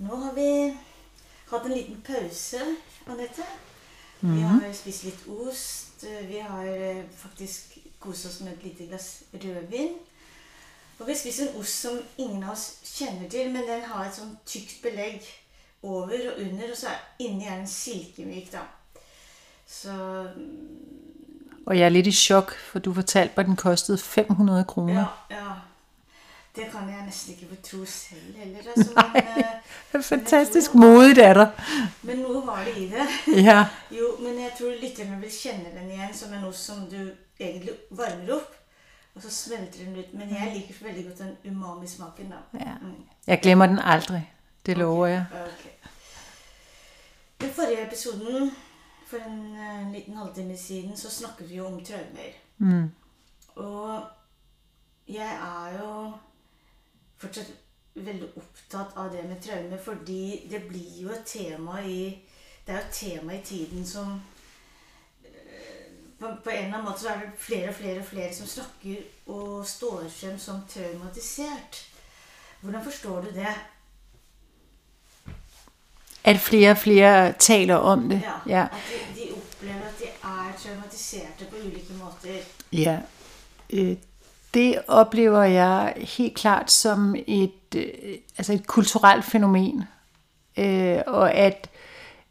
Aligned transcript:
Nå 0.00 0.16
har 0.16 0.32
vi 0.32 0.76
hatt 1.50 1.66
en 1.66 1.72
liten 1.72 1.98
pause, 2.00 2.60
Anette. 3.06 3.44
Vi 4.20 4.40
har 4.40 4.72
spist 4.72 5.04
litt 5.04 5.26
ost. 5.28 6.06
Vi 6.28 6.38
har 6.40 6.64
eh, 6.64 7.02
faktisk 7.16 7.76
kost 8.00 8.26
oss 8.26 8.40
med 8.40 8.52
et 8.52 8.64
lite 8.64 8.86
glass 8.88 9.22
rødvin. 9.34 9.98
Og 10.98 11.06
vi 11.06 11.14
spist 11.14 11.40
en 11.40 11.60
ost 11.60 11.80
som 11.82 12.00
ingen 12.16 12.42
av 12.44 12.54
oss 12.54 12.80
kjenner 12.84 13.28
til, 13.28 13.52
men 13.52 13.68
den 13.68 13.84
har 13.88 14.06
et 14.06 14.16
sånn 14.16 14.34
tykt 14.48 14.80
belegg 14.82 15.24
over 15.82 16.16
og 16.32 16.42
under, 16.46 16.72
og 16.72 16.76
så 16.76 16.94
er, 16.94 17.00
inni 17.24 17.48
er 17.48 17.60
den 17.60 17.68
silkemyk, 17.68 18.50
da. 18.52 18.64
Så 19.68 19.92
Og 21.66 21.76
jeg 21.76 21.84
er 21.84 21.92
lidt 21.92 22.08
i 22.08 22.12
chok, 22.12 22.56
for 22.72 22.78
du 22.78 22.94
fortalte 22.94 23.34
mig, 23.36 23.44
at 23.44 23.48
den 23.52 23.56
kostede 23.56 23.98
500 23.98 24.64
kroner. 24.64 24.94
ja, 24.94 25.36
ja. 25.36 25.52
Det 26.56 26.64
kan 26.72 26.88
jeg 26.88 27.04
nesten 27.06 27.34
ikke 27.34 27.46
få 27.54 27.56
tro 27.62 27.84
selv 27.84 28.36
heller. 28.36 28.58
Altså, 28.76 28.90
men, 29.14 29.22
eh, 29.94 30.02
Fantastisk 30.02 30.74
modigt 30.74 31.18
af 31.18 31.34
dig. 31.34 31.50
men 32.02 32.16
noe 32.18 32.46
var 32.46 32.64
det 32.64 32.76
i 32.76 32.88
det. 32.90 33.06
Ja, 33.44 33.64
Jo, 33.98 34.16
men 34.20 34.34
jeg 34.40 34.52
tror 34.58 34.72
lytterne 34.82 35.20
vil 35.20 35.30
kjenne 35.30 35.70
den 35.80 35.90
igjen 35.90 36.14
som 36.14 36.32
en 36.34 36.44
ost 36.44 36.64
som 36.66 36.86
du 36.90 37.10
egentlig 37.40 37.72
varmer 37.90 38.34
opp. 38.34 38.56
Og 39.14 39.22
så 39.22 39.30
smelter 39.30 39.84
den 39.84 39.96
ut. 39.96 40.14
Men 40.14 40.30
jeg 40.30 40.52
liker 40.54 40.84
veldig 40.84 41.04
godt 41.04 41.18
den 41.18 41.36
umami-smaken. 41.52 42.30
da. 42.30 42.58
Ja. 42.66 42.74
Mm. 42.82 42.94
jeg 43.26 43.40
glemmer 43.42 43.66
den 43.66 43.78
aldrig. 43.78 44.32
Det 44.66 44.76
lover 44.78 45.06
jeg. 45.06 45.24
Ok. 45.32 45.66
Den 47.40 47.50
forrige 47.50 47.86
episoden, 47.86 48.50
for 49.06 49.16
en 49.16 49.56
eh, 49.56 49.92
liten 49.92 50.16
halvtime 50.16 50.56
siden, 50.56 50.96
så 50.96 51.10
snakket 51.10 51.50
vi 51.50 51.56
jo 51.56 51.66
om 51.66 51.84
traumer. 51.84 52.32
Mm. 52.58 52.90
Og 53.56 54.02
jeg 55.08 55.32
er 55.34 55.78
jo 55.80 56.12
fortsatt 57.20 57.50
veldig 57.94 58.28
opptatt 58.36 58.96
av 58.96 59.10
det 59.12 59.22
med 59.28 59.40
traumer, 59.42 59.78
fordi 59.84 60.46
det 60.50 60.62
blir 60.68 61.02
jo 61.02 61.10
et 61.14 61.26
tema 61.26 61.80
i 61.82 62.18
Det 62.66 62.74
er 62.76 62.80
jo 62.80 62.86
et 62.86 62.94
tema 62.94 63.34
i 63.34 63.42
tiden 63.44 63.86
som 63.86 64.10
eh, 65.24 65.30
på, 66.20 66.28
på 66.44 66.50
en 66.50 66.56
eller 66.56 66.74
annen 66.76 66.84
måte 66.84 67.00
så 67.00 67.08
er 67.08 67.22
det 67.24 67.30
flere 67.38 67.68
og 67.68 67.74
flere 67.74 68.00
og 68.00 68.06
flere 68.06 68.34
som 68.34 68.46
snakker 68.46 69.00
og 69.26 69.66
står 69.66 70.04
frem 70.12 70.38
som 70.38 70.60
traumatisert. 70.68 71.80
Hvordan 72.60 72.84
forstår 72.84 73.20
du 73.20 73.30
det? 73.34 73.54
At 76.24 76.40
flere 76.40 76.70
og 76.70 76.78
flere 76.78 77.32
taler 77.38 77.74
om 77.74 78.08
det. 78.08 78.20
Ja, 78.22 78.36
Ja. 78.46 78.62
At 78.62 78.92
de, 78.92 79.22
de 79.22 79.32
opplever 79.32 79.88
at 79.88 79.98
de 79.98 80.06
er 80.06 80.52
traumatiserte 80.62 81.48
på 81.50 81.56
ulike 81.56 81.92
måter. 81.98 82.38
Ja, 82.72 82.98
øh, 83.72 83.96
det 84.54 84.78
oplever 84.88 85.42
jeg 85.42 85.94
helt 85.96 86.34
klart 86.34 86.70
som 86.70 87.14
et, 87.26 87.74
øh, 87.76 88.14
altså 88.38 88.52
et 88.52 88.66
kulturelt 88.66 89.24
fænomen. 89.24 89.84
Øh, 90.58 90.98
og 91.06 91.34
at, 91.34 91.68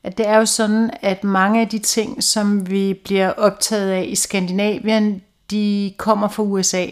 at 0.03 0.17
det 0.17 0.27
er 0.27 0.37
jo 0.37 0.45
sådan, 0.45 0.91
at 1.01 1.23
mange 1.23 1.61
af 1.61 1.67
de 1.67 1.79
ting, 1.79 2.23
som 2.23 2.69
vi 2.69 2.93
bliver 2.93 3.29
optaget 3.29 3.91
af 3.91 4.05
i 4.07 4.15
Skandinavien, 4.15 5.21
de 5.51 5.93
kommer 5.97 6.27
fra 6.27 6.43
USA. 6.43 6.85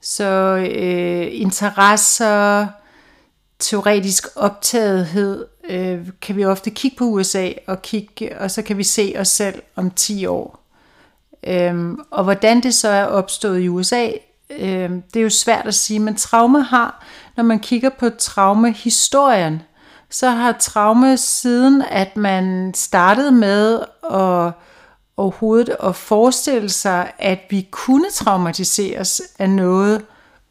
Så 0.00 0.24
øh, 0.70 1.28
interesser, 1.30 2.66
teoretisk 3.58 4.26
optagethed, 4.36 5.46
øh, 5.68 6.08
kan 6.20 6.36
vi 6.36 6.44
ofte 6.44 6.70
kigge 6.70 6.96
på 6.96 7.04
USA, 7.04 7.52
og, 7.66 7.82
kigge, 7.82 8.38
og 8.38 8.50
så 8.50 8.62
kan 8.62 8.78
vi 8.78 8.84
se 8.84 9.14
os 9.18 9.28
selv 9.28 9.62
om 9.76 9.90
10 9.90 10.26
år. 10.26 10.65
Øhm, 11.46 11.98
og 12.10 12.24
hvordan 12.24 12.62
det 12.62 12.74
så 12.74 12.88
er 12.88 13.04
opstået 13.04 13.60
i 13.60 13.68
USA, 13.68 14.08
øhm, 14.58 15.02
det 15.02 15.20
er 15.20 15.24
jo 15.24 15.30
svært 15.30 15.66
at 15.66 15.74
sige, 15.74 16.00
men 16.00 16.14
traume 16.14 16.62
har, 16.62 17.04
når 17.36 17.44
man 17.44 17.58
kigger 17.58 17.90
på 17.90 18.10
traumehistorien, 18.10 19.62
så 20.10 20.30
har 20.30 20.52
traume 20.52 21.16
siden, 21.16 21.82
at 21.90 22.16
man 22.16 22.72
startede 22.74 23.32
med 23.32 23.80
at 24.10 24.52
overhovedet 25.16 25.76
at 25.82 25.96
forestille 25.96 26.68
sig, 26.68 27.12
at 27.18 27.38
vi 27.50 27.68
kunne 27.70 28.10
traumatiseres 28.10 29.22
af 29.38 29.50
noget 29.50 30.04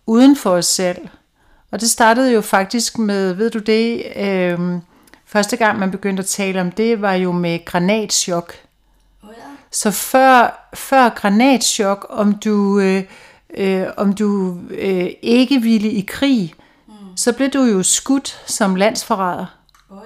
uden 0.06 0.36
for 0.36 0.50
os 0.50 0.66
selv. 0.66 1.08
Og 1.72 1.82
det 1.82 1.90
startede 1.90 2.34
jo 2.34 2.42
faktisk 2.42 2.98
med, 2.98 3.34
ved 3.34 3.50
du 3.50 3.60
det, 3.60 4.04
øhm, 4.16 4.82
første 5.26 5.58
gang 5.58 5.80
man 5.80 5.92
begyndte 5.92 6.22
at 6.22 6.28
tale 6.28 6.62
om 6.62 6.72
det, 6.72 7.02
var 7.02 7.14
jo 7.14 7.32
med 7.32 7.66
granatschok. 7.66 8.54
Ja. 9.24 9.30
Så 9.72 9.92
før, 9.92 10.65
før 10.76 11.10
granatschok, 11.10 12.06
om 12.10 12.34
du, 12.34 12.80
øh, 12.80 13.04
øh, 13.58 13.88
om 13.98 14.14
du 14.14 14.60
øh, 14.70 15.08
ikke 15.22 15.62
ville 15.62 15.92
i 15.92 16.02
krig, 16.08 16.54
mm. 16.88 16.94
så 17.16 17.34
blev 17.34 17.50
du 17.50 17.64
jo 17.64 17.84
skudt 17.84 18.44
som 18.46 18.76
landsforræder. 18.76 19.46
Oi. 19.92 19.98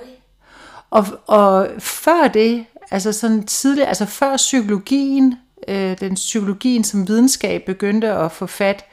Og, 0.90 1.06
og 1.28 1.68
før 1.80 2.28
det, 2.28 2.66
altså 2.91 3.12
sådan 3.12 3.44
tidligere, 3.44 3.88
altså 3.88 4.06
før 4.06 4.38
psykologien, 4.38 5.35
øh, 5.68 6.00
den 6.00 6.16
psykologien 6.16 6.84
som 6.84 7.07
videnskab 7.07 7.63
begyndte 7.66 8.12
at 8.12 8.31
få 8.31 8.46
fat, 8.46 8.86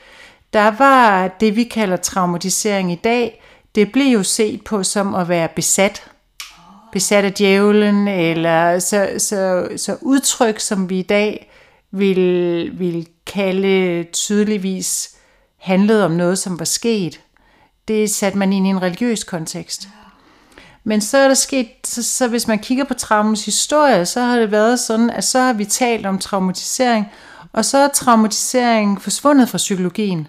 der 0.53 0.71
var 0.71 1.29
det, 1.29 1.57
vi 1.57 1.65
kalder 1.65 1.97
traumatisering 1.97 2.93
i 2.93 3.01
dag, 3.05 3.43
det 3.75 3.93
blev 3.93 4.07
jo 4.07 4.23
set 4.23 4.65
på 4.65 4.83
som 4.83 5.15
at 5.15 5.29
være 5.29 5.49
besat. 5.57 6.11
Besat 6.93 7.25
af 7.25 7.33
djævlen, 7.33 8.09
eller 8.09 8.79
så, 8.79 9.09
så, 9.19 9.69
så 9.77 9.97
udtryk, 10.01 10.61
som 10.61 10.91
vi 10.91 10.99
i 10.99 11.03
dag 11.03 11.51
vil, 11.99 12.71
vil 12.79 13.09
kalde 13.27 14.05
tydeligvis 14.13 15.17
handlede 15.67 16.05
om 16.05 16.11
noget, 16.11 16.39
som 16.39 16.59
var 16.59 16.65
sket. 16.65 17.21
Det 17.89 18.11
satte 18.11 18.39
man 18.39 18.53
ind 18.53 18.67
i 18.67 18.71
en 18.71 18.83
religiøs 18.83 19.25
kontekst. 19.25 19.89
Men 20.85 21.01
så 21.01 21.19
er 21.19 21.29
der 21.29 21.35
sket, 21.35 21.69
så, 21.85 22.03
så 22.03 22.29
hvis 22.29 22.49
man 22.49 22.59
kigger 22.59 22.85
på 22.85 22.95
traumens 22.95 23.45
historie, 23.45 24.07
så 24.07 24.21
har 24.21 24.39
det 24.39 24.51
været 24.51 24.81
sådan, 24.81 25.11
at 25.11 25.25
så 25.25 25.41
har 25.41 25.53
vi 25.53 25.65
talt 25.65 26.07
om 26.07 26.19
traumatisering, 26.19 27.07
og 27.53 27.65
så 27.65 27.79
er 27.79 27.89
traumatisering 27.89 29.03
forsvundet 29.03 29.49
fra 29.49 29.59
psykologien. 29.59 30.29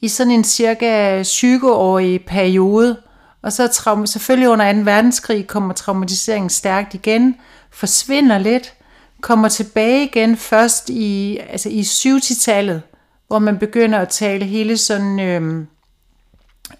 I 0.00 0.08
sådan 0.08 0.32
en 0.32 0.44
cirka 0.44 1.22
20-årig 1.22 2.24
periode, 2.26 2.96
og 3.42 3.52
så 3.52 3.62
er 3.62 3.66
trauma, 3.66 4.06
selvfølgelig 4.06 4.48
under 4.48 4.72
2. 4.72 4.78
verdenskrig 4.78 5.46
kommer 5.46 5.74
traumatiseringen 5.74 6.50
stærkt 6.50 6.94
igen, 6.94 7.36
forsvinder 7.70 8.38
lidt, 8.38 8.74
kommer 9.22 9.48
tilbage 9.48 10.04
igen 10.04 10.36
først 10.36 10.90
i, 10.90 11.38
altså 11.50 11.68
i 11.68 11.80
70-tallet, 11.80 12.82
hvor 13.26 13.38
man 13.38 13.58
begynder 13.58 13.98
at 13.98 14.08
tale 14.08 14.44
hele 14.44 14.76
sådan 14.76 15.20
øhm, 15.20 15.66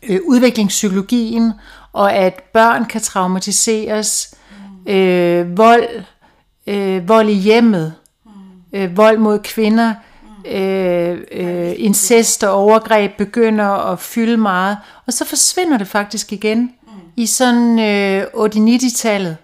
øh, 0.02 0.20
udviklingspsykologien, 0.24 1.52
og 1.92 2.14
at 2.14 2.42
børn 2.52 2.84
kan 2.84 3.00
traumatiseres, 3.00 4.34
øh, 4.86 5.58
vold, 5.58 6.04
øh, 6.66 7.08
vold 7.08 7.28
i 7.28 7.34
hjemmet, 7.34 7.94
øh, 8.72 8.96
vold 8.96 9.18
mod 9.18 9.38
kvinder, 9.38 9.94
øh, 10.46 11.18
øh, 11.32 11.72
incest 11.76 12.44
og 12.44 12.52
overgreb 12.52 13.12
begynder 13.18 13.92
at 13.92 13.98
fylde 13.98 14.36
meget, 14.36 14.78
og 15.06 15.12
så 15.12 15.24
forsvinder 15.24 15.78
det 15.78 15.88
faktisk 15.88 16.32
igen 16.32 16.72
i 17.16 17.26
sådan 17.26 17.78
øh, 17.78 18.22
80-90-tallet. 18.22 19.36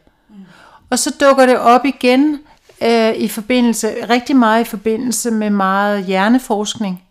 Og 0.90 0.98
så 0.98 1.14
dukker 1.20 1.46
det 1.46 1.58
op 1.58 1.84
igen 1.84 2.38
øh, 2.82 3.14
i 3.14 3.28
forbindelse, 3.28 4.06
rigtig 4.10 4.36
meget 4.36 4.60
i 4.60 4.68
forbindelse 4.68 5.30
med 5.30 5.50
meget 5.50 6.04
hjerneforskning. 6.04 7.02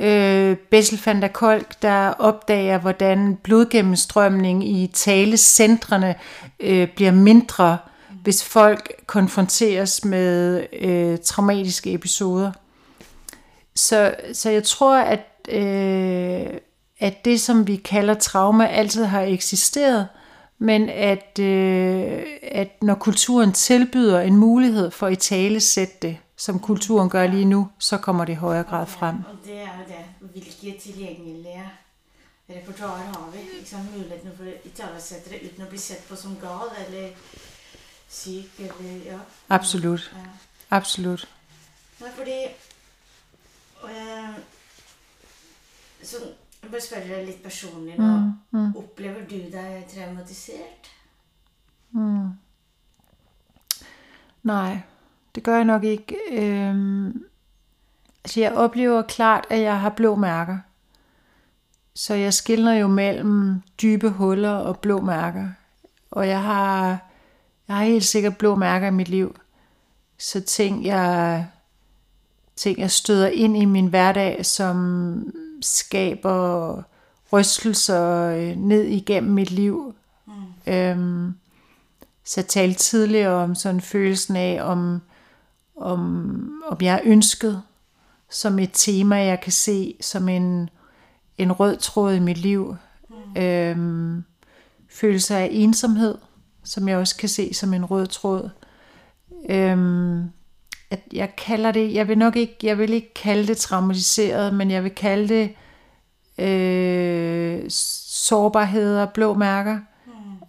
Øh, 0.00 0.56
Bessel 0.56 1.00
van 1.04 1.22
der 1.22 1.28
Kolk, 1.28 1.82
der 1.82 2.08
opdager, 2.08 2.78
hvordan 2.78 3.38
blodgennemstrømning 3.42 4.68
i 4.68 4.86
talecentrene 4.86 6.14
øh, 6.60 6.88
bliver 6.88 7.12
mindre, 7.12 7.78
hvis 8.22 8.44
folk 8.44 8.92
konfronteres 9.06 10.04
med 10.04 10.66
øh, 10.80 11.18
traumatiske 11.24 11.92
episoder. 11.92 12.52
Så, 13.74 14.14
så 14.32 14.50
jeg 14.50 14.64
tror, 14.64 14.96
at, 14.96 15.26
øh, 15.48 16.46
at 17.00 17.24
det, 17.24 17.40
som 17.40 17.66
vi 17.66 17.76
kalder 17.76 18.14
trauma, 18.14 18.66
altid 18.66 19.04
har 19.04 19.22
eksisteret, 19.22 20.08
men 20.62 20.88
at, 20.88 21.38
øh, 21.38 22.22
at 22.42 22.82
når 22.82 22.94
kulturen 22.94 23.52
tilbyder 23.52 24.20
en 24.20 24.36
mulighed 24.36 24.90
for 24.90 25.06
at 25.06 25.12
i 25.12 25.16
tale 25.16 25.60
sætte 25.60 25.96
det, 26.02 26.18
som 26.36 26.58
kulturen 26.58 27.10
gør 27.10 27.26
lige 27.26 27.44
nu, 27.44 27.68
så 27.78 27.98
kommer 27.98 28.24
det 28.24 28.32
i 28.32 28.36
højere 28.36 28.64
grad 28.64 28.86
frem. 28.86 29.16
Og 29.16 29.38
det 29.44 29.54
er 29.54 29.64
jo 29.78 29.84
det. 29.88 30.30
Hvilke 30.30 30.78
tilgjengelige 30.80 31.64
repertoar 32.50 32.96
har 32.96 33.30
vi? 33.32 33.38
Ikke 33.58 33.70
sant? 33.70 33.96
Muligheten 33.96 34.30
for 34.36 34.44
å 34.44 34.54
italesette 34.64 35.30
det 35.30 35.40
uten 35.48 35.64
å 35.64 35.68
bli 35.70 35.78
sett 35.78 36.04
på 36.08 36.16
som 36.16 36.36
gal 36.40 36.68
eller 36.86 37.08
syk 38.08 38.60
eller 38.60 39.04
ja. 39.06 39.18
Absolut. 39.48 40.12
ja. 40.16 40.30
Absolut. 40.70 41.28
Nei, 42.00 42.10
fordi 42.16 42.38
eh, 43.88 44.34
Sånn, 46.02 46.30
jeg 46.62 46.70
bare 46.70 46.80
spørre 46.84 47.08
deg 47.08 47.26
litt 47.28 47.42
personlig 47.44 47.96
nå. 47.98 48.06
Mm, 48.52 48.70
Opplever 48.76 48.99
traumatiseret? 50.30 50.90
Mm. 51.90 52.28
Nej, 54.42 54.78
det 55.34 55.42
gør 55.42 55.56
jeg 55.56 55.64
nok 55.64 55.84
ikke. 55.84 56.16
Øhm, 56.32 57.24
altså 58.24 58.40
jeg 58.40 58.52
oplever 58.52 59.02
klart, 59.02 59.46
at 59.50 59.60
jeg 59.60 59.80
har 59.80 59.90
blå 59.90 60.14
mærker. 60.14 60.58
så 61.94 62.14
jeg 62.14 62.34
skiller 62.34 62.72
jo 62.72 62.86
mellem 62.86 63.62
dybe 63.82 64.10
huller 64.10 64.50
og 64.50 64.78
blå 64.78 65.00
mærker. 65.00 65.48
Og 66.10 66.28
jeg 66.28 66.42
har, 66.42 66.98
jeg 67.68 67.76
har 67.76 67.84
helt 67.84 68.04
sikkert 68.04 68.38
blå 68.38 68.54
mærker 68.54 68.86
i 68.86 68.90
mit 68.90 69.08
liv. 69.08 69.36
Så 70.18 70.40
ting 70.40 70.86
jeg, 70.86 71.46
ting, 72.56 72.78
jeg 72.78 72.90
støder 72.90 73.28
ind 73.28 73.56
i 73.56 73.64
min 73.64 73.86
hverdag, 73.86 74.46
som 74.46 75.34
skaber 75.62 76.82
rystelser 77.32 78.26
øh, 78.26 78.56
ned 78.56 78.84
igennem 78.84 79.32
mit 79.32 79.50
liv. 79.50 79.94
Øhm, 80.70 81.34
så 82.24 82.40
jeg 82.40 82.48
talte 82.48 82.78
tidligere 82.78 83.34
om 83.34 83.54
sådan 83.54 83.80
følelsen 83.80 84.36
af, 84.36 84.58
om, 84.62 85.02
om, 85.76 86.62
om 86.68 86.76
jeg 86.80 86.94
er 86.94 87.00
ønsket 87.04 87.62
som 88.30 88.58
et 88.58 88.70
tema, 88.72 89.16
jeg 89.16 89.40
kan 89.40 89.52
se 89.52 89.94
som 90.00 90.28
en, 90.28 90.70
en 91.38 91.52
rød 91.52 91.76
tråd 91.76 92.14
i 92.14 92.18
mit 92.18 92.38
liv. 92.38 92.76
Mm. 93.08 93.42
Øhm, 93.42 94.24
følelse 94.90 95.36
af 95.36 95.48
ensomhed, 95.52 96.18
som 96.64 96.88
jeg 96.88 96.98
også 96.98 97.16
kan 97.16 97.28
se 97.28 97.54
som 97.54 97.74
en 97.74 97.84
rød 97.84 98.06
tråd. 98.06 98.50
Øhm, 99.48 100.22
at 100.90 101.00
jeg 101.12 101.36
kalder 101.36 101.72
det, 101.72 101.94
jeg 101.94 102.08
vil 102.08 102.18
nok 102.18 102.36
ikke, 102.36 102.56
jeg 102.62 102.78
vil 102.78 102.92
ikke 102.92 103.14
kalde 103.14 103.46
det 103.46 103.56
traumatiseret, 103.56 104.54
men 104.54 104.70
jeg 104.70 104.84
vil 104.84 104.94
kalde 104.94 105.28
det 105.28 105.54
øh, 106.46 107.64
sårbarheder, 107.68 109.06
blå 109.06 109.34
mærker. 109.34 109.78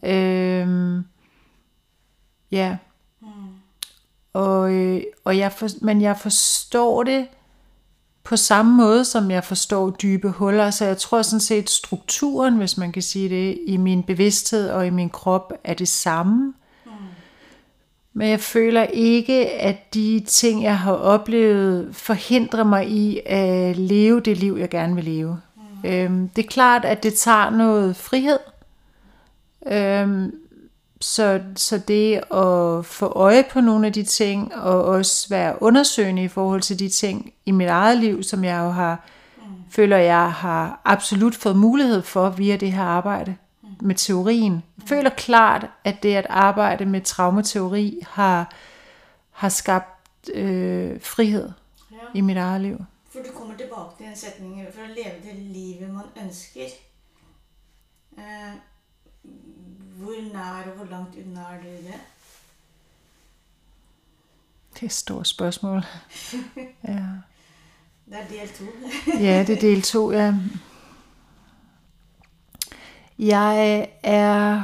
Øhm, 0.04 1.04
ja. 2.52 2.78
Mm. 3.22 3.28
Og, 4.34 4.74
øh, 4.74 5.02
og 5.24 5.38
jeg 5.38 5.52
for, 5.52 5.68
men 5.82 6.02
jeg 6.02 6.18
forstår 6.18 7.04
det 7.04 7.28
på 8.24 8.38
samme 8.38 8.78
måde, 8.78 9.06
som 9.06 9.32
jeg 9.32 9.44
forstår 9.44 9.90
dybe 9.90 10.30
huller. 10.30 10.72
Så 10.72 10.86
jeg 10.86 10.98
tror 10.98 11.22
sådan 11.22 11.40
set, 11.40 11.70
strukturen, 11.70 12.58
hvis 12.58 12.78
man 12.78 12.92
kan 12.92 13.02
sige 13.02 13.30
det, 13.30 13.58
i 13.68 13.78
min 13.78 14.04
bevidsthed 14.04 14.70
og 14.70 14.88
i 14.88 14.90
min 14.90 15.10
krop 15.10 15.54
er 15.64 15.74
det 15.74 15.88
samme. 15.88 16.54
Mm. 16.86 16.92
Men 18.14 18.30
jeg 18.30 18.40
føler 18.40 18.84
ikke, 18.84 19.50
at 19.50 19.94
de 19.94 20.24
ting, 20.28 20.64
jeg 20.64 20.80
har 20.80 20.94
oplevet, 20.94 21.96
forhindrer 21.96 22.64
mig 22.64 22.90
i 22.90 23.20
at 23.26 23.78
leve 23.78 24.20
det 24.20 24.38
liv, 24.38 24.58
jeg 24.60 24.70
gerne 24.70 24.96
vil 24.96 25.04
leve. 25.04 25.40
Mm. 25.56 25.90
Øhm, 25.90 26.30
det 26.30 26.46
er 26.46 26.50
klart, 26.50 26.86
at 26.86 27.04
det 27.04 27.14
tager 27.14 27.50
noget 27.50 27.96
frihed. 27.96 28.40
Øhm, 29.68 30.42
så, 31.02 31.42
så 31.56 31.78
det 31.78 32.16
at 32.16 32.86
få 32.86 33.06
øje 33.06 33.44
på 33.52 33.62
nogle 33.62 33.88
af 33.88 33.94
de 33.94 34.04
ting, 34.04 34.56
og 34.56 34.84
også 34.86 35.30
være 35.30 35.62
undersøgende 35.62 36.24
i 36.24 36.28
forhold 36.28 36.62
til 36.62 36.80
de 36.80 36.90
ting 36.90 37.34
i 37.46 37.52
mit 37.52 37.68
eget 37.68 37.98
liv, 37.98 38.24
som 38.24 38.44
jeg 38.44 38.60
jo 38.60 38.70
har, 38.70 39.06
mm. 39.38 39.44
føler 39.70 39.98
jeg 39.98 40.32
har 40.32 40.82
absolut 40.86 41.36
fået 41.36 41.56
mulighed 41.56 42.02
for 42.02 42.30
via 42.30 42.56
det 42.56 42.72
her 42.72 42.84
arbejde 42.84 43.36
mm. 43.64 43.70
med 43.82 43.96
teorien. 43.96 44.64
Jeg 44.78 44.88
føler 44.88 45.10
klart, 45.10 45.68
at 45.84 46.04
det 46.04 46.16
at 46.16 46.28
arbejde 46.30 46.86
med 46.86 47.02
traumateori 47.02 48.00
har, 48.08 48.54
har 49.32 49.50
skabt 49.50 50.30
øh, 50.34 51.02
frihed 51.02 51.50
ja. 51.92 51.98
i 52.14 52.22
mit 52.22 52.38
eget 52.38 52.62
liv. 52.62 52.78
For 53.12 53.20
du 53.20 53.32
kommer 53.40 53.58
tilbage 53.58 53.86
til 53.98 54.06
en 54.06 54.16
sætning, 54.16 54.68
for 54.74 54.82
at 54.82 54.90
leve 54.90 55.34
det 55.34 55.42
liv, 55.42 55.88
man 55.94 56.26
ønsker. 56.26 56.62
Uh 58.12 58.24
hvor 59.98 60.34
nær 60.34 60.72
og 60.72 60.76
hvor 60.76 60.86
langt 60.86 61.16
unna 61.16 61.40
er 61.40 61.62
du 61.62 61.68
det? 61.68 62.00
Det 64.74 64.82
er 64.82 64.86
et 64.86 64.92
stort 64.92 65.28
spørgsmål. 65.28 65.84
ja. 66.88 67.06
Det 68.06 68.20
er 68.20 68.28
del 68.30 68.50
to. 68.50 68.66
ja, 69.28 69.44
det 69.48 69.58
er 69.58 69.62
del 69.62 69.82
to, 69.82 70.12
ja. 70.12 70.36
Jeg 73.20 73.88
er 74.04 74.64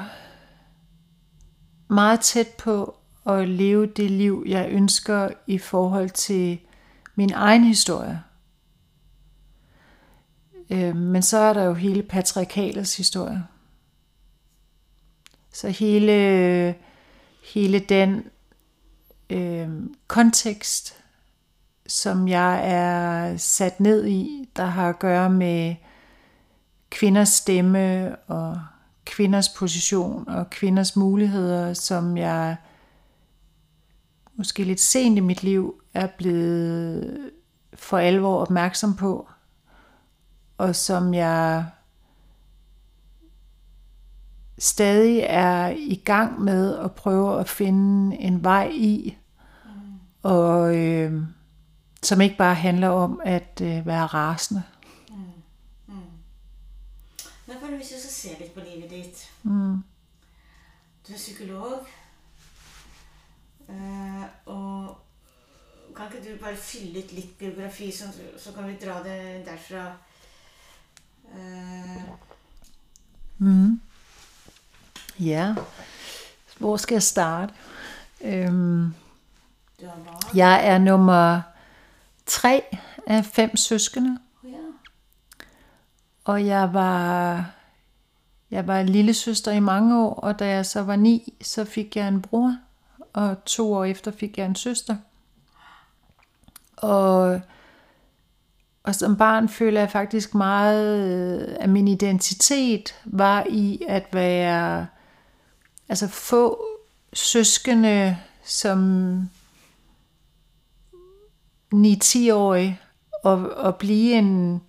meget 1.87 2.19
tæt 2.19 2.47
på 2.47 2.97
at 3.25 3.49
leve 3.49 3.85
det 3.87 4.11
liv, 4.11 4.43
jeg 4.47 4.69
ønsker 4.69 5.29
i 5.47 5.57
forhold 5.57 6.09
til 6.09 6.59
min 7.15 7.31
egen 7.33 7.63
historie. 7.63 8.23
Øh, 10.69 10.95
men 10.95 11.21
så 11.21 11.37
er 11.37 11.53
der 11.53 11.63
jo 11.63 11.73
hele 11.73 12.03
patriarkalets 12.03 12.97
historie. 12.97 13.43
Så 15.57 15.69
hele, 15.69 16.75
hele 17.53 17.79
den 17.79 18.23
øh, 19.29 19.69
kontekst, 20.07 21.03
som 21.87 22.27
jeg 22.27 22.61
er 22.63 23.37
sat 23.37 23.79
ned 23.79 24.07
i, 24.07 24.49
der 24.55 24.65
har 24.65 24.89
at 24.89 24.99
gøre 24.99 25.29
med 25.29 25.75
kvinders 26.89 27.29
stemme 27.29 28.15
og 28.27 28.59
kvinders 29.05 29.49
position 29.49 30.29
og 30.29 30.49
kvinders 30.49 30.95
muligheder, 30.95 31.73
som 31.73 32.17
jeg 32.17 32.55
måske 34.35 34.63
lidt 34.63 34.79
sent 34.79 35.17
i 35.17 35.21
mit 35.21 35.43
liv 35.43 35.81
er 35.93 36.07
blevet 36.17 37.31
for 37.73 37.97
alvor 37.97 38.41
opmærksom 38.41 38.95
på, 38.95 39.29
og 40.57 40.75
som 40.75 41.13
jeg 41.13 41.65
stadig 44.57 45.19
er 45.19 45.69
i 45.69 46.01
gang 46.05 46.41
med 46.41 46.77
at 46.77 46.91
prøve 46.91 47.39
at 47.39 47.49
finde 47.49 48.17
en 48.17 48.43
vej 48.43 48.71
i, 48.73 49.17
mm. 49.65 49.71
og 50.23 50.77
øh, 50.77 51.23
som 52.03 52.21
ikke 52.21 52.37
bare 52.37 52.55
handler 52.55 52.89
om 52.89 53.21
at 53.25 53.61
øh, 53.63 53.85
være 53.85 54.05
rasende. 54.05 54.63
Mm. 55.09 55.15
Mm. 55.87 55.93
Men 57.45 57.55
for 57.59 57.67
hvis 57.67 57.91
jeg 57.91 57.99
så 57.99 58.13
ser 58.13 58.39
lidt 58.39 58.53
på 58.53 58.59
livet 58.59 58.89
dit. 58.89 59.31
Mm. 59.43 59.83
Du 61.07 61.13
er 61.13 61.17
psykolog, 61.17 61.87
uh, 63.67 64.23
og 64.45 64.97
kan 65.95 66.05
ikke 66.17 66.33
du 66.33 66.37
bare 66.43 66.55
fylle 66.55 66.99
ut 66.99 67.11
lidt 67.11 67.37
biografi, 67.37 67.91
så, 67.91 68.03
så 68.37 68.51
kan 68.51 68.67
vi 68.67 68.77
dra 68.85 69.03
det 69.03 69.45
derfra? 69.45 69.91
Uh, 71.23 72.01
mm. 73.37 73.81
Ja, 75.19 75.55
hvor 76.57 76.77
skal 76.77 76.95
jeg 76.95 77.03
starte? 77.03 77.53
Øhm, 78.21 78.93
jeg 80.33 80.67
er 80.67 80.77
nummer 80.77 81.41
tre 82.25 82.63
af 83.07 83.25
fem 83.25 83.57
søskende. 83.57 84.19
Og 86.25 86.45
jeg 86.45 86.73
var, 86.73 87.45
jeg 88.51 88.67
var 88.67 88.83
lille 88.83 89.13
søster 89.13 89.51
i 89.51 89.59
mange 89.59 89.99
år, 89.99 90.13
og 90.13 90.39
da 90.39 90.47
jeg 90.47 90.65
så 90.65 90.83
var 90.83 90.95
ni, 90.95 91.33
så 91.41 91.65
fik 91.65 91.95
jeg 91.95 92.07
en 92.07 92.21
bror, 92.21 92.57
og 93.13 93.45
to 93.45 93.73
år 93.73 93.85
efter 93.85 94.11
fik 94.11 94.37
jeg 94.37 94.45
en 94.45 94.55
søster. 94.55 94.95
Og, 96.77 97.41
og 98.83 98.95
som 98.95 99.17
barn 99.17 99.49
føler 99.49 99.79
jeg 99.79 99.91
faktisk 99.91 100.35
meget, 100.35 101.39
at 101.59 101.69
min 101.69 101.87
identitet 101.87 102.95
var 103.05 103.45
i 103.49 103.83
at 103.87 104.05
være 104.13 104.87
altså 105.89 106.07
få 106.07 106.65
søskende 107.13 108.17
som 108.43 109.29
9-10-årig 111.75 112.79
og, 113.23 113.49
og 113.51 113.75
blive 113.75 114.13
en, 114.13 114.61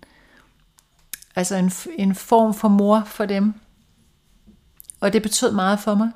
altså 1.35 1.55
en, 1.55 1.71
en 1.97 2.15
form 2.15 2.53
for 2.53 2.67
mor 2.67 3.03
for 3.05 3.25
dem. 3.25 3.53
Og 4.99 5.13
det 5.13 5.21
betød 5.21 5.51
meget 5.51 5.79
for 5.79 5.95
mig. 5.95 6.11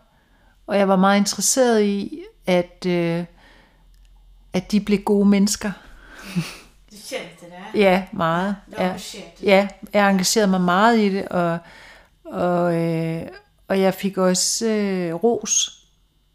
Og 0.67 0.77
jeg 0.77 0.87
var 0.87 0.95
meget 0.95 1.19
interesseret 1.19 1.83
i, 1.83 2.23
at, 2.45 2.85
øh, 2.87 3.25
at 4.53 4.71
de 4.71 4.79
blev 4.79 4.99
gode 4.99 5.25
mennesker. 5.29 5.71
Du 6.91 6.95
kendte 7.09 7.45
det? 7.45 7.79
Ja, 7.79 8.07
meget. 8.11 8.55
Ja, 8.77 8.97
ja, 9.43 9.67
jeg 9.93 10.09
engagerede 10.09 10.51
mig 10.51 10.61
meget 10.61 10.99
i 10.99 11.09
det, 11.09 11.27
og, 11.27 11.57
og, 12.25 12.75
øh, 12.75 13.27
og 13.73 13.79
jeg 13.79 13.93
fik 13.93 14.17
også 14.17 14.67
øh, 14.67 15.13
ros 15.13 15.85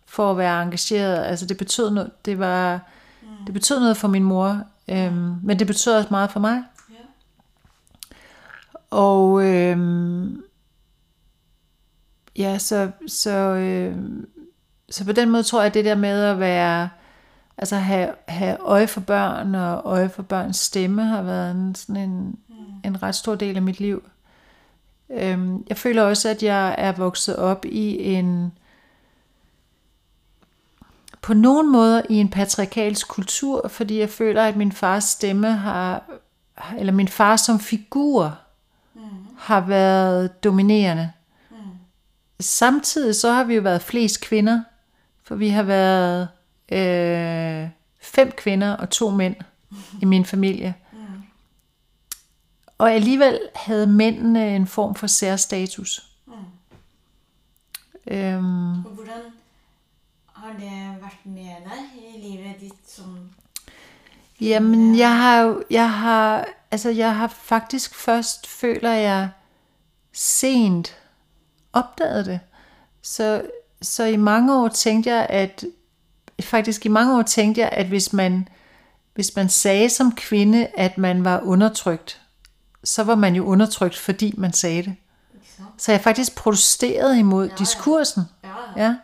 for 0.07 0.31
at 0.31 0.39
være 0.39 0.63
engageret. 0.63 1.25
Altså 1.25 1.47
det 1.47 1.57
betød 1.57 1.91
noget, 1.91 2.11
det 2.25 2.39
var, 2.39 2.81
mm. 3.23 3.29
det 3.47 3.55
betød 3.55 3.81
noget 3.81 3.97
for 3.97 4.09
min 4.09 4.23
mor, 4.23 4.63
øhm, 4.89 5.37
men 5.43 5.59
det 5.59 5.67
betød 5.67 5.95
også 5.97 6.09
meget 6.11 6.31
for 6.31 6.41
mig. 6.41 6.63
Ja. 6.91 6.95
Og 8.91 9.45
øhm, 9.45 10.43
ja, 12.37 12.59
så, 12.59 12.91
så, 13.07 13.31
øhm, 13.39 14.29
så 14.91 15.05
på 15.05 15.13
den 15.13 15.31
måde 15.31 15.43
tror 15.43 15.61
jeg, 15.61 15.67
at 15.67 15.75
det 15.75 15.85
der 15.85 15.95
med 15.95 16.25
at 16.25 16.39
være, 16.39 16.89
altså 17.59 17.77
have, 17.77 18.15
have 18.29 18.57
øje 18.61 18.87
for 18.87 19.01
børn 19.01 19.55
og 19.55 19.83
øje 19.85 20.09
for 20.09 20.23
børns 20.23 20.57
stemme 20.57 21.05
har 21.05 21.23
været 21.23 21.51
en, 21.51 21.75
sådan 21.75 21.97
en, 21.97 22.39
mm. 22.49 22.55
en 22.85 23.03
ret 23.03 23.15
stor 23.15 23.35
del 23.35 23.57
af 23.57 23.63
mit 23.63 23.81
liv. 23.81 24.03
Øhm, 25.11 25.65
jeg 25.69 25.77
føler 25.77 26.03
også, 26.03 26.29
at 26.29 26.43
jeg 26.43 26.75
er 26.79 26.93
vokset 26.93 27.37
op 27.37 27.65
i 27.65 28.15
en 28.15 28.53
på 31.23 31.35
nogen 31.35 31.73
måder 31.73 32.03
i 32.11 32.15
en 32.15 32.29
patriarkalsk 32.29 33.09
kultur, 33.09 33.69
fordi 33.69 33.99
jeg 33.99 34.11
føler, 34.11 34.45
at 34.45 34.57
min 34.57 34.73
fars 34.73 35.05
stemme 35.05 35.53
har, 35.53 36.05
eller 36.79 36.93
min 36.93 37.09
far 37.09 37.37
som 37.37 37.61
figur, 37.61 38.39
mm. 38.95 39.01
har 39.39 39.61
været 39.61 40.45
dominerende. 40.45 41.13
Samtidig 42.41 43.15
så 43.15 43.33
har 43.33 43.45
vi 43.45 43.55
jo 43.55 43.63
været 43.63 43.83
flest 43.83 44.21
kvinder, 44.21 44.63
for 45.25 45.35
vi 45.35 45.49
har 45.49 45.63
været 45.63 46.29
øh, 46.73 47.69
fem 48.01 48.33
kvinder 48.37 48.73
og 48.73 48.91
to 48.91 49.11
mænd 49.11 49.37
i 50.03 50.05
min 50.05 50.25
familie. 50.25 50.75
Og 52.79 52.93
alligevel 52.93 53.41
havde 53.55 53.87
mændene 53.87 54.57
en 54.57 54.67
form 54.67 54.95
for 54.95 55.07
særstatus. 55.07 56.05
Øhm, 58.07 58.85
Og 58.85 58.91
hvordan 58.91 59.23
har 60.33 60.53
det 60.53 61.03
vært 61.03 61.19
med 61.25 61.45
deg 61.45 62.15
i 62.15 62.21
livet 62.21 62.61
ditt 62.61 62.91
som 62.91 63.31
Jamen, 64.41 64.99
jeg 64.99 65.17
har 65.17 65.41
jo, 65.41 65.63
jeg 65.71 65.93
har, 65.93 66.49
altså 66.71 66.91
jeg 66.91 67.17
har 67.17 67.27
faktisk 67.27 67.95
først, 67.95 68.47
føler 68.47 68.91
jeg, 68.91 69.29
sent 70.13 70.97
opdaget 71.73 72.27
det. 72.27 72.41
Så, 73.03 73.43
så 73.83 74.05
i 74.05 74.17
mange 74.17 74.55
år 74.57 74.69
tænkte 74.69 75.11
jeg, 75.11 75.27
at, 75.31 75.65
faktisk 76.41 76.87
i 76.87 76.89
mange 76.89 77.19
år 77.19 77.23
tænkte 77.23 77.61
jeg, 77.61 77.69
at 77.73 77.87
hvis 77.87 78.13
man, 78.13 78.49
hvis 79.15 79.37
man 79.37 79.49
sagde 79.49 79.89
som 79.89 80.15
kvinde, 80.15 80.67
at 80.67 80.99
man 80.99 81.25
var 81.25 81.41
undertrykt, 81.41 82.21
så 82.85 83.05
var 83.05 83.15
man 83.15 83.35
jo 83.35 83.45
undertrykt, 83.45 83.97
fordi 83.99 84.35
man 84.37 84.53
sagde 84.53 84.83
det. 84.83 84.97
Så 85.79 85.93
jeg 85.93 86.01
faktisk 86.01 86.35
protesteret 86.35 87.17
imod 87.17 87.49
ja. 87.49 87.55
diskursen. 87.59 88.23
Ja, 88.45 88.49
Ja. 88.77 88.83
ja. 88.83 88.97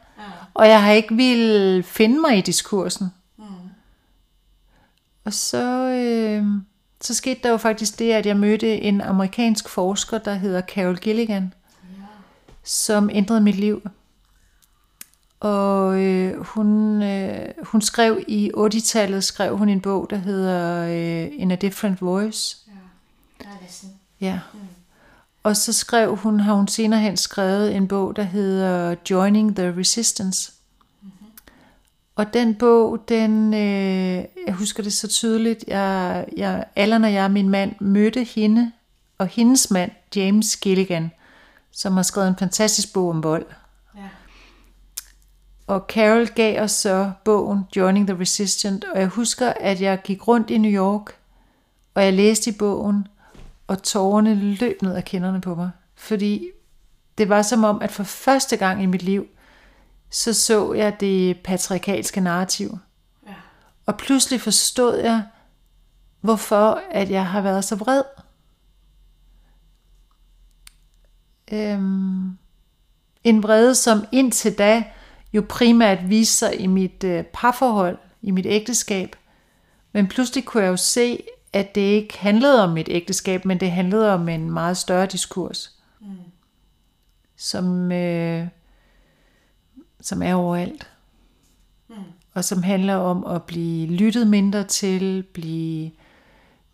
Og 0.54 0.68
jeg 0.68 0.82
har 0.84 0.92
ikke 0.92 1.14
vil 1.14 1.82
finde 1.82 2.20
mig 2.20 2.38
i 2.38 2.40
diskursen. 2.40 3.06
Og 5.24 5.32
så, 5.32 5.90
øh, 5.90 6.46
så 7.00 7.14
skete 7.14 7.40
der 7.42 7.50
jo 7.50 7.56
faktisk 7.56 7.98
det, 7.98 8.12
at 8.12 8.26
jeg 8.26 8.36
mødte 8.36 8.76
en 8.76 9.00
amerikansk 9.00 9.68
forsker, 9.68 10.18
der 10.18 10.34
hedder 10.34 10.60
Carol 10.60 10.96
Gilligan, 10.96 11.54
som 12.64 13.10
ændrede 13.12 13.40
mit 13.40 13.54
liv. 13.54 13.82
Og 15.40 16.02
øh, 16.02 16.40
hun, 16.40 17.02
øh, 17.02 17.48
hun 17.62 17.82
skrev 17.82 18.24
i 18.28 18.50
80-tallet, 18.56 19.24
skrev 19.24 19.56
hun 19.58 19.68
en 19.68 19.80
bog, 19.80 20.06
der 20.10 20.16
hedder 20.16 20.86
øh, 20.86 21.40
In 21.40 21.50
a 21.50 21.54
Different 21.54 22.02
Voice. 22.02 22.56
Ja. 24.20 24.26
Ja. 24.26 24.40
Og 25.42 25.56
så 25.56 25.72
skrev 25.72 26.16
hun, 26.16 26.40
har 26.40 26.54
hun 26.54 26.68
senere 26.68 27.00
hen 27.00 27.16
skrevet 27.16 27.76
en 27.76 27.88
bog, 27.88 28.16
der 28.16 28.22
hedder 28.22 28.94
Joining 29.10 29.56
the 29.56 29.78
Resistance. 29.78 30.52
Og 32.16 32.34
den 32.34 32.54
bog, 32.54 33.04
den, 33.08 33.54
øh, 33.54 34.24
jeg 34.46 34.54
husker 34.54 34.82
det 34.82 34.92
så 34.92 35.08
tydeligt, 35.08 35.64
jeg, 35.68 36.24
jeg, 36.36 36.64
Allan 36.76 37.04
og 37.04 37.12
jeg, 37.12 37.30
min 37.30 37.48
mand, 37.48 37.74
mødte 37.80 38.24
hende 38.24 38.72
og 39.18 39.26
hendes 39.26 39.70
mand, 39.70 39.90
James 40.16 40.56
Gilligan, 40.56 41.10
som 41.72 41.92
har 41.92 42.02
skrevet 42.02 42.28
en 42.28 42.36
fantastisk 42.38 42.92
bog 42.92 43.10
om 43.10 43.22
vold. 43.22 43.46
Ja. 43.96 44.08
Og 45.66 45.84
Carol 45.88 46.26
gav 46.26 46.62
os 46.62 46.72
så 46.72 47.12
bogen 47.24 47.60
Joining 47.76 48.06
the 48.06 48.20
Resistant, 48.20 48.84
og 48.84 49.00
jeg 49.00 49.08
husker, 49.08 49.52
at 49.60 49.80
jeg 49.80 50.02
gik 50.04 50.28
rundt 50.28 50.50
i 50.50 50.58
New 50.58 50.72
York, 50.72 51.16
og 51.94 52.04
jeg 52.04 52.12
læste 52.12 52.50
i 52.50 52.54
bogen, 52.58 53.06
og 53.66 53.82
tårerne 53.82 54.34
løb 54.34 54.82
ned 54.82 54.94
af 54.94 55.04
kinderne 55.04 55.40
på 55.40 55.54
mig. 55.54 55.70
Fordi 55.94 56.50
det 57.18 57.28
var 57.28 57.42
som 57.42 57.64
om, 57.64 57.82
at 57.82 57.92
for 57.92 58.02
første 58.02 58.56
gang 58.56 58.82
i 58.82 58.86
mit 58.86 59.02
liv, 59.02 59.26
så 60.10 60.34
så 60.34 60.72
jeg 60.72 61.00
det 61.00 61.40
patriarkalske 61.44 62.20
narrativ. 62.20 62.78
Ja. 63.26 63.34
Og 63.86 63.96
pludselig 63.96 64.40
forstod 64.40 64.98
jeg, 64.98 65.22
hvorfor 66.20 66.82
at 66.90 67.10
jeg 67.10 67.26
har 67.26 67.40
været 67.40 67.64
så 67.64 67.76
vred. 67.76 68.02
Øhm, 71.52 72.38
en 73.24 73.42
vrede, 73.42 73.74
som 73.74 74.04
indtil 74.12 74.58
da 74.58 74.84
jo 75.32 75.44
primært 75.48 76.08
viste 76.08 76.36
sig 76.36 76.60
i 76.60 76.66
mit 76.66 77.04
øh, 77.04 77.24
parforhold, 77.24 77.98
i 78.22 78.30
mit 78.30 78.46
ægteskab. 78.46 79.16
Men 79.92 80.08
pludselig 80.08 80.44
kunne 80.44 80.62
jeg 80.62 80.70
jo 80.70 80.76
se, 80.76 81.24
at 81.54 81.74
det 81.74 81.80
ikke 81.80 82.18
handlede 82.18 82.64
om 82.64 82.70
mit 82.70 82.88
ægteskab, 82.90 83.44
men 83.44 83.60
det 83.60 83.70
handlede 83.70 84.14
om 84.14 84.28
en 84.28 84.50
meget 84.50 84.76
større 84.76 85.06
diskurs, 85.06 85.78
mm. 86.00 86.06
som, 87.36 87.92
øh, 87.92 88.46
som 90.00 90.22
er 90.22 90.34
overalt. 90.34 90.90
Mm. 91.88 91.94
Og 92.34 92.44
som 92.44 92.62
handler 92.62 92.94
om 92.94 93.26
at 93.26 93.42
blive 93.42 93.86
lyttet 93.86 94.26
mindre 94.26 94.64
til, 94.64 95.22
blive, 95.22 95.90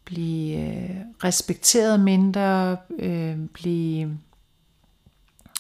blive 0.05 0.59
øh, 0.59 0.97
respekteret 1.25 2.01
mindre, 2.01 2.77
øh, 2.99 3.37
blive 3.47 4.19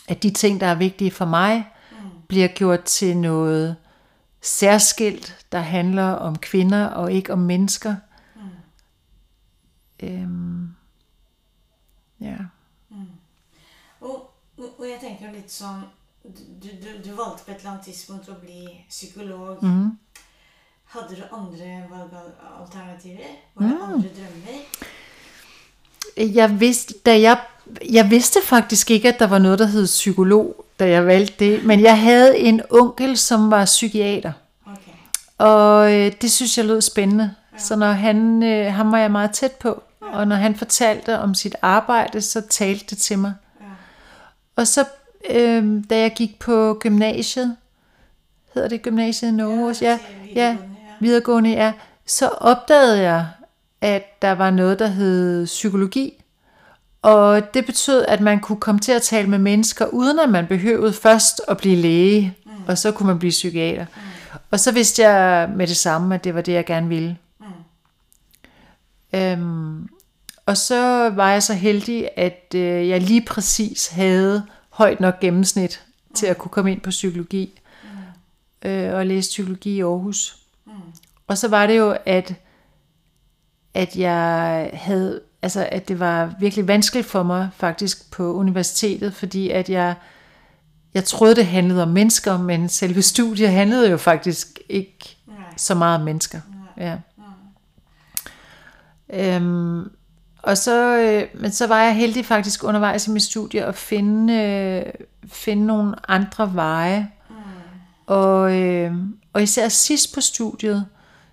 at 0.08 0.22
de 0.22 0.30
ting, 0.30 0.60
der 0.60 0.66
er 0.66 0.74
vigtige 0.74 1.10
for 1.10 1.24
mig, 1.24 1.66
mm. 1.90 1.96
bliver 2.28 2.48
gjort 2.48 2.84
til 2.84 3.16
noget 3.16 3.76
særskilt, 4.42 5.46
der 5.52 5.58
handler 5.58 6.10
om 6.10 6.38
kvinder 6.38 6.86
og 6.86 7.12
ikke 7.12 7.32
om 7.32 7.38
mennesker. 7.38 7.90
Mm. 7.90 8.09
Øhm, 10.02 10.74
ja. 12.20 12.36
Og, 14.00 14.30
og 14.58 14.84
jeg 14.88 14.98
tenker 15.00 15.32
litt 15.32 15.52
sånn 15.52 15.84
du, 16.24 16.68
du, 16.82 16.88
du 17.04 17.14
valgte 17.16 17.44
på 17.44 17.50
et 17.50 17.56
eller 17.56 17.70
annet 17.70 17.84
tidspunkt 17.88 18.28
å 18.28 18.36
bli 18.40 18.64
psykolog. 18.88 19.62
Mhm. 19.64 19.98
Hadde 20.90 21.16
du 21.16 21.22
andre 21.32 21.68
valgalternativer? 21.90 23.28
Var 23.54 23.66
det 23.66 23.76
andre 23.82 24.08
drømmer? 24.16 24.62
Jeg 26.34 26.60
vidste, 26.60 26.94
da 27.06 27.14
jeg, 27.20 27.38
jeg 27.90 28.10
vidste 28.10 28.40
faktisk 28.44 28.90
ikke, 28.90 29.08
at 29.08 29.18
der 29.18 29.26
var 29.26 29.38
noget, 29.38 29.58
der 29.58 29.66
hed 29.66 29.86
psykolog, 29.86 30.64
da 30.78 30.88
jeg 30.88 31.06
valgte 31.06 31.44
det. 31.44 31.64
Men 31.64 31.80
jeg 31.80 32.00
havde 32.00 32.38
en 32.38 32.60
onkel, 32.70 33.16
som 33.18 33.50
var 33.50 33.64
psykiater. 33.64 34.32
Ok. 34.66 34.88
Og 35.38 35.92
øh, 35.92 36.12
det 36.22 36.32
synes 36.32 36.58
jeg 36.58 36.66
lød 36.66 36.80
spændende. 36.80 37.34
Så 37.58 37.76
når 37.76 37.92
han, 37.92 38.42
øh, 38.42 38.72
ham 38.72 38.92
var 38.92 38.98
jeg 38.98 39.10
meget 39.10 39.30
tæt 39.30 39.52
på. 39.52 39.82
Og 40.12 40.28
når 40.28 40.36
han 40.36 40.54
fortalte 40.54 41.18
om 41.18 41.34
sit 41.34 41.56
arbejde, 41.62 42.20
så 42.20 42.40
talte 42.40 42.86
det 42.90 42.98
til 42.98 43.18
mig. 43.18 43.34
Ja. 43.60 43.66
Og 44.56 44.66
så, 44.66 44.84
øh, 45.30 45.84
da 45.90 45.98
jeg 45.98 46.12
gik 46.16 46.38
på 46.38 46.78
gymnasiet, 46.80 47.56
hedder 48.54 48.68
det 48.68 48.82
gymnasiet 48.82 49.28
i 49.28 49.32
Norge? 49.32 49.74
Ja, 49.80 49.98
ja, 50.34 50.50
videregående, 50.50 50.76
ja. 50.88 50.94
videregående, 51.00 51.50
ja. 51.50 51.72
Så 52.06 52.28
opdagede 52.28 53.00
jeg, 53.00 53.26
at 53.80 54.22
der 54.22 54.32
var 54.32 54.50
noget, 54.50 54.78
der 54.78 54.86
hed 54.86 55.46
psykologi. 55.46 56.22
Og 57.02 57.54
det 57.54 57.66
betød, 57.66 58.04
at 58.08 58.20
man 58.20 58.40
kunne 58.40 58.60
komme 58.60 58.80
til 58.80 58.92
at 58.92 59.02
tale 59.02 59.28
med 59.28 59.38
mennesker, 59.38 59.86
uden 59.86 60.18
at 60.18 60.28
man 60.28 60.46
behøvede 60.46 60.92
først 60.92 61.40
at 61.48 61.56
blive 61.56 61.76
læge, 61.76 62.36
mm. 62.46 62.52
og 62.68 62.78
så 62.78 62.92
kunne 62.92 63.06
man 63.06 63.18
blive 63.18 63.30
psykiater. 63.30 63.86
Mm. 63.96 64.38
Og 64.50 64.60
så 64.60 64.72
vidste 64.72 65.02
jeg 65.02 65.50
med 65.56 65.66
det 65.66 65.76
samme, 65.76 66.14
at 66.14 66.24
det 66.24 66.34
var 66.34 66.40
det, 66.40 66.52
jeg 66.52 66.66
gerne 66.66 66.88
ville. 66.88 67.16
Mm. 67.40 67.46
Øhm, 69.18 69.88
og 70.50 70.56
så 70.56 71.10
var 71.14 71.30
jeg 71.32 71.42
så 71.42 71.54
heldig, 71.54 72.08
at 72.16 72.54
øh, 72.54 72.88
jeg 72.88 73.00
lige 73.00 73.24
præcis 73.24 73.88
havde 73.88 74.46
højt 74.70 75.00
nok 75.00 75.20
gennemsnit 75.20 75.82
til 76.14 76.26
at 76.26 76.38
kunne 76.38 76.50
komme 76.50 76.72
ind 76.72 76.80
på 76.80 76.90
psykologi. 76.90 77.60
Øh, 78.64 78.94
og 78.94 79.06
læse 79.06 79.28
psykologi 79.28 79.76
i 79.76 79.80
Aarhus. 79.80 80.36
Og 81.26 81.38
så 81.38 81.48
var 81.48 81.66
det 81.66 81.78
jo, 81.78 81.96
at, 82.06 82.34
at 83.74 83.96
jeg 83.96 84.70
havde, 84.74 85.20
altså 85.42 85.68
at 85.72 85.88
det 85.88 86.00
var 86.00 86.34
virkelig 86.40 86.68
vanskeligt 86.68 87.06
for 87.06 87.22
mig 87.22 87.48
faktisk 87.56 88.10
på 88.10 88.34
universitetet, 88.34 89.14
fordi 89.14 89.50
at 89.50 89.68
jeg, 89.68 89.94
jeg 90.94 91.04
troede, 91.04 91.36
det 91.36 91.46
handlede 91.46 91.82
om 91.82 91.88
mennesker, 91.88 92.38
men 92.38 92.68
selve 92.68 93.02
studiet 93.02 93.50
handlede 93.50 93.90
jo 93.90 93.96
faktisk 93.96 94.58
ikke 94.68 95.16
Nej. 95.26 95.36
så 95.56 95.74
meget 95.74 95.98
om 95.98 96.04
mennesker. 96.04 96.40
Ja. 96.76 96.96
Øhm, 99.12 99.90
og 100.42 100.58
så, 100.58 100.98
øh, 100.98 101.40
men 101.40 101.52
så 101.52 101.66
var 101.66 101.82
jeg 101.82 101.96
heldig 101.96 102.26
faktisk 102.26 102.64
undervejs 102.64 103.06
i 103.06 103.10
mit 103.10 103.22
studie 103.22 103.64
at 103.64 103.74
finde, 103.74 104.34
øh, 104.34 104.92
finde 105.28 105.66
nogle 105.66 106.10
andre 106.10 106.54
veje. 106.54 107.10
Og, 108.06 108.58
øh, 108.58 108.92
og 109.32 109.42
især 109.42 109.68
sidst 109.68 110.14
på 110.14 110.20
studiet, 110.20 110.86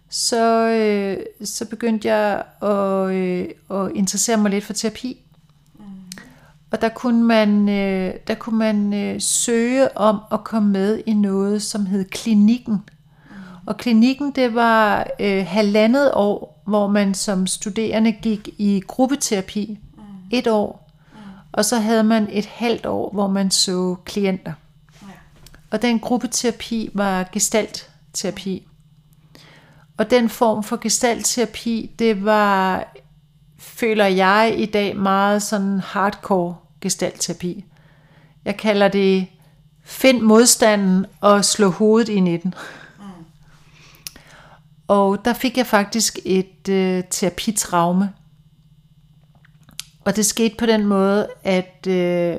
så, 0.09 0.67
øh, 0.67 1.47
så 1.47 1.65
begyndte 1.65 2.07
jeg 2.07 2.43
at, 2.61 3.15
øh, 3.15 3.47
at 3.71 3.91
interessere 3.95 4.37
mig 4.37 4.51
lidt 4.51 4.63
for 4.63 4.73
terapi. 4.73 5.21
Og 6.71 6.81
der 6.81 6.89
kunne 6.89 7.23
man, 7.23 7.69
øh, 7.69 8.13
der 8.27 8.35
kunne 8.35 8.57
man 8.57 8.93
øh, 8.93 9.21
søge 9.21 9.97
om 9.97 10.19
at 10.31 10.43
komme 10.43 10.69
med 10.69 11.01
i 11.05 11.13
noget, 11.13 11.61
som 11.61 11.85
hed 11.85 12.05
klinikken. 12.05 12.83
Og 13.67 13.77
klinikken, 13.77 14.31
det 14.31 14.55
var 14.55 15.07
øh, 15.19 15.45
halvandet 15.47 16.11
år, 16.13 16.61
hvor 16.65 16.87
man 16.87 17.13
som 17.13 17.47
studerende 17.47 18.11
gik 18.11 18.49
i 18.57 18.83
gruppeterapi. 18.87 19.79
Et 20.31 20.47
år. 20.47 20.91
Og 21.51 21.65
så 21.65 21.79
havde 21.79 22.03
man 22.03 22.27
et 22.31 22.45
halvt 22.45 22.85
år, 22.85 23.11
hvor 23.13 23.27
man 23.27 23.51
så 23.51 23.95
klienter. 24.05 24.53
Ja. 25.01 25.07
Og 25.71 25.81
den 25.81 25.99
gruppeterapi 25.99 26.89
var 26.93 27.29
gestaltterapi. 27.31 28.67
Og 29.97 30.11
den 30.11 30.29
form 30.29 30.63
for 30.63 30.77
gestaltterapi, 30.77 31.91
det 31.99 32.25
var 32.25 32.87
føler 33.59 34.05
jeg 34.05 34.53
i 34.57 34.65
dag 34.65 34.97
meget 34.97 35.41
sådan 35.41 35.79
hardcore 35.79 36.55
gestaltterapi. 36.81 37.65
Jeg 38.45 38.57
kalder 38.57 38.87
det 38.87 39.27
find 39.83 40.21
modstanden 40.21 41.05
og 41.21 41.45
slå 41.45 41.69
hovedet 41.69 42.09
ind 42.09 42.27
i 42.27 42.37
den. 42.37 42.53
Og 44.87 45.25
der 45.25 45.33
fik 45.33 45.57
jeg 45.57 45.65
faktisk 45.65 46.19
et 46.25 46.69
øh, 46.69 47.03
terapitraume. 47.09 48.13
Og 50.05 50.15
det 50.15 50.25
skete 50.25 50.55
på 50.57 50.65
den 50.65 50.85
måde, 50.85 51.27
at 51.43 51.87
øh, 51.87 52.37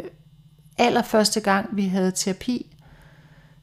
allerførste 0.79 1.41
gang 1.41 1.69
vi 1.73 1.87
havde 1.87 2.11
terapi, 2.11 2.77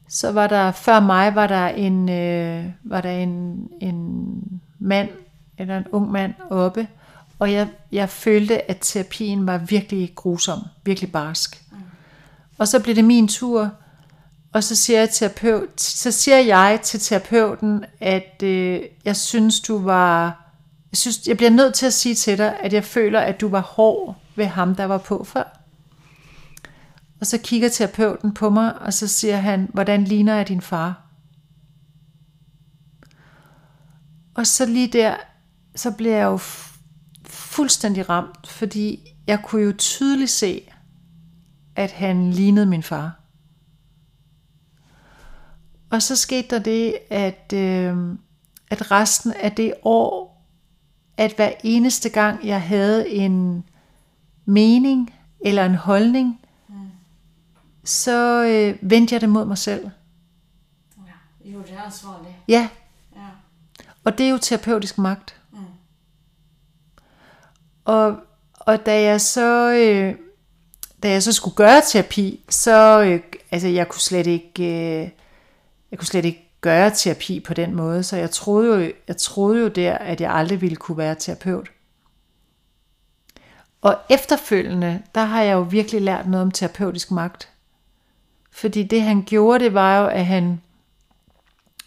så 0.08 0.32
var 0.32 0.46
der 0.46 0.72
før 0.72 1.00
mig 1.00 1.34
var 1.34 1.46
der 1.46 1.68
en 1.68 2.08
øh, 2.08 2.64
var 2.84 3.00
der 3.00 3.10
en, 3.10 3.68
en 3.80 4.20
mand 4.78 5.08
eller 5.58 5.78
en 5.78 5.86
ung 5.92 6.10
mand 6.10 6.34
oppe, 6.50 6.88
og 7.38 7.52
jeg, 7.52 7.68
jeg 7.92 8.08
følte, 8.08 8.70
at 8.70 8.78
terapien 8.80 9.46
var 9.46 9.58
virkelig 9.58 10.12
grusom, 10.14 10.58
virkelig 10.84 11.12
barsk. 11.12 11.64
Mm. 11.70 11.76
Og 12.58 12.68
så 12.68 12.82
blev 12.82 12.96
det 12.96 13.04
min 13.04 13.28
tur, 13.28 13.70
og 14.56 14.64
så 14.64 14.74
siger 14.74 14.98
jeg, 14.98 15.10
terapeut, 15.10 15.80
så 15.80 16.10
siger 16.10 16.38
jeg 16.38 16.80
til 16.82 17.00
terapeuten, 17.00 17.84
at 18.00 18.42
øh, 18.42 18.82
jeg 19.04 19.16
synes, 19.16 19.60
du 19.60 19.78
var... 19.78 20.24
Jeg, 20.92 20.98
synes, 20.98 21.26
jeg 21.26 21.36
bliver 21.36 21.50
nødt 21.50 21.74
til 21.74 21.86
at 21.86 21.92
sige 21.92 22.14
til 22.14 22.38
dig, 22.38 22.60
at 22.60 22.72
jeg 22.72 22.84
føler, 22.84 23.20
at 23.20 23.40
du 23.40 23.48
var 23.48 23.60
hård 23.60 24.16
ved 24.36 24.44
ham, 24.44 24.74
der 24.74 24.84
var 24.84 24.98
på 24.98 25.24
før. 25.24 25.60
Og 27.20 27.26
så 27.26 27.38
kigger 27.38 27.68
terapeuten 27.68 28.34
på 28.34 28.50
mig, 28.50 28.78
og 28.78 28.94
så 28.94 29.08
siger 29.08 29.36
han, 29.36 29.70
hvordan 29.72 30.04
ligner 30.04 30.34
jeg 30.34 30.48
din 30.48 30.60
far? 30.60 31.02
Og 34.34 34.46
så 34.46 34.66
lige 34.66 34.88
der, 34.88 35.16
så 35.74 35.90
bliver 35.90 36.16
jeg 36.16 36.24
jo 36.24 36.38
fuldstændig 37.26 38.08
ramt, 38.08 38.46
fordi 38.46 39.14
jeg 39.26 39.42
kunne 39.44 39.62
jo 39.62 39.72
tydeligt 39.78 40.30
se, 40.30 40.70
at 41.76 41.92
han 41.92 42.30
lignede 42.30 42.66
min 42.66 42.82
far. 42.82 43.25
Og 45.96 46.02
så 46.02 46.16
skete 46.16 46.48
der 46.48 46.58
det, 46.58 46.98
at, 47.10 47.52
øh, 47.54 47.96
at 48.70 48.90
resten 48.90 49.32
af 49.32 49.52
det 49.52 49.74
år, 49.82 50.42
at 51.16 51.32
hver 51.32 51.52
eneste 51.64 52.08
gang 52.08 52.46
jeg 52.46 52.62
havde 52.62 53.08
en 53.10 53.64
mening 54.44 55.14
eller 55.40 55.66
en 55.66 55.74
holdning, 55.74 56.40
mm. 56.68 56.74
så 57.84 58.44
øh, 58.44 58.90
vendte 58.90 59.14
jeg 59.14 59.20
det 59.20 59.28
mod 59.28 59.44
mig 59.44 59.58
selv. 59.58 59.90
Ja, 61.06 61.50
jo, 61.50 61.58
det 61.58 61.72
er 61.72 61.82
ansvarligt. 61.82 62.34
Ja. 62.48 62.68
ja. 63.16 63.28
Og 64.04 64.18
det 64.18 64.26
er 64.26 64.30
jo 64.30 64.38
terapeutisk 64.38 64.98
magt. 64.98 65.40
Mm. 65.52 65.58
Og, 67.84 68.16
og 68.54 68.86
da 68.86 69.02
jeg 69.02 69.20
så... 69.20 69.72
Øh, 69.72 70.14
da 71.02 71.10
jeg 71.10 71.22
så 71.22 71.32
skulle 71.32 71.56
gøre 71.56 71.82
terapi, 71.86 72.44
så 72.48 73.02
øh, 73.02 73.20
altså 73.50 73.68
jeg 73.68 73.88
kunne 73.88 74.00
slet 74.00 74.26
ikke 74.26 75.02
øh, 75.02 75.08
jeg 75.90 75.98
kunne 75.98 76.06
slet 76.06 76.24
ikke 76.24 76.46
gøre 76.60 76.90
terapi 76.90 77.40
på 77.40 77.54
den 77.54 77.74
måde, 77.74 78.02
så 78.02 78.16
jeg 78.16 78.30
troede 78.30 78.84
jo, 78.84 78.92
jeg 79.08 79.16
troede 79.16 79.60
jo 79.60 79.68
der, 79.68 79.98
at 79.98 80.20
jeg 80.20 80.32
aldrig 80.34 80.60
ville 80.60 80.76
kunne 80.76 80.98
være 80.98 81.14
terapeut. 81.14 81.68
Og 83.80 83.98
efterfølgende, 84.10 85.02
der 85.14 85.24
har 85.24 85.42
jeg 85.42 85.54
jo 85.54 85.60
virkelig 85.60 86.02
lært 86.02 86.26
noget 86.26 86.42
om 86.42 86.50
terapeutisk 86.50 87.10
magt. 87.10 87.48
Fordi 88.50 88.82
det 88.82 89.02
han 89.02 89.22
gjorde, 89.22 89.64
det 89.64 89.74
var 89.74 90.00
jo, 90.00 90.06
at 90.06 90.26
han, 90.26 90.60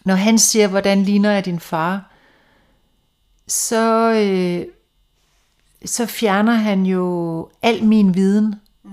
når 0.06 0.16
han 0.16 0.40
siger, 0.40 0.68
hvordan 0.68 1.04
ligner 1.04 1.32
jeg 1.32 1.46
din 1.46 1.60
far, 1.60 2.12
så, 3.48 4.14
øh, 4.14 4.66
så 5.86 6.06
fjerner 6.06 6.54
han 6.54 6.86
jo 6.86 7.50
al 7.62 7.84
min 7.84 8.16
viden. 8.16 8.56
Mm. 8.84 8.92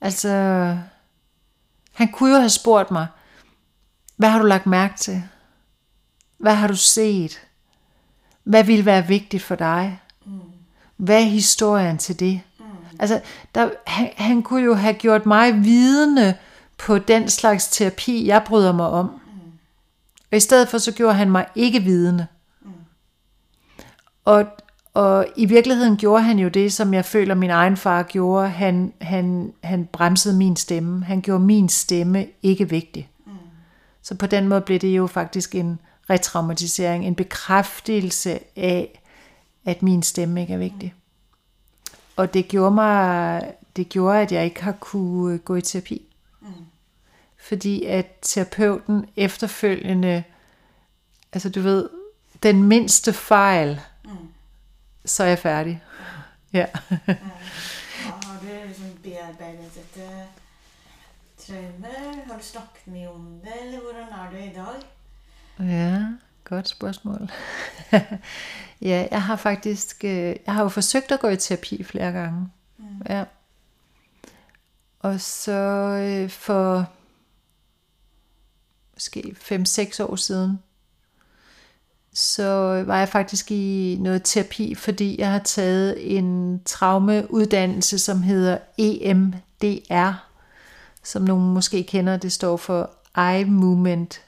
Altså, 0.00 0.28
han 1.92 2.12
kunne 2.12 2.30
jo 2.30 2.38
have 2.38 2.50
spurgt 2.50 2.90
mig, 2.90 3.06
hvad 4.18 4.28
har 4.28 4.38
du 4.38 4.44
lagt 4.44 4.66
mærke 4.66 4.96
til? 4.96 5.22
Hvad 6.38 6.54
har 6.54 6.68
du 6.68 6.76
set? 6.76 7.40
Hvad 8.44 8.64
vil 8.64 8.84
være 8.84 9.06
vigtigt 9.06 9.42
for 9.42 9.54
dig? 9.54 10.00
Hvad 10.96 11.16
er 11.16 11.26
historien 11.26 11.98
til 11.98 12.20
det? 12.20 12.40
Altså, 12.98 13.20
der, 13.54 13.70
han, 13.86 14.10
han 14.16 14.42
kunne 14.42 14.62
jo 14.62 14.74
have 14.74 14.94
gjort 14.94 15.26
mig 15.26 15.64
vidende 15.64 16.34
på 16.78 16.98
den 16.98 17.28
slags 17.28 17.68
terapi, 17.68 18.26
jeg 18.26 18.42
bryder 18.46 18.72
mig 18.72 18.86
om. 18.86 19.10
Og 20.30 20.36
i 20.36 20.40
stedet 20.40 20.68
for, 20.68 20.78
så 20.78 20.92
gjorde 20.92 21.14
han 21.14 21.30
mig 21.30 21.46
ikke 21.54 21.80
vidende. 21.80 22.26
Og, 24.24 24.46
og 24.94 25.26
i 25.36 25.46
virkeligheden 25.46 25.96
gjorde 25.96 26.22
han 26.22 26.38
jo 26.38 26.48
det, 26.48 26.72
som 26.72 26.94
jeg 26.94 27.04
føler, 27.04 27.34
min 27.34 27.50
egen 27.50 27.76
far 27.76 28.02
gjorde. 28.02 28.48
Han, 28.48 28.92
han, 29.00 29.52
han 29.64 29.88
bremsede 29.92 30.36
min 30.36 30.56
stemme. 30.56 31.04
Han 31.04 31.20
gjorde 31.20 31.44
min 31.44 31.68
stemme 31.68 32.26
ikke 32.42 32.68
vigtig. 32.68 33.10
Så 34.08 34.14
på 34.14 34.26
den 34.26 34.48
måde 34.48 34.60
blev 34.60 34.78
det 34.78 34.96
jo 34.96 35.06
faktisk 35.06 35.54
en 35.54 35.80
retraumatisering, 36.10 37.06
en 37.06 37.14
bekræftelse 37.14 38.40
af, 38.56 39.02
at 39.64 39.82
min 39.82 40.02
stemme 40.02 40.40
ikke 40.40 40.54
er 40.54 40.58
vigtig. 40.58 40.94
Og 42.16 42.34
det 42.34 42.48
gjorde 42.48 42.74
mig, 42.74 43.42
det 43.76 43.88
gjorde, 43.88 44.20
at 44.20 44.32
jeg 44.32 44.44
ikke 44.44 44.62
har 44.62 44.72
kunne 44.72 45.38
gå 45.38 45.54
i 45.54 45.60
terapi. 45.60 46.02
Mm. 46.40 46.48
Fordi 47.36 47.84
at 47.84 48.18
terapeuten 48.22 49.08
efterfølgende, 49.16 50.24
altså 51.32 51.50
du 51.50 51.60
ved, 51.60 51.88
den 52.42 52.62
mindste 52.62 53.12
fejl, 53.12 53.80
mm. 54.04 54.10
så 55.04 55.24
er 55.24 55.28
jeg 55.28 55.38
færdig. 55.38 55.82
Ja. 56.52 56.66
ja. 56.90 57.16
Og 58.06 58.26
har 58.26 58.40
du 58.40 58.46
ligesom 58.66 58.84
bearbejdet 59.02 59.74
dette 59.74 60.08
traume? 61.48 62.22
Har 62.26 62.36
du 62.38 62.42
snakket 62.42 62.86
mye 62.86 63.08
om 63.08 63.40
det, 63.44 63.52
eller 63.64 63.80
hvordan 63.80 64.08
er 64.12 64.30
du 64.30 64.36
i 64.36 64.52
dag? 64.54 64.82
Ja, 65.68 66.06
godt 66.44 66.68
spørgsmål. 66.68 67.30
ja, 68.90 69.08
jeg 69.10 69.22
har 69.22 69.36
faktisk, 69.36 70.04
øh, 70.04 70.36
jeg 70.46 70.54
har 70.54 70.62
jo 70.62 70.68
forsøgt 70.68 71.12
at 71.12 71.20
gå 71.20 71.28
i 71.28 71.36
terapi 71.36 71.84
flere 71.84 72.12
gange. 72.12 72.48
Mm. 72.78 72.84
Ja. 73.08 73.24
Og 74.98 75.20
så 75.20 75.52
øh, 76.02 76.30
for 76.30 76.90
måske 78.94 79.36
5-6 79.40 80.02
år 80.02 80.16
siden, 80.16 80.58
så 82.12 82.82
var 82.86 82.98
jeg 82.98 83.08
faktisk 83.08 83.50
i 83.50 83.96
noget 84.00 84.22
terapi, 84.24 84.74
fordi 84.74 85.20
jeg 85.20 85.32
har 85.32 85.38
taget 85.38 86.16
en 86.18 86.60
traumeuddannelse, 86.64 87.98
som 87.98 88.22
hedder 88.22 88.58
EMDR, 88.78 90.27
som 91.08 91.22
nogen 91.22 91.54
måske 91.54 91.82
kender, 91.82 92.16
det 92.16 92.32
står 92.32 92.56
for 92.56 92.90
Eye 93.18 93.44
Movement. 93.44 94.20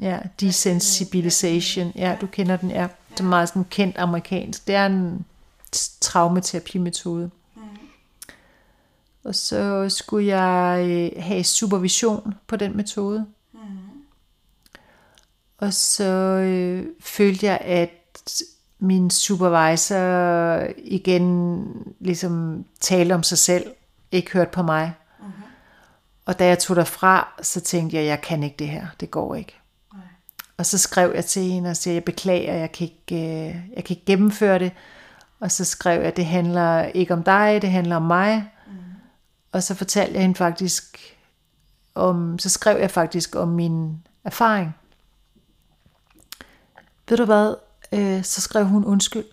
Ja, 0.00 0.18
Desensibilization. 0.40 1.92
Ja, 1.94 2.16
du 2.20 2.26
kender 2.26 2.56
den, 2.56 2.70
ja. 2.70 2.88
Det 3.10 3.20
er 3.20 3.24
meget 3.24 3.48
sådan 3.48 3.64
kendt 3.70 3.98
amerikansk. 3.98 4.66
Det 4.66 4.74
er 4.74 4.86
en 4.86 5.24
traumaterapimetode. 6.00 7.30
Mm. 7.54 7.62
Og 9.24 9.34
så 9.34 9.88
skulle 9.88 10.26
jeg 10.26 10.86
øh, 10.88 11.22
have 11.22 11.44
supervision 11.44 12.34
på 12.46 12.56
den 12.56 12.76
metode. 12.76 13.26
Mm. 13.52 13.60
Og 15.58 15.74
så 15.74 16.04
øh, 16.04 16.86
følte 17.00 17.46
jeg, 17.46 17.58
at 17.60 17.90
min 18.78 19.10
supervisor 19.10 20.66
igen 20.78 21.66
ligesom 22.00 22.64
talte 22.80 23.12
om 23.12 23.22
sig 23.22 23.38
selv, 23.38 23.66
ikke 24.12 24.32
hørte 24.32 24.50
på 24.50 24.62
mig. 24.62 24.92
Og 26.24 26.38
da 26.38 26.46
jeg 26.46 26.58
tog 26.58 26.76
derfra, 26.76 27.34
så 27.42 27.60
tænkte 27.60 27.96
jeg, 27.96 28.06
jeg 28.06 28.20
kan 28.20 28.42
ikke 28.42 28.56
det 28.56 28.68
her. 28.68 28.86
Det 29.00 29.10
går 29.10 29.34
ikke. 29.34 29.60
Nej. 29.94 30.02
Og 30.56 30.66
så 30.66 30.78
skrev 30.78 31.12
jeg 31.14 31.24
til 31.24 31.42
hende 31.42 31.70
og 31.70 31.76
sagde, 31.76 31.94
jeg 31.94 32.04
beklager, 32.04 32.54
jeg 32.54 32.72
kan, 32.72 32.84
ikke, 32.84 33.24
øh, 33.24 33.54
jeg 33.76 33.84
kan 33.84 33.96
ikke 33.96 34.04
gennemføre 34.06 34.58
det. 34.58 34.72
Og 35.40 35.50
så 35.50 35.64
skrev 35.64 36.02
jeg, 36.02 36.16
det 36.16 36.26
handler 36.26 36.84
ikke 36.84 37.14
om 37.14 37.22
dig, 37.22 37.62
det 37.62 37.70
handler 37.70 37.96
om 37.96 38.02
mig. 38.02 38.52
Mm. 38.66 38.72
Og 39.52 39.62
så 39.62 39.74
fortalte 39.74 40.14
jeg 40.14 40.22
hende 40.22 40.34
faktisk 40.34 41.16
om, 41.94 42.38
så 42.38 42.48
skrev 42.48 42.80
jeg 42.80 42.90
faktisk 42.90 43.36
om 43.36 43.48
min 43.48 44.06
erfaring. 44.24 44.74
Ved 47.08 47.16
du 47.16 47.24
hvad? 47.24 47.54
Øh, 47.92 48.24
så 48.24 48.40
skrev 48.40 48.66
hun 48.66 48.84
undskyld. 48.84 49.24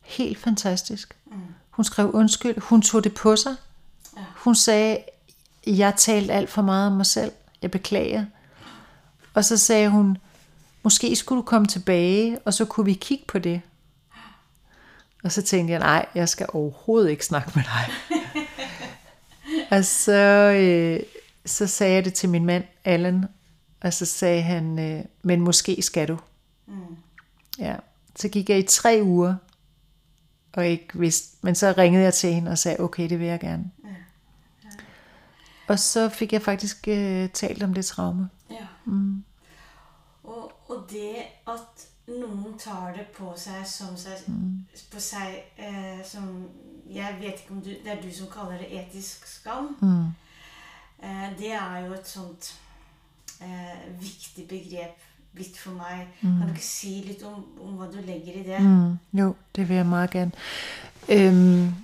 Helt 0.00 0.38
fantastisk. 0.38 1.16
Mm. 1.26 1.40
Hun 1.70 1.84
skrev 1.84 2.10
undskyld. 2.12 2.60
Hun 2.60 2.82
tog 2.82 3.04
det 3.04 3.14
på 3.14 3.36
sig. 3.36 3.56
Ja. 4.16 4.24
Hun 4.36 4.54
sagde, 4.54 4.98
jeg 5.66 5.94
talte 5.96 6.32
alt 6.32 6.50
for 6.50 6.62
meget 6.62 6.86
om 6.86 6.92
mig 6.96 7.06
selv. 7.06 7.32
Jeg 7.62 7.70
beklager. 7.70 8.24
Og 9.34 9.44
så 9.44 9.56
sagde 9.56 9.88
hun, 9.88 10.18
måske 10.82 11.16
skulle 11.16 11.36
du 11.36 11.46
komme 11.46 11.66
tilbage, 11.66 12.38
og 12.38 12.54
så 12.54 12.64
kunne 12.64 12.86
vi 12.86 12.92
kigge 12.92 13.24
på 13.28 13.38
det. 13.38 13.60
Og 15.24 15.32
så 15.32 15.42
tænkte 15.42 15.72
jeg, 15.72 15.80
nej, 15.80 16.06
jeg 16.14 16.28
skal 16.28 16.46
overhovedet 16.52 17.10
ikke 17.10 17.26
snakke 17.26 17.52
med 17.54 17.64
dig. 17.64 18.18
og 19.78 19.84
så, 19.84 20.12
øh, 20.56 21.00
så 21.46 21.66
sagde 21.66 21.94
jeg 21.94 22.04
det 22.04 22.14
til 22.14 22.28
min 22.28 22.44
mand, 22.44 22.64
Allen, 22.84 23.24
og 23.80 23.92
så 23.92 24.06
sagde 24.06 24.42
han, 24.42 24.78
øh, 24.78 25.04
men 25.22 25.40
måske 25.40 25.82
skal 25.82 26.08
du. 26.08 26.18
Mm. 26.66 26.74
Ja. 27.58 27.76
Så 28.16 28.28
gik 28.28 28.50
jeg 28.50 28.58
i 28.58 28.62
tre 28.62 29.00
uger, 29.02 29.34
og 30.52 30.66
ikke 30.66 30.88
vidste, 30.94 31.36
men 31.42 31.54
så 31.54 31.74
ringede 31.78 32.04
jeg 32.04 32.14
til 32.14 32.32
hende 32.32 32.50
og 32.50 32.58
sagde, 32.58 32.80
okay, 32.80 33.08
det 33.08 33.18
vil 33.18 33.26
jeg 33.26 33.40
gerne. 33.40 33.70
Og 35.66 35.78
så 35.78 36.08
fik 36.08 36.32
jeg 36.32 36.42
faktisk 36.42 36.88
øh, 36.88 37.28
talt 37.28 37.62
om 37.62 37.74
det 37.74 37.86
traume. 37.86 38.30
Ja. 38.50 38.66
Mm. 38.84 39.24
Og, 40.24 40.52
og 40.68 40.86
det 40.90 41.14
at 41.48 41.88
nogen 42.06 42.58
tager 42.58 42.92
det 42.92 43.06
på 43.16 43.32
sig 43.36 43.66
som 43.66 43.96
sig, 43.96 44.12
mm. 44.26 44.66
på 44.92 45.00
sig 45.00 45.42
eh, 45.58 46.04
som 46.04 46.48
jeg 46.90 47.16
vet 47.20 47.26
ikke 47.26 47.50
om 47.50 47.60
du, 47.60 47.68
det 47.68 47.86
er 47.86 48.02
du 48.02 48.14
som 48.14 48.26
kalder 48.26 48.58
det 48.58 48.80
etisk 48.80 49.26
skam. 49.26 49.76
Mm. 49.82 50.04
Eh, 51.08 51.38
det 51.38 51.52
er 51.52 51.78
jo 51.78 51.92
et 51.92 52.08
sånt 52.08 52.60
eh, 53.40 54.00
vigtigt 54.00 54.48
begreb 54.48 54.90
blitt 55.34 55.58
for 55.58 55.70
mig. 55.70 56.08
Mm. 56.20 56.38
Kan 56.38 56.42
du 56.42 56.48
ikke 56.48 56.66
sige 56.66 57.04
lidt 57.04 57.22
om, 57.22 57.44
om 57.60 57.74
hvad 57.74 57.88
du 57.88 58.06
lægger 58.06 58.32
i 58.32 58.42
det? 58.42 58.62
Mm. 58.62 59.18
Jo, 59.20 59.34
det 59.56 59.68
vil 59.68 59.76
jeg 59.76 59.86
meget 59.86 60.10
gerne. 60.10 60.32
Øhm, 61.08 61.74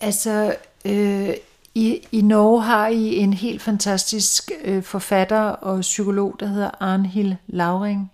altså, 0.00 0.56
øh, 0.84 1.34
i, 1.78 2.06
I 2.12 2.20
Norge 2.20 2.62
har 2.62 2.86
I 2.86 3.16
en 3.16 3.32
helt 3.32 3.62
fantastisk 3.62 4.50
øh, 4.64 4.82
forfatter 4.82 5.40
og 5.40 5.80
psykolog, 5.80 6.36
der 6.40 6.46
hedder 6.46 6.70
Arnhild 6.80 7.34
Lauring, 7.46 8.12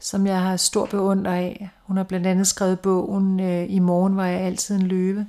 som 0.00 0.26
jeg 0.26 0.42
har 0.42 0.56
stor 0.56 0.86
beundring 0.86 1.36
af. 1.36 1.70
Hun 1.82 1.96
har 1.96 2.04
blandt 2.04 2.26
andet 2.26 2.46
skrevet 2.46 2.80
bogen 2.80 3.40
øh, 3.40 3.66
I 3.68 3.78
morgen 3.78 4.16
var 4.16 4.26
jeg 4.26 4.40
altid 4.40 4.74
en 4.74 4.82
løve. 4.82 5.26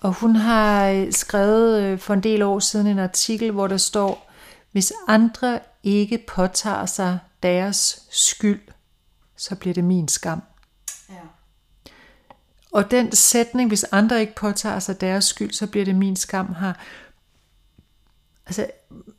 Og 0.00 0.12
hun 0.12 0.36
har 0.36 0.88
øh, 0.88 1.12
skrevet 1.12 1.82
øh, 1.82 1.98
for 1.98 2.14
en 2.14 2.22
del 2.22 2.42
år 2.42 2.58
siden 2.58 2.86
en 2.86 2.98
artikel, 2.98 3.50
hvor 3.50 3.66
der 3.66 3.76
står, 3.76 4.30
hvis 4.72 4.92
andre 5.08 5.58
ikke 5.82 6.24
påtager 6.28 6.86
sig 6.86 7.18
deres 7.42 8.02
skyld, 8.10 8.60
så 9.36 9.56
bliver 9.56 9.74
det 9.74 9.84
min 9.84 10.08
skam. 10.08 10.42
Ja. 11.08 11.14
Og 12.72 12.90
den 12.90 13.12
sætning, 13.12 13.68
hvis 13.68 13.84
andre 13.92 14.20
ikke 14.20 14.34
påtager 14.34 14.78
sig 14.78 15.00
deres 15.00 15.24
skyld, 15.24 15.52
så 15.52 15.66
bliver 15.66 15.84
det 15.84 15.94
min 15.94 16.16
skam, 16.16 16.52
har... 16.54 16.78
Altså, 18.46 18.66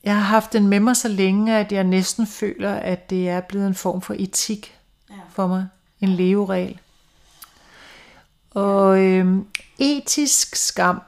jeg 0.03 0.15
har 0.15 0.21
haft 0.21 0.53
den 0.53 0.67
med 0.67 0.79
mig 0.79 0.95
så 0.97 1.07
længe, 1.07 1.57
at 1.57 1.71
jeg 1.71 1.83
næsten 1.83 2.27
føler, 2.27 2.73
at 2.73 3.09
det 3.09 3.29
er 3.29 3.41
blevet 3.41 3.67
en 3.67 3.75
form 3.75 4.01
for 4.01 4.15
etik 4.19 4.79
Ja. 5.09 5.15
for 5.29 5.47
mig. 5.47 5.67
En 5.99 6.09
leveregel. 6.09 6.79
Og 8.51 8.99
øhm, 8.99 9.47
etisk 9.79 10.55
skam 10.55 11.01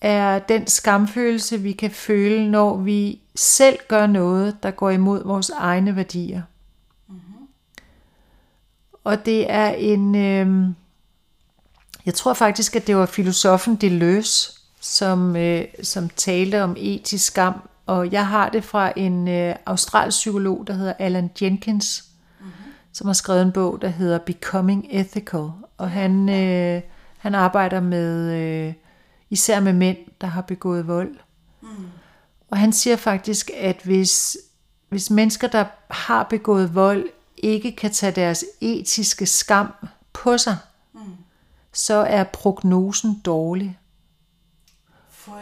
er 0.00 0.38
den 0.38 0.66
skamfølelse, 0.66 1.60
vi 1.60 1.72
kan 1.72 1.90
føle, 1.90 2.50
når 2.50 2.76
vi 2.76 3.20
selv 3.34 3.78
gør 3.88 4.06
noget, 4.06 4.62
der 4.62 4.70
går 4.70 4.90
imod 4.90 5.24
vores 5.24 5.50
egne 5.50 5.96
værdier. 5.96 6.42
Og 9.04 9.26
det 9.26 9.50
er 9.50 9.68
en... 9.68 10.14
øhm, 10.14 10.74
jeg 12.06 12.14
tror 12.14 12.34
faktisk, 12.34 12.76
at 12.76 12.86
det 12.86 12.96
var 12.96 13.06
filosofen 13.06 13.76
Deleuze, 13.76 14.52
som, 14.80 15.36
øh, 15.36 15.64
som 15.82 16.08
talte 16.08 16.62
om 16.62 16.76
etisk 16.78 17.26
skam. 17.26 17.68
Og 17.86 18.12
jeg 18.12 18.26
har 18.26 18.48
det 18.48 18.64
fra 18.64 18.92
en 18.96 19.28
øh, 19.28 19.54
australsk 19.66 20.18
psykolog, 20.18 20.64
der 20.66 20.74
hedder 20.74 20.92
Alan 20.98 21.30
Jenkins, 21.42 22.04
mm-hmm. 22.40 22.52
som 22.92 23.06
har 23.06 23.14
skrevet 23.14 23.42
en 23.42 23.52
bog, 23.52 23.82
der 23.82 23.88
hedder 23.88 24.18
Becoming 24.18 24.86
Ethical. 24.90 25.50
Og 25.78 25.90
han, 25.90 26.28
øh, 26.28 26.82
han 27.18 27.34
arbejder 27.34 27.80
med 27.80 28.32
øh, 28.32 28.74
især 29.30 29.60
med 29.60 29.72
mænd, 29.72 29.96
der 30.20 30.26
har 30.26 30.42
begået 30.42 30.86
vold. 30.86 31.14
Mm. 31.62 31.68
Og 32.50 32.58
han 32.58 32.72
siger 32.72 32.96
faktisk, 32.96 33.50
at 33.56 33.80
hvis, 33.84 34.36
hvis 34.88 35.10
mennesker, 35.10 35.48
der 35.48 35.64
har 35.90 36.22
begået 36.22 36.74
vold, 36.74 37.04
ikke 37.36 37.76
kan 37.76 37.90
tage 37.90 38.12
deres 38.12 38.44
etiske 38.60 39.26
skam 39.26 39.66
på 40.12 40.38
sig, 40.38 40.52
mm. 40.52 40.71
Så 41.72 41.94
er 41.94 42.24
prognosen 42.24 43.20
dårlig 43.24 43.78
For, 45.10 45.40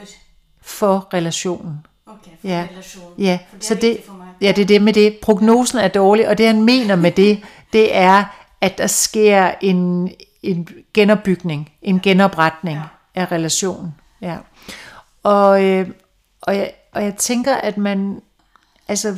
for 0.63 1.09
relationen. 1.15 1.87
okay, 2.07 2.31
for 2.41 2.49
Ja. 2.49 2.67
relation. 2.71 3.15
Ja, 3.19 3.39
for 3.51 3.57
det 3.57 3.65
så 3.65 3.75
er 3.75 3.79
det, 3.79 4.01
for 4.07 4.13
mig. 4.15 4.27
ja, 4.41 4.53
det 4.57 4.63
er 4.63 4.67
det 4.67 4.83
med 4.83 4.93
det. 4.93 5.19
Prognosen 5.23 5.79
er 5.79 5.89
dårlig, 5.89 6.29
og 6.29 6.39
det 6.39 6.47
han 6.47 6.63
mener 6.63 6.97
med 6.97 7.13
det, 7.13 7.43
det 7.73 7.97
er, 7.97 8.25
at 8.61 8.79
der 8.79 8.87
sker 8.87 9.55
en, 9.61 10.11
en 10.43 10.69
genopbygning, 10.95 11.73
en 11.83 12.01
genopretning 12.01 12.79
Ja. 12.79 12.83
af 13.23 13.33
relationen. 13.33 13.95
Ja. 14.21 14.37
Og, 15.23 15.65
øh, 15.65 15.89
og, 16.43 16.57
jeg, 16.57 16.73
og 16.93 17.05
jeg 17.05 17.17
tænker, 17.17 17.55
at 17.57 17.77
man, 17.77 18.23
altså, 18.89 19.17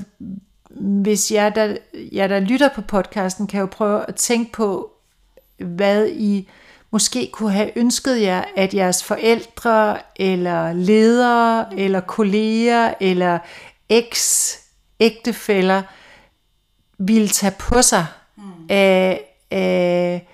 hvis 0.81 1.33
jeg 1.33 1.55
der, 1.55 1.77
jeg 2.12 2.29
der 2.29 2.40
lytter 2.40 2.68
på 2.75 2.81
podcasten, 2.83 3.46
kan 3.46 3.61
jo 3.61 3.66
prøve 3.66 4.05
at 4.09 4.14
tænke 4.14 4.53
på, 4.53 4.90
hvad 5.59 6.09
I 6.09 6.48
måske 6.92 7.31
kunne 7.33 7.52
have 7.52 7.78
ønsket 7.78 8.22
jer, 8.22 8.44
at 8.57 8.74
jeres 8.74 9.05
forældre, 9.05 9.98
eller 10.16 10.72
ledere, 10.72 11.78
eller 11.78 12.00
kolleger, 12.00 12.94
eller 13.00 13.38
eks-ægtefæller 13.88 15.83
ville 16.98 17.28
tage 17.28 17.55
på 17.59 17.83
sig 17.83 18.07
af, 18.68 19.24
af, 19.50 20.28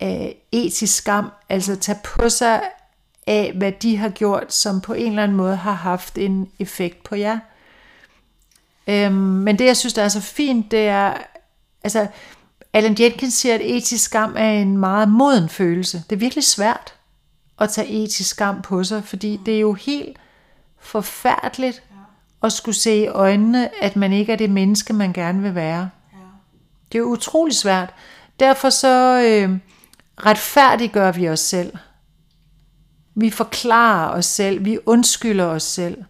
af 0.00 0.36
etisk 0.52 0.96
skam, 0.96 1.30
altså 1.48 1.76
tage 1.76 1.98
på 2.04 2.28
sig 2.28 2.62
af, 3.26 3.52
hvad 3.56 3.72
de 3.72 3.96
har 3.96 4.08
gjort, 4.08 4.52
som 4.52 4.80
på 4.80 4.92
en 4.92 5.08
eller 5.08 5.22
anden 5.22 5.36
måde 5.36 5.56
har 5.56 5.72
haft 5.72 6.18
en 6.18 6.50
effekt 6.58 7.04
på 7.04 7.14
jer. 7.14 7.38
Øhm, 8.86 9.12
men 9.14 9.58
det, 9.58 9.64
jeg 9.64 9.76
synes, 9.76 9.94
der 9.94 10.02
er 10.02 10.08
så 10.08 10.20
fint, 10.20 10.70
det 10.70 10.88
er, 10.88 11.14
altså, 11.84 12.06
Alan 12.78 12.96
Jenkins 13.00 13.34
siger, 13.34 13.54
at 13.54 13.60
etisk 13.64 14.04
skam 14.04 14.34
er 14.38 14.50
en 14.50 14.78
meget 14.78 15.08
moden 15.08 15.48
følelse. 15.48 16.04
Det 16.10 16.16
er 16.16 16.20
virkelig 16.20 16.44
svært 16.44 16.94
at 17.60 17.70
tage 17.70 17.88
etisk 18.04 18.30
skam 18.30 18.62
på 18.62 18.84
sig, 18.84 19.04
fordi 19.04 19.40
det 19.46 19.56
er 19.56 19.60
jo 19.60 19.72
helt 19.72 20.18
forfærdeligt 20.80 21.82
at 22.42 22.52
skulle 22.52 22.74
se 22.74 22.96
i 22.96 23.06
øjnene, 23.06 23.84
at 23.84 23.96
man 23.96 24.12
ikke 24.12 24.32
er 24.32 24.36
det 24.36 24.50
menneske, 24.50 24.92
man 24.92 25.12
gerne 25.12 25.42
vil 25.42 25.54
være. 25.54 25.90
Ja. 26.12 26.18
Det 26.92 26.98
er 26.98 27.02
jo 27.02 27.04
utrolig 27.08 27.54
svært. 27.56 27.94
Derfor 28.40 28.70
så 28.70 29.22
øh, 29.22 29.58
retfærdiggør 30.26 31.12
vi 31.12 31.28
os 31.28 31.40
selv. 31.40 31.72
Vi 33.14 33.30
forklarer 33.30 34.08
os 34.08 34.26
selv. 34.26 34.64
Vi 34.64 34.78
undskylder 34.86 35.44
os 35.44 35.62
selv. 35.62 36.04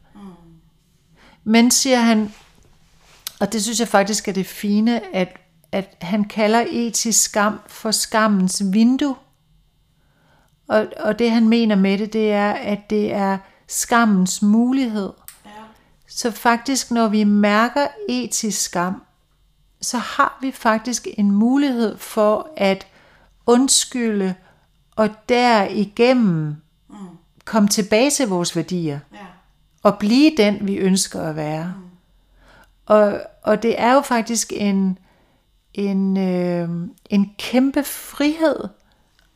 Men 1.45 1.71
siger 1.71 2.01
han, 2.01 2.33
og 3.41 3.53
det 3.53 3.63
synes 3.63 3.81
jeg 3.81 3.89
faktisk 3.89 4.29
er 4.29 4.33
det 4.33 4.47
fine, 4.47 5.15
at, 5.15 5.37
at 5.73 5.97
han 6.01 6.25
kalder 6.25 6.65
etisk 6.71 7.23
skam 7.25 7.61
for 7.67 7.91
skammens 7.91 8.63
vindue. 8.73 9.17
Og, 10.69 10.87
og 11.01 11.19
det 11.19 11.31
han 11.31 11.49
mener 11.49 11.77
med 11.77 11.99
det, 11.99 12.13
det 12.13 12.33
er, 12.33 12.53
at 12.53 12.91
det 12.91 13.13
er 13.13 13.39
skammens 13.67 14.43
mulighed. 14.43 15.13
Ja. 15.45 15.51
Så 16.09 16.31
faktisk, 16.31 16.91
når 16.91 17.09
vi 17.09 17.25
mærker 17.25 17.87
etisk 18.09 18.61
skam, 18.63 19.03
så 19.81 19.99
har 19.99 20.39
vi 20.41 20.51
faktisk 20.53 21.09
en 21.19 21.31
mulighed 21.31 21.99
for 21.99 22.51
at 22.57 22.87
undskylde 23.47 24.35
og 24.97 25.11
derigennem 25.29 26.57
komme 27.45 27.69
tilbage 27.69 28.11
til 28.11 28.29
vores 28.29 28.57
værdier 28.57 29.01
Ja. 29.13 29.19
og 29.83 29.99
blive 29.99 30.33
den, 30.37 30.67
vi 30.67 30.77
ønsker 30.77 31.23
at 31.23 31.37
være. 31.37 31.75
Og, 32.87 33.21
og 33.43 33.63
det 33.63 33.81
er 33.81 33.95
jo 33.95 34.01
faktisk 34.01 34.53
en, 34.57 34.99
en, 35.79 36.17
øh, 36.17 36.69
en 37.11 37.35
kæmpe 37.39 37.85
frihed, 37.85 38.69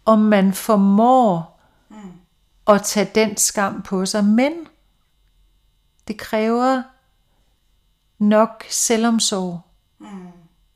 om 0.04 0.18
man 0.18 0.52
formår 0.52 1.60
at 2.66 2.82
tage 2.82 3.10
den 3.14 3.36
skam 3.36 3.82
på 3.82 4.06
sig. 4.06 4.24
Men 4.24 4.52
det 6.08 6.18
kræver 6.18 6.82
nok 8.18 8.64
selvomsorg. 8.68 9.60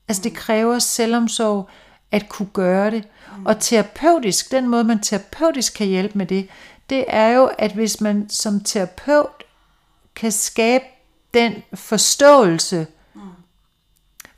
Altså 0.09 0.22
det 0.22 0.35
kræver 0.35 0.79
selvomsorg 0.79 1.68
at 2.11 2.29
kunne 2.29 2.48
gøre 2.52 2.90
det. 2.90 3.09
Og 3.44 3.61
terapeutisk, 3.61 4.50
den 4.50 4.68
måde 4.68 4.85
man 4.85 5.02
terapeutisk 5.02 5.74
kan 5.74 5.87
hjælpe 5.87 6.18
med 6.18 6.26
det, 6.26 6.48
det 6.90 7.05
er 7.09 7.29
jo, 7.29 7.50
at 7.59 7.72
hvis 7.72 8.00
man 8.00 8.29
som 8.29 8.61
terapeut 8.61 9.44
kan 10.14 10.33
skabe 10.33 10.85
den 11.35 11.52
forståelse, 11.74 12.87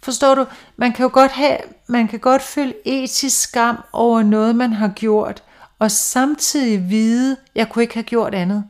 forstår 0.08 0.34
du, 0.34 0.46
man 0.76 0.92
kan 0.92 1.02
jo 1.02 1.10
godt 1.12 1.32
have, 1.32 1.58
man 1.88 2.08
kan 2.08 2.18
godt 2.18 2.42
føle 2.42 2.74
etisk 2.84 3.40
skam 3.40 3.76
over 3.92 4.22
noget, 4.22 4.56
man 4.56 4.72
har 4.72 4.88
gjort, 4.88 5.42
og 5.78 5.90
samtidig 5.90 6.90
vide, 6.90 7.36
jeg 7.54 7.68
kunne 7.68 7.82
ikke 7.82 7.94
have 7.94 8.04
gjort 8.04 8.34
andet. 8.34 8.64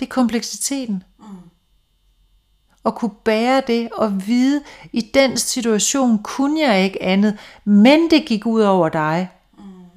Det 0.00 0.06
er 0.06 0.10
kompleksiteten. 0.10 1.02
At 2.84 2.94
kunne 2.94 3.10
bære 3.24 3.62
det 3.66 3.88
og 3.92 4.26
vide, 4.26 4.62
i 4.92 5.00
den 5.14 5.36
situation 5.36 6.22
kunne 6.22 6.60
jeg 6.60 6.84
ikke 6.84 7.02
andet, 7.02 7.38
men 7.64 8.10
det 8.10 8.26
gik 8.26 8.46
ud 8.46 8.60
over 8.60 8.88
dig, 8.88 9.30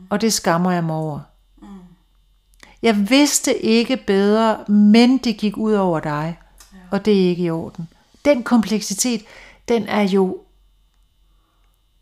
og 0.10 0.22
det 0.22 0.34
skammer 0.34 0.72
jeg 0.72 0.84
mig 0.84 0.96
over. 0.96 1.20
Jeg 2.82 3.10
vidste 3.10 3.66
ikke 3.66 3.98
bedre, 3.98 4.64
men 4.68 5.18
det 5.18 5.38
gik 5.38 5.58
ud 5.58 5.74
over 5.74 6.00
dig, 6.00 6.40
og 6.92 7.06
det 7.06 7.14
er 7.24 7.30
ikke 7.30 7.44
i 7.44 7.50
orden. 7.50 7.88
Den 8.26 8.44
kompleksitet, 8.44 9.22
den 9.68 9.88
er 9.88 10.02
jo 10.02 10.44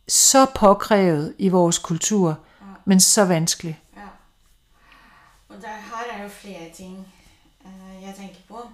så 0.07 0.45
påkrævet 0.55 1.35
i 1.37 1.49
vores 1.49 1.77
kultur, 1.77 2.39
men 2.85 2.99
så 2.99 3.25
vanskelig. 3.25 3.81
Ja. 3.95 4.07
Og 5.49 5.61
der, 5.61 5.67
her 5.67 6.13
er 6.13 6.23
jo 6.23 6.29
flere 6.29 6.71
ting 6.73 7.13
eh, 7.65 8.03
jeg 8.03 8.15
tenker 8.15 8.39
på. 8.47 8.69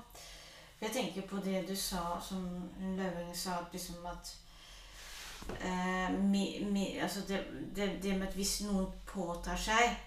Jeg 0.82 0.90
tenker 0.94 1.22
på 1.22 1.38
det 1.38 1.70
du 1.70 1.76
sa, 1.76 1.98
som 2.22 2.70
Løving 2.80 3.38
sa, 3.38 3.50
at 3.50 3.66
liksom 3.72 3.96
at 4.06 4.36
eh, 5.66 6.20
mi, 6.20 6.66
mi, 6.72 6.98
altså 6.98 7.20
det, 7.28 7.44
det, 7.76 8.04
det 8.04 8.20
med 8.20 8.28
at 8.28 8.34
hvis 8.34 8.62
noen 8.62 8.88
påtar 9.06 9.58
seg 9.58 9.98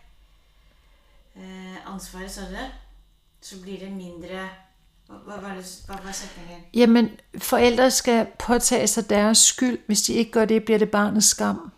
eh, 1.36 1.76
ansvaret, 1.86 2.30
du 2.30 2.40
det, 2.40 2.70
så 3.40 3.60
blir 3.62 3.78
det 3.78 3.92
mindre 3.92 4.48
Hva, 5.24 5.40
var, 5.40 5.54
det, 5.54 5.66
hva 5.86 5.96
var 6.04 6.12
setningen? 6.12 6.60
Jamen, 6.74 7.10
forældre 7.38 7.90
skal 7.90 8.26
påtage 8.38 8.86
sig 8.86 9.10
deres 9.10 9.38
skyld. 9.38 9.78
Hvis 9.86 10.02
de 10.02 10.12
ikke 10.12 10.30
gør 10.32 10.44
det, 10.44 10.64
bliver 10.64 10.78
det 10.78 10.90
barnets 10.90 11.26
skam. 11.26 11.72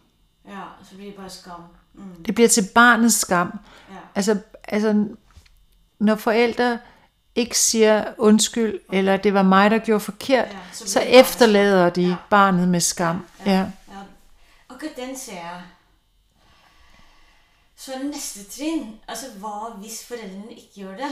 Ja, 0.48 0.60
så 0.90 0.94
blir 0.96 1.06
det 1.06 1.14
bare 1.14 1.30
skam. 1.30 1.60
Mm, 1.94 2.22
Det 2.24 2.34
bliver 2.34 2.48
til 2.48 2.68
barnets 2.74 3.14
skam. 3.16 3.58
ja. 3.90 3.94
Altså, 4.14 4.38
altså 4.64 5.06
når 5.98 6.14
forældre 6.16 6.78
ikke 7.34 7.58
siger 7.58 8.04
undskyld, 8.18 8.80
eller 8.92 9.16
det 9.16 9.34
var 9.34 9.42
mig, 9.42 9.70
der 9.70 9.78
gjorde 9.78 10.00
forkert, 10.00 10.48
Ja, 10.48 10.58
så 10.72 10.88
så 10.92 11.00
bliver 11.00 11.20
efterlader 11.20 11.90
de 11.90 12.02
Ja. 12.02 12.16
barnet 12.30 12.68
med 12.68 12.80
skam. 12.80 13.26
Ja. 13.46 13.50
ja. 13.52 13.66
Akkurat 14.68 14.96
den 14.96 15.16
ser. 15.18 15.62
Så 17.76 17.90
neste 18.02 18.44
trinn 18.44 19.00
Altså 19.08 19.26
hva 19.38 19.70
hvis 19.78 20.04
foreldrene 20.08 20.50
ikke 20.52 20.68
gjør 20.74 20.96
det? 20.96 21.10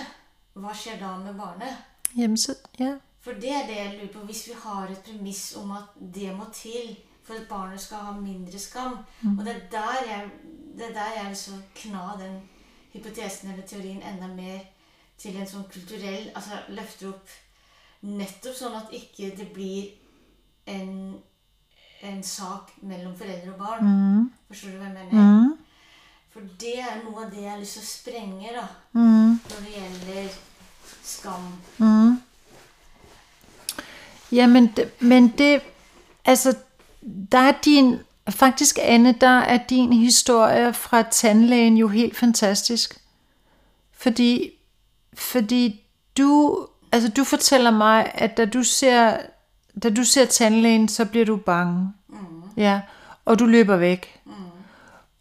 Hva 0.55 0.75
skjer 0.75 0.99
da 1.01 1.17
med 1.17 1.35
barnet? 1.35 1.77
Jamen, 2.17 2.37
så, 2.37 2.55
ja. 2.79 2.95
For 3.21 3.33
det 3.33 3.51
er 3.53 3.67
det 3.67 3.77
jeg 3.77 3.95
lurer 3.99 4.13
på. 4.13 4.19
Hvis 4.27 4.47
vi 4.49 4.53
har 4.63 4.89
et 4.89 5.03
premiss 5.05 5.55
om 5.57 5.71
at 5.77 5.83
det 6.15 6.33
må 6.37 6.45
til 6.55 6.97
for 7.25 7.35
at 7.35 7.49
barnet 7.49 7.81
skal 7.81 7.97
ha 7.99 8.13
mindre 8.17 8.59
skam 8.59 8.97
Og 9.39 9.45
det 9.45 9.53
er 9.55 9.61
der 9.71 9.99
jeg, 10.09 10.31
det 10.79 10.87
er 10.89 10.93
der 10.93 11.13
jeg 11.17 11.27
vil 11.29 11.37
så 11.37 11.51
kna 11.75 12.07
den 12.19 12.41
hypotesen 12.93 13.51
eller 13.53 13.67
teorien 13.67 14.03
enda 14.03 14.27
mer 14.27 14.61
til 15.19 15.37
en 15.37 15.47
sånn 15.47 15.67
kulturell 15.71 16.31
Altså 16.35 16.59
løfter 16.69 17.13
opp 17.13 17.29
nettopp 18.03 18.57
sånn 18.57 18.75
at 18.81 18.93
ikke 18.97 19.31
det 19.37 19.51
blir 19.53 19.91
en, 20.67 21.19
en 22.03 22.23
sak 22.25 22.71
mellom 22.83 23.13
foreldre 23.19 23.53
og 23.53 23.59
barn. 23.61 23.85
Mm. 23.85 24.31
Forstår 24.49 24.71
du 24.73 24.79
hva 24.81 24.89
jeg 24.89 24.95
mener? 24.95 25.27
Mm. 25.45 25.51
For 26.33 26.47
det 26.63 26.79
er 26.81 27.03
noe 27.05 27.27
av 27.27 27.31
det 27.35 27.43
jeg 27.45 27.51
har 27.53 27.61
lyst 27.61 27.77
til 27.77 27.85
å 27.85 27.91
sprenge 27.91 28.55
da, 28.57 28.67
Mm. 28.95 29.37
når 29.51 29.61
det 29.67 29.75
gjelder 29.77 30.39
skam. 31.11 31.53
Mm. 31.79 32.21
Jamen, 34.33 34.75
men 35.01 35.29
det, 35.39 35.61
altså, 36.25 36.55
der 37.33 37.39
er 37.39 37.53
din, 37.65 37.99
faktisk 38.29 38.79
Anne, 38.83 39.13
der 39.13 39.39
er 39.39 39.59
din 39.71 39.93
historie 39.93 40.73
fra 40.73 41.03
tandlægen 41.03 41.77
jo 41.77 41.89
helt 41.89 42.17
fantastisk. 42.17 43.01
Fordi, 43.93 44.51
fordi 45.15 45.81
du, 46.17 46.59
altså 46.93 47.09
du 47.09 47.25
fortæller 47.25 47.71
mig, 47.71 48.11
at 48.15 48.37
da 48.37 48.45
du 48.45 48.63
ser, 48.63 49.17
da 49.83 49.91
du 49.91 50.05
ser 50.05 50.25
tandlægen, 50.25 50.89
så 50.89 51.05
bliver 51.05 51.27
du 51.27 51.37
bange. 51.37 51.93
Ja, 52.57 52.81
og 53.25 53.39
du 53.39 53.47
løber 53.47 53.77
væk. 53.77 54.21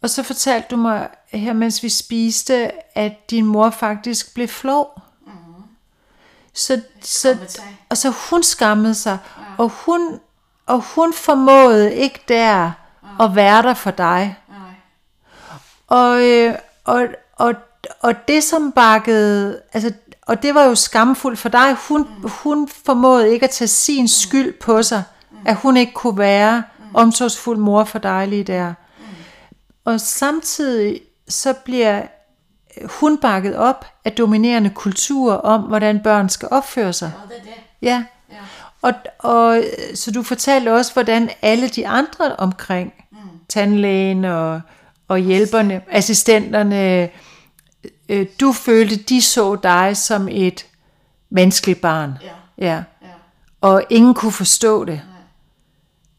Og 0.02 0.10
så 0.10 0.22
fortalte 0.22 0.68
du 0.70 0.76
mig 0.76 1.08
her, 1.32 1.52
mens 1.52 1.82
vi 1.82 1.88
spiste, 1.88 2.70
at 2.98 3.30
din 3.30 3.44
mor 3.44 3.70
faktisk 3.70 4.34
blev 4.34 4.48
flov. 4.48 4.99
Så, 6.54 6.80
så, 7.02 7.36
og 7.88 7.96
så 7.96 8.10
hun 8.30 8.42
skammede 8.42 8.94
sig, 8.94 9.18
og 9.58 9.68
hun, 9.68 10.20
og 10.66 10.84
hun 10.94 11.12
formåede 11.12 11.94
ikke 11.94 12.20
der 12.28 12.72
at 13.20 13.34
være 13.34 13.62
der 13.62 13.74
for 13.74 13.90
dig. 13.90 14.36
Nej. 14.48 14.58
Og, 15.86 16.22
øh, 16.22 16.54
og, 16.84 17.06
og, 17.36 17.54
og 18.00 18.28
det 18.28 18.44
som 18.44 18.72
bakkede, 18.72 19.60
altså, 19.72 19.92
og 20.22 20.42
det 20.42 20.54
var 20.54 20.64
jo 20.64 20.74
skamfuldt 20.74 21.38
for 21.38 21.48
dig, 21.48 21.76
hun, 21.88 22.06
hun 22.24 22.68
formåede 22.84 23.32
ikke 23.32 23.44
at 23.44 23.50
tage 23.50 23.68
sin 23.68 24.08
skyld 24.08 24.60
på 24.60 24.82
sig, 24.82 25.02
at 25.44 25.56
hun 25.56 25.76
ikke 25.76 25.92
kunne 25.92 26.18
være 26.18 26.62
omsorgsfuld 26.94 27.58
mor 27.58 27.84
for 27.84 27.98
dig 27.98 28.28
lige 28.28 28.44
der. 28.44 28.74
Og 29.84 30.00
samtidig 30.00 31.00
så 31.28 31.52
bliver 31.52 32.02
hun 32.84 33.18
bakket 33.18 33.56
op 33.56 33.86
af 34.04 34.12
dominerende 34.12 34.70
kultur 34.70 35.32
om, 35.32 35.60
hvordan 35.60 36.02
børn 36.02 36.28
skal 36.28 36.48
opføre 36.50 36.92
sig. 36.92 37.12
Ja, 37.16 37.34
det 37.34 37.40
er 37.40 37.44
det. 37.44 37.60
Ja. 37.82 38.04
Ja. 38.30 38.36
Og, 38.82 38.92
og 39.18 39.62
så 39.94 40.10
du 40.10 40.22
fortalte 40.22 40.72
også, 40.72 40.92
hvordan 40.92 41.30
alle 41.42 41.68
de 41.68 41.88
andre 41.88 42.36
omkring, 42.36 42.92
mm. 43.12 43.18
tandlægen 43.48 44.24
og, 44.24 44.60
og 45.08 45.18
hjælperne, 45.18 45.82
assistenterne, 45.90 47.10
øh, 48.08 48.26
du 48.40 48.52
følte, 48.52 48.96
de 48.96 49.22
så 49.22 49.56
dig 49.56 49.96
som 49.96 50.28
et 50.30 50.66
vanskeligt 51.30 51.80
barn. 51.80 52.18
Ja. 52.22 52.66
Ja. 52.66 52.82
Ja. 53.02 53.08
Og 53.60 53.84
ingen 53.90 54.14
kunne 54.14 54.32
forstå 54.32 54.84
det. 54.84 54.94
Nej. 54.94 55.22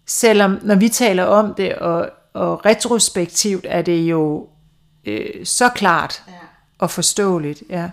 Selvom, 0.08 0.60
når 0.62 0.76
vi 0.76 0.90
taler 0.90 1.24
om 1.24 1.54
det, 1.54 1.76
og, 1.76 2.10
og 2.34 2.66
retrospektivt, 2.66 3.66
er 3.70 3.82
det 3.82 3.98
jo 4.02 4.48
øh, 5.06 5.46
så 5.46 5.70
klart 5.70 6.24
Ja. 6.28 6.34
Og 6.82 6.92
forståeligt. 6.92 7.64
Ja. 7.70 7.90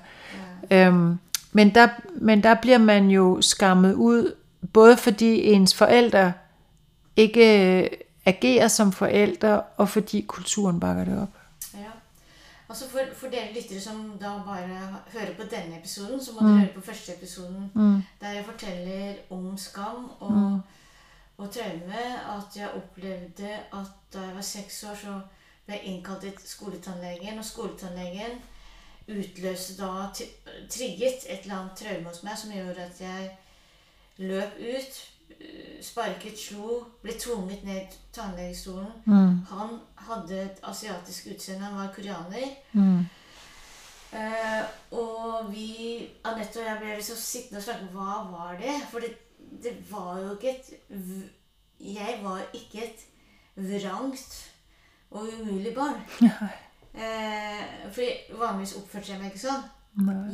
Øhm, 0.71 1.19
men, 1.53 1.75
der, 1.75 1.89
men 2.21 2.43
der 2.43 2.55
bliver 2.55 2.79
man 2.79 3.11
jo 3.11 3.41
skammet 3.41 3.95
ud, 3.95 4.35
både 4.73 4.97
fordi 4.97 5.43
ens 5.45 5.75
forældre 5.75 6.33
ikke 7.17 7.81
øh, 7.83 7.91
agerer 8.25 8.69
som 8.69 8.93
forældre, 8.93 9.61
og 9.61 9.89
fordi 9.89 10.21
kulturen 10.29 10.81
bakker 10.81 11.05
det 11.05 11.23
op. 11.23 11.29
Ja. 11.75 11.91
Og 12.69 12.77
så 12.77 12.89
for, 12.91 12.99
for 13.17 13.27
dere 13.27 13.55
lyttere 13.55 13.81
som 13.81 14.13
da 14.21 14.27
bare 14.27 14.69
hører 15.13 15.35
på 15.37 15.43
denne 15.43 15.79
episoden, 15.79 16.25
så 16.25 16.31
må 16.33 16.49
dere 16.49 16.59
høre 16.59 16.75
på 16.75 16.81
første 16.81 17.13
episoden, 17.13 17.73
der 18.21 18.29
jeg 18.29 18.45
forteller 18.45 19.15
om 19.31 19.59
skam 19.59 20.11
og, 20.21 20.61
og 21.39 21.51
traume. 21.51 21.95
At 22.37 22.57
jeg 22.57 22.69
opplevde 22.77 23.49
at 23.73 23.87
da 24.15 24.21
jeg 24.21 24.35
var 24.35 24.41
seks 24.41 24.85
år, 24.85 24.95
så 24.95 25.21
ble 25.67 25.75
jeg 25.75 25.85
innkalt 25.85 26.21
til 26.21 26.33
skoletannlegen, 26.45 27.39
og 27.39 27.45
skoletannlegen 27.45 28.39
utløste 29.09 29.77
da, 29.79 30.09
trigget 30.71 31.25
et 31.29 31.45
eller 31.45 31.57
annet 31.59 31.79
traume 31.81 32.11
hos 32.11 32.23
meg 32.27 32.39
som 32.39 32.53
gjorde 32.53 32.85
at 32.85 33.01
jeg 33.01 33.29
løp 34.19 34.59
ut, 34.59 34.99
eh, 35.39 35.79
sparket, 35.83 36.39
slo, 36.39 36.81
ble 37.03 37.15
tvunget 37.19 37.65
ned 37.65 37.95
tannlegestolen. 38.13 38.91
Han 39.53 39.79
hadde 40.09 40.43
et 40.43 40.61
asiatisk 40.63 41.31
utseende, 41.35 41.65
han 41.65 41.79
var 41.79 41.95
koreaner. 41.95 42.51
Eh, 44.13 44.63
og 44.97 45.53
vi, 45.53 46.09
Anette 46.25 46.61
og 46.61 46.67
jeg 46.67 46.79
ble 46.81 46.95
liksom 46.97 47.17
sittende 47.21 47.61
og 47.61 47.67
snakke 47.67 47.91
hva 47.93 48.23
var 48.31 48.57
det? 48.61 48.77
For 48.91 49.05
det, 49.05 49.13
det 49.63 49.75
var 49.91 50.21
jo 50.23 50.37
ikke 50.37 50.55
et 50.57 50.71
Jeg 51.81 52.19
var 52.23 52.41
ikke 52.53 52.85
et 52.85 53.05
vrangt 53.55 54.51
og 55.11 55.29
umulig 55.29 55.75
barn. 55.75 56.01
Eh, 56.95 57.91
fordi 57.93 58.39
vanligvis 58.39 58.77
oppførte 58.81 59.13
jeg 59.13 59.21
meg 59.21 59.33
ikke 59.33 59.45
sånn. 59.47 59.67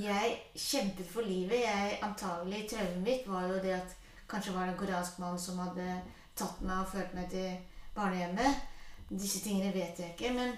Jeg 0.02 0.34
kjempet 0.54 1.08
for 1.10 1.26
livet. 1.26 1.64
Jeg 1.64 1.98
antagelig 2.04 2.66
Traumet 2.70 3.02
mitt 3.04 3.28
var 3.28 3.48
jo 3.48 3.60
det 3.64 3.74
at 3.78 3.96
kanskje 4.28 4.54
var 4.54 4.66
det 4.66 4.74
en 4.74 4.80
koreansk 4.80 5.18
mann 5.22 5.38
som 5.38 5.58
hadde 5.62 6.00
tatt 6.36 6.60
meg 6.60 6.82
og 6.82 6.90
ført 6.92 7.14
meg 7.14 7.30
til 7.30 7.56
barnehjemmet. 7.96 8.64
Disse 9.10 9.40
tingene 9.44 9.72
vet 9.74 10.00
jeg 10.00 10.14
ikke, 10.14 10.32
men 10.36 10.56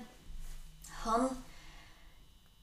han 1.05 1.29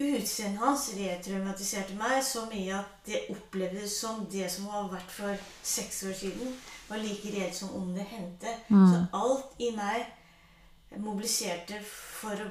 Utseendet 0.03 0.59
hans 0.59 0.87
retraumatiserte 0.97 1.93
meg 1.95 2.17
så 2.25 2.41
mye 2.49 2.73
at 2.75 3.05
det 3.05 3.19
opplevdes 3.29 3.93
som 4.01 4.25
det 4.31 4.47
som 4.51 4.65
har 4.73 4.87
vært 4.91 5.11
for 5.13 5.43
seks 5.63 6.01
år 6.09 6.15
siden, 6.17 6.55
var 6.89 6.97
like 6.97 7.29
reelt 7.31 7.55
som 7.55 7.75
om 7.77 7.93
det 7.95 8.03
hendte. 8.09 8.55
Så 8.89 9.03
alt 9.13 9.53
i 9.61 9.69
meg 9.77 10.97
mobiliserte 10.97 11.77
for 11.85 12.33
å, 12.41 12.49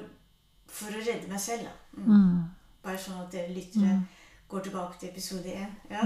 for 0.73 0.89
å 0.91 1.01
redde 1.05 1.29
meg 1.29 1.39
selv. 1.41 1.67
Da. 1.69 2.01
Mm. 2.01 2.43
Bare 2.83 2.97
sånn 2.99 3.21
at 3.21 3.31
dere 3.31 3.53
lyttere 3.55 3.99
går 4.51 4.63
tilbake 4.65 4.99
til 4.99 5.09
episode 5.13 5.53
én. 5.53 5.71
Ja. 5.89 6.03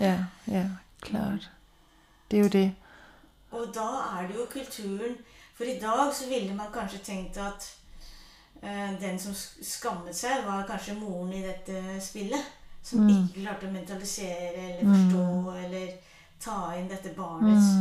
Ja, 0.00 0.16
ja, 0.50 0.64
klart. 1.04 1.48
Det 2.30 2.38
er 2.38 2.42
jo 2.42 2.48
det. 2.52 2.66
Og 3.52 3.70
da 3.74 3.86
er 4.18 4.26
det 4.28 4.36
jo 4.36 4.44
kulturen 4.52 5.14
For 5.56 5.64
i 5.64 5.78
dag 5.80 6.10
så 6.14 6.26
ville 6.28 6.52
man 6.54 6.68
kanskje 6.70 6.98
tenkt 7.02 7.38
at 7.42 7.64
eh, 8.62 8.92
den 9.00 9.16
som 9.18 9.32
sk- 9.34 9.64
skammet 9.64 10.14
seg, 10.14 10.44
var 10.46 10.66
kanskje 10.68 10.94
moren 11.00 11.32
i 11.34 11.40
dette 11.42 11.80
spillet. 12.04 12.44
Som 12.82 13.08
ikke 13.10 13.40
klarte 13.42 13.66
å 13.66 13.72
mentalisere 13.72 14.54
eller 14.54 14.84
forstå 14.86 15.56
eller 15.64 15.88
ta 16.40 16.58
inn 16.78 16.86
dette 16.88 17.10
barnets 17.16 17.72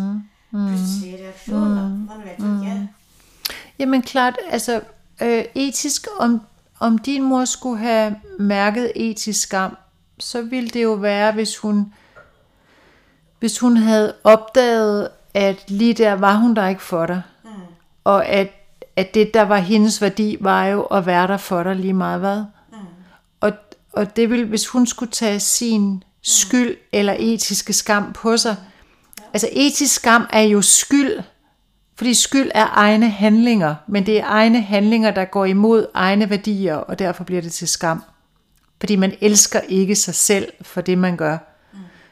plutselige 0.50 1.20
reaksjon. 1.22 1.76
Da. 1.78 1.84
Man 2.10 2.24
vet 2.26 2.40
jo 2.42 2.56
ikke. 2.58 3.54
Jamen 3.80 4.02
klart, 4.02 4.40
altså 4.52 4.80
øh, 5.22 5.46
etisk, 5.56 6.08
om, 6.20 6.42
om 6.80 6.98
din 6.98 7.24
mor 7.24 7.46
skulle 7.46 7.80
have 7.80 8.16
mærket 8.40 8.92
etisk 8.96 9.42
skam, 9.42 9.78
så 10.20 10.42
ville 10.42 10.70
det 10.70 10.84
jo 10.84 10.94
være, 10.94 11.32
hvis 11.32 11.58
hun, 11.58 11.94
hvis 13.40 13.60
hun 13.60 13.78
havde 13.78 14.14
opdaget, 14.24 15.10
at 15.34 15.70
lige 15.72 15.94
der 15.94 16.14
var 16.14 16.36
hun 16.36 16.56
der 16.56 16.68
ikke 16.68 16.82
for 16.82 17.06
dig. 17.06 17.22
Og 18.04 18.26
at, 18.26 18.52
at 18.96 19.14
det, 19.14 19.34
der 19.34 19.42
var 19.42 19.58
hendes 19.58 20.02
værdi, 20.02 20.38
var 20.40 20.66
jo 20.66 20.82
at 20.82 21.06
være 21.06 21.28
der 21.28 21.38
for 21.38 21.64
dig 21.64 21.76
lige 21.76 21.94
meget 21.94 22.20
hvad. 22.20 22.44
Mm. 22.72 22.78
Og, 23.40 23.52
og 23.94 24.16
det 24.16 24.30
vil, 24.30 24.46
hvis 24.46 24.68
hun 24.68 24.88
skulle 24.88 25.12
tage 25.12 25.40
sin 25.40 26.04
skyld 26.22 26.78
eller 26.92 27.16
etiske 27.20 27.74
skam 27.74 28.14
på 28.14 28.38
sig. 28.38 28.56
Altså 29.34 29.50
etisk 29.52 29.96
skam 29.96 30.26
er 30.30 30.42
jo 30.42 30.62
skyld, 30.62 31.20
fordi 31.98 32.14
skyld 32.14 32.52
er 32.56 32.68
egne 32.74 33.10
handlinger, 33.10 33.76
men 33.88 34.06
det 34.06 34.20
er 34.20 34.26
egne 34.26 34.62
handlinger, 34.62 35.12
der 35.12 35.26
går 35.26 35.46
imod 35.46 35.88
egne 35.94 36.30
værdier, 36.30 36.76
og 36.76 37.00
derfor 37.00 37.24
bliver 37.24 37.42
det 37.42 37.52
til 37.52 37.68
skam. 37.68 38.04
Fordi 38.80 38.96
man 38.96 39.14
elsker 39.22 39.60
ikke 39.60 39.96
sig 39.96 40.16
selv 40.16 40.52
for 40.62 40.82
det, 40.82 40.98
man 40.98 41.18
gør. 41.18 41.38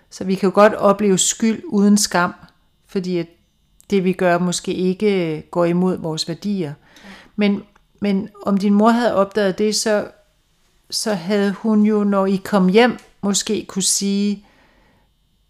Så 0.09 0.23
vi 0.23 0.35
kan 0.35 0.47
jo 0.49 0.53
godt 0.55 0.73
opleve 0.73 1.17
skyld 1.17 1.61
uden 1.65 1.97
skam, 1.97 2.33
fordi 2.87 3.17
at 3.17 3.27
det 3.89 4.03
vi 4.03 4.13
gør 4.13 4.37
måske 4.37 4.73
ikke 4.73 5.35
øh, 5.35 5.43
går 5.51 5.65
imod 5.65 5.97
vores 5.97 6.27
værdier. 6.27 6.73
Men, 7.35 7.63
men 8.01 8.29
om 8.45 8.57
din 8.57 8.73
mor 8.73 8.89
havde 8.89 9.15
opdaget 9.15 9.57
det, 9.57 9.75
så, 9.75 10.07
så 10.89 11.13
havde 11.13 11.51
hun 11.51 11.83
jo, 11.83 12.03
når 12.03 12.25
I 12.25 12.35
kom 12.35 12.67
hjem, 12.67 12.97
måske 13.21 13.65
kunne 13.67 13.83
sige, 13.83 14.45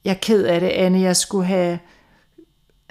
jeg 0.05 0.11
er 0.11 0.19
ked 0.21 0.43
af 0.43 0.59
det, 0.59 0.67
Anne, 0.67 1.01
jeg 1.01 1.15
skulle 1.15 1.45
have, 1.45 1.79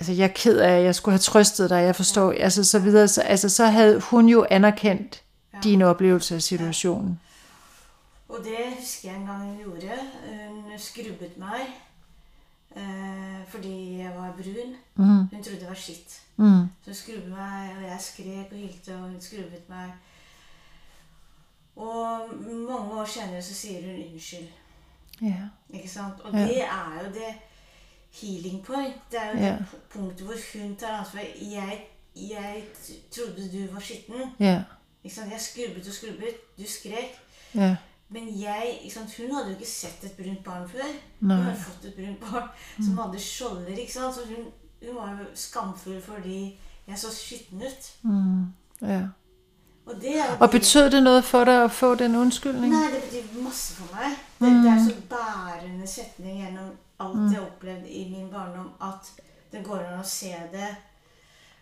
altså 0.04 0.12
jeg 0.22 0.24
er 0.24 0.32
ked 0.34 0.58
af, 0.58 0.84
jeg 0.84 0.94
skulle 0.94 1.12
have 1.12 1.18
trøstet 1.18 1.70
dig, 1.70 1.82
jeg 1.82 1.96
forstår, 1.96 2.32
ja. 2.32 2.38
altså 2.38 2.64
så 2.64 2.78
videre, 2.78 3.08
så, 3.08 3.22
altså 3.22 3.48
så 3.48 3.66
havde 3.66 4.00
hun 4.00 4.28
jo 4.28 4.46
anerkendt 4.50 5.22
ja. 5.54 5.58
din 5.62 5.82
oplevelse 5.82 6.34
af 6.34 6.42
situationen. 6.42 7.20
Og 8.28 8.38
det 8.44 8.56
husker 8.78 9.08
jeg 9.08 9.20
en 9.20 9.26
gang 9.26 9.42
hun 9.44 9.56
gjorde. 9.56 9.90
Hun 10.48 10.78
skrubbet 10.78 11.38
mig, 11.38 11.60
eh, 12.76 13.48
fordi 13.48 13.98
jeg 13.98 14.12
var 14.16 14.32
brun. 14.32 14.74
Mm. 14.94 15.26
Hun 15.26 15.42
trodde 15.42 15.60
det 15.60 15.68
var 15.68 15.74
skitt. 15.74 16.20
Mm. 16.36 16.66
Så 16.82 16.86
hun 16.86 16.94
skrubbet 16.94 17.28
mig, 17.28 17.74
og 17.76 17.82
jeg 17.82 17.96
skrek 18.00 18.52
og 18.52 18.58
hylte, 18.58 18.94
og 18.94 19.00
hun 19.00 19.20
skrubbet 19.20 19.68
mig. 19.68 19.94
Og 21.76 22.20
mange 22.40 22.76
år 22.76 23.04
senere 23.04 23.42
så 23.42 23.54
sier 23.54 23.80
hun 23.80 24.12
unnskyld. 24.12 24.48
Ja. 25.22 25.42
Ikke 25.70 25.88
sant? 25.88 26.20
Og 26.24 26.32
ja. 26.32 26.46
det 26.46 26.62
er 26.62 27.00
jo 27.04 27.12
det 27.14 27.34
healing 28.20 28.64
point. 28.64 28.94
Det 29.10 29.18
er 29.22 29.30
jo 29.30 29.38
ja. 29.38 29.50
det 29.50 29.66
punktet 29.90 30.26
hvor 30.26 30.34
hun 30.62 30.76
tar 30.76 30.98
ansvar. 30.98 31.20
Jeg, 31.40 31.86
jeg 32.16 32.62
trodde 33.10 33.50
du 33.52 33.74
var 33.74 33.80
skitten. 33.80 34.14
Ja. 34.40 34.62
Ikke 35.04 35.16
sant? 35.16 35.32
Jeg 35.32 35.40
skrubbet 35.40 35.88
og 35.88 35.94
skrubbet. 35.94 36.36
Du 36.58 36.64
skrek. 36.66 37.20
Ja. 37.54 37.76
Men 38.08 38.40
jeg, 38.40 38.78
ikke 38.82 38.94
sant? 38.94 39.16
hun 39.16 39.34
hadde 39.34 39.48
jo 39.48 39.58
ikke 39.58 39.70
sett 39.70 40.04
et 40.04 40.12
brunt 40.12 40.44
barn 40.44 40.68
før. 40.68 40.86
Nei. 41.20 41.36
Hun 41.36 41.44
hadde 41.44 41.60
fått 41.60 41.84
et 41.84 41.94
brunt 41.94 42.20
barn 42.20 42.48
mm. 42.76 42.84
som 42.84 42.98
hadde 42.98 43.20
skjolder. 43.20 43.76
ikke 43.76 43.92
sant? 43.92 44.14
Så 44.14 44.20
hun, 44.28 44.46
hun 44.86 44.96
var 44.96 45.10
jo 45.18 45.26
skamfull 45.34 46.00
fordi 46.02 46.38
jeg 46.86 46.98
så 46.98 47.12
skitten 47.14 47.62
ut. 47.62 47.92
Mm. 48.02 48.88
Ja. 48.88 49.02
Og, 49.86 49.94
det 50.00 50.18
er 50.18 50.38
og 50.40 50.50
betød 50.50 50.90
det 50.90 51.02
noget 51.02 51.24
for 51.24 51.44
dig 51.44 51.64
at 51.64 51.70
få 51.70 51.94
den 51.94 52.16
undskyldning? 52.16 52.72
Nej, 52.72 52.90
det 52.94 53.02
betyr 53.02 53.42
masse 53.42 53.74
for 53.74 53.96
mig. 53.96 54.10
Det, 54.40 54.52
mm. 54.52 54.62
det 54.62 54.70
er 54.72 54.84
så 54.84 54.94
bærende 55.08 55.86
sætning 55.86 56.42
gjennom 56.42 56.70
alt 57.00 57.16
mm. 57.16 57.32
jeg 57.32 57.40
oplevede 57.40 57.90
i 57.90 58.10
min 58.10 58.30
barndom, 58.30 58.70
at 58.82 59.12
det 59.52 59.64
går 59.64 59.78
an 59.78 60.00
at 60.00 60.06
se 60.06 60.26
det, 60.52 60.76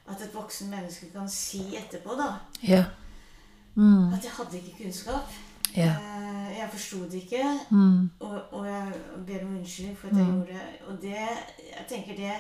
at 0.08 0.22
et 0.22 0.34
voksen 0.34 0.70
menneske 0.70 1.10
kan 1.12 1.28
si 1.28 1.76
etterpå 1.76 2.16
da. 2.18 2.32
Ja. 2.62 2.84
Mm. 3.74 4.12
At 4.12 4.24
jeg 4.24 4.32
havde 4.32 4.56
ikke 4.56 4.82
kunnskap. 4.82 5.32
Ja. 5.76 5.88
Eh, 5.90 6.58
jeg 6.58 6.68
forstod 6.70 7.04
det 7.10 7.14
ikke, 7.14 7.58
mm. 7.70 8.10
og, 8.20 8.52
og 8.52 8.66
jeg 8.66 8.92
ber 9.26 9.42
om 9.42 9.56
undskyldning 9.56 9.98
for 9.98 10.08
at 10.08 10.16
jeg 10.16 10.26
mm. 10.26 10.32
gjorde 10.32 10.52
det. 10.52 10.60
Og 10.86 11.02
det, 11.02 11.08
jeg 11.78 11.86
tænker 11.88 12.16
det, 12.16 12.32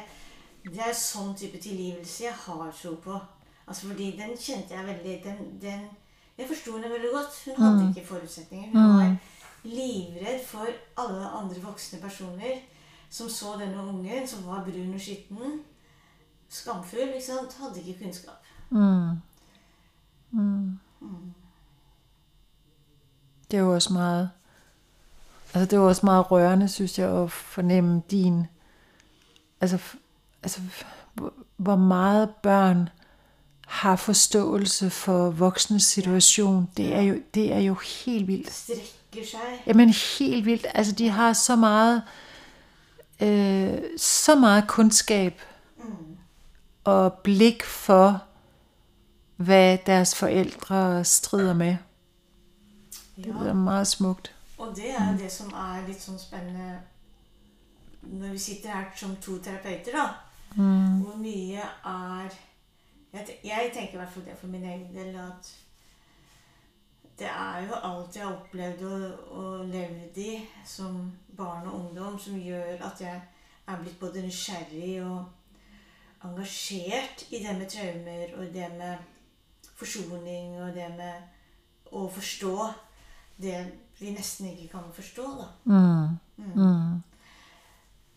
det 0.64 0.82
er 0.88 0.94
sånn 0.94 1.34
type 1.36 1.58
tilgivelse 1.58 2.24
jeg 2.24 2.34
har 2.44 2.74
tro 2.82 2.94
på. 3.04 3.18
Altså 3.66 3.86
fordi 3.86 4.10
den 4.18 4.36
kjente 4.38 4.74
jeg 4.74 4.86
veldig 4.86 5.20
den, 5.24 5.60
den, 5.62 5.80
Jeg 6.38 6.48
forsto 6.48 6.72
henne 6.72 6.90
veldig 6.90 7.08
godt. 7.12 7.34
Hun 7.44 7.64
hadde 7.64 7.82
mm. 7.82 7.88
ikke 7.88 8.08
forutsetninger. 8.08 8.68
Hun 8.72 8.82
mm. 8.82 8.98
var 8.98 9.16
livredd 9.62 10.44
for 10.46 10.66
alle 10.98 11.28
andre 11.28 11.60
voksne 11.60 12.00
personer 12.00 12.54
som 13.12 13.28
så 13.28 13.46
denne 13.60 13.76
ungen, 13.76 14.28
som 14.28 14.46
var 14.46 14.64
brun 14.64 14.94
og 14.94 15.00
skitten. 15.00 15.60
Skamfull. 16.48 17.08
ikke 17.14 17.26
sant? 17.26 17.56
Hadde 17.60 17.80
ikke 17.80 18.04
kunnskap. 18.04 18.44
Mm. 18.70 19.10
Mm. 20.30 20.78
Mm. 21.00 21.32
Det 23.50 23.56
er 23.56 23.62
jo 23.62 23.74
også 23.74 23.92
meget 23.92 24.30
Altså 25.54 25.70
det 25.70 25.78
var 25.78 25.84
også 25.84 26.06
meget 26.06 26.30
rørende, 26.30 26.68
synes 26.68 26.98
jeg, 26.98 27.10
at 27.10 27.32
fornemme 27.32 28.02
din 28.10 28.46
altså, 29.60 29.78
altså 30.42 30.60
hvor 31.56 31.76
meget 31.76 32.30
børn 32.42 32.88
har 33.66 33.96
forståelse 33.96 34.90
for 34.90 35.30
voksnes 35.30 35.82
situation. 35.82 36.68
Det 36.76 36.94
er 36.94 37.00
jo, 37.00 37.16
det 37.34 37.52
er 37.52 37.58
jo 37.58 37.74
helt 37.74 38.26
vildt. 38.26 38.70
Jamen 39.66 39.94
helt 40.18 40.46
vildt. 40.46 40.66
Altså 40.74 40.92
de 40.92 41.08
har 41.08 41.32
så 41.32 41.56
meget, 41.56 42.02
øh, 43.22 43.82
så 43.98 44.34
meget 44.34 44.68
kundskab 44.68 45.40
mm. 45.76 46.16
og 46.84 47.12
blik 47.12 47.64
for, 47.64 48.22
hvad 49.36 49.78
deres 49.86 50.14
forældre 50.14 51.04
strider 51.04 51.54
med. 51.54 51.76
Det 53.16 53.26
er 53.26 53.52
meget 53.52 53.86
smukt. 53.86 54.34
Og 54.58 54.76
det 54.76 54.90
er 54.90 55.16
det, 55.18 55.32
som 55.32 55.46
er 55.46 55.86
lidt 55.86 56.02
sådan 56.02 56.20
spændende, 56.20 56.78
når 58.02 58.28
vi 58.28 58.38
sitter 58.38 58.68
her 58.68 58.84
som 58.96 59.16
to 59.16 59.38
terapeuter, 59.38 59.92
da. 59.92 60.08
Mm. 60.56 61.00
Hvor 61.00 61.16
mye 61.16 61.54
er 61.84 62.28
jeg, 63.12 63.26
jeg 63.44 63.70
tenker 63.74 63.92
i 63.92 63.96
hvert 63.96 64.12
fall 64.12 64.24
det 64.26 64.32
for 64.40 64.46
min 64.46 64.64
egen 64.64 64.94
del 64.94 65.16
at 65.16 65.56
det 67.18 67.28
er 67.28 67.66
jo 67.66 67.74
alt 67.74 68.16
jeg 68.16 68.24
har 68.26 68.34
opplevd 68.34 68.82
og, 68.88 69.04
og 69.38 69.66
levd 69.68 70.18
i 70.18 70.32
som 70.66 71.12
barn 71.36 71.66
og 71.68 71.74
ungdom, 71.80 72.18
som 72.18 72.40
gjør 72.40 72.82
at 72.88 73.00
jeg 73.00 73.20
er 73.66 73.80
blitt 73.80 74.00
både 74.00 74.24
nysgjerrig 74.24 75.04
og 75.04 75.24
engasjert 76.24 77.26
i 77.30 77.42
det 77.44 77.54
med 77.58 77.68
traumer 77.70 78.34
og 78.38 78.54
det 78.54 78.70
med 78.78 78.96
forsoning 79.76 80.58
og 80.62 80.74
det 80.74 80.88
med 80.96 81.92
å 81.92 82.08
forstå 82.08 82.56
det 83.42 83.56
vi 84.00 84.12
nesten 84.14 84.50
ikke 84.50 84.68
kan 84.76 84.92
forstå, 84.94 85.24
da. 85.38 85.48
Mm. 85.64 86.18
Mm. 86.36 87.02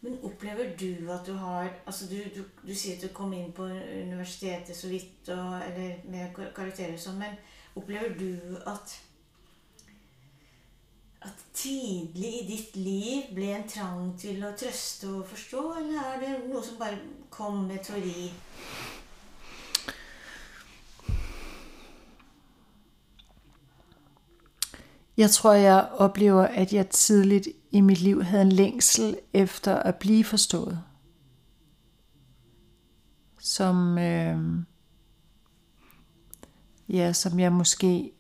Men 0.06 0.20
opplever 0.22 0.76
du 0.78 1.10
at 1.10 1.26
du 1.26 1.34
har 1.34 1.70
altså 1.86 2.06
du, 2.06 2.20
du, 2.36 2.44
du, 2.68 2.74
sier 2.78 3.00
at 3.00 3.02
du 3.02 3.08
kom 3.10 3.32
inn 3.34 3.50
på 3.58 3.66
universitetet 3.66 4.78
så 4.78 4.92
vidt, 4.92 5.32
og, 5.34 5.56
eller 5.66 6.04
med 6.14 6.36
karakterer 6.54 6.94
og 6.94 7.02
sånn, 7.02 7.18
men 7.24 7.34
opplever 7.74 8.14
du 8.20 8.60
at 8.70 8.94
at 11.26 11.42
tidlig 11.58 12.34
i 12.40 12.44
ditt 12.46 12.76
liv 12.78 13.32
ble 13.34 13.48
en 13.56 13.66
trang 13.66 14.12
til 14.22 14.46
å 14.46 14.54
trøste 14.54 15.10
og 15.10 15.26
forstå, 15.26 15.64
eller 15.80 16.12
er 16.12 16.22
det 16.22 16.34
noe 16.52 16.62
som 16.62 16.78
bare 16.78 17.02
kom 17.34 17.64
med 17.66 17.82
teori? 17.88 18.30
Jeg 25.18 25.30
tror, 25.34 25.58
jeg 25.58 25.86
oplever, 26.06 26.46
at 26.46 26.74
jeg 26.74 26.90
tidligt 26.94 27.48
i 27.76 27.82
mit 27.82 28.02
liv 28.02 28.24
havde 28.24 28.42
en 28.42 28.52
længsel 28.52 29.18
efter 29.34 29.76
at 29.76 29.96
blive 29.96 30.24
forstået. 30.24 30.80
Som, 33.40 33.98
øh, 33.98 34.40
ja, 36.90 37.14
som 37.14 37.40
jeg 37.40 37.54
måske 37.54 38.12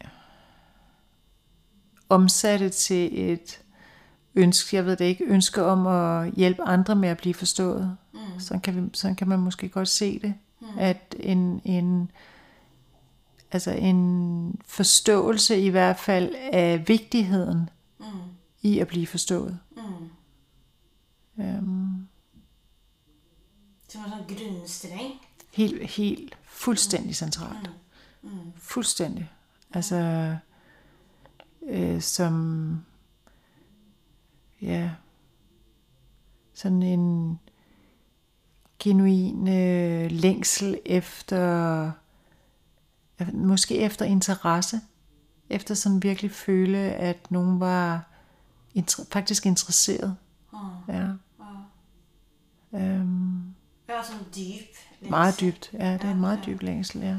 omsatte 2.09 2.69
til 2.69 3.31
et 3.31 3.61
ønske, 4.35 4.75
jeg 4.75 4.85
ved 4.85 4.95
det 4.95 5.05
ikke, 5.05 5.25
ønske 5.25 5.63
om 5.63 5.87
at 5.87 6.33
hjælpe 6.33 6.61
andre 6.61 6.95
med 6.95 7.09
at 7.09 7.17
blive 7.17 7.33
forstået. 7.33 7.97
Mm. 8.13 8.19
Sådan, 8.39 8.61
kan 8.61 8.75
vi, 8.75 8.89
sådan 8.93 9.15
kan 9.15 9.27
man 9.27 9.39
måske 9.39 9.69
godt 9.69 9.87
se 9.87 10.19
det. 10.19 10.33
Mm. 10.61 10.67
At 10.77 11.15
en, 11.19 11.61
en, 11.65 12.11
altså 13.51 13.71
en 13.71 14.59
forståelse 14.65 15.59
i 15.59 15.69
hvert 15.69 15.99
fald 15.99 16.35
af 16.51 16.83
vigtigheden. 16.87 17.69
I 18.65 18.79
at 18.79 18.87
blive 18.87 19.07
forstået. 19.07 19.59
Mm. 19.75 19.83
Um, 21.43 22.07
Som 23.89 24.01
en 24.01 24.09
sådan 24.09 24.37
grundstreng? 24.37 25.13
Helt, 25.53 25.89
helt 25.89 26.37
fuldstændig 26.43 27.15
centralt. 27.15 27.71
Mm. 28.23 28.29
Mm. 28.29 28.51
Fuldstændig. 28.55 29.31
Altså, 29.73 29.97
øh, 31.67 32.01
som, 32.01 32.85
ja, 34.61 34.91
sådan 36.53 36.83
en 36.83 37.39
genuin 38.79 39.47
øh, 39.47 40.11
længsel 40.11 40.79
efter 40.85 41.91
måske 43.33 43.77
efter 43.77 44.05
interesse, 44.05 44.81
efter 45.49 45.75
sådan 45.75 46.03
virkelig 46.03 46.31
føle, 46.31 46.77
at 46.77 47.31
nogen 47.31 47.59
var 47.59 48.14
inter- 48.75 49.05
faktisk 49.11 49.45
interesseret. 49.45 50.17
Mm. 50.53 50.93
Ja. 50.93 51.07
Mm. 52.71 52.79
Um, 53.01 53.55
ja, 53.87 54.03
sådan 54.03 54.25
dyb 54.35 54.75
Meget 55.09 55.39
dybt. 55.39 55.69
Ja, 55.73 55.93
det 55.93 56.03
er 56.03 56.11
en 56.11 56.19
meget 56.19 56.39
dyb 56.45 56.61
længsel, 56.61 57.01
ja. 57.01 57.17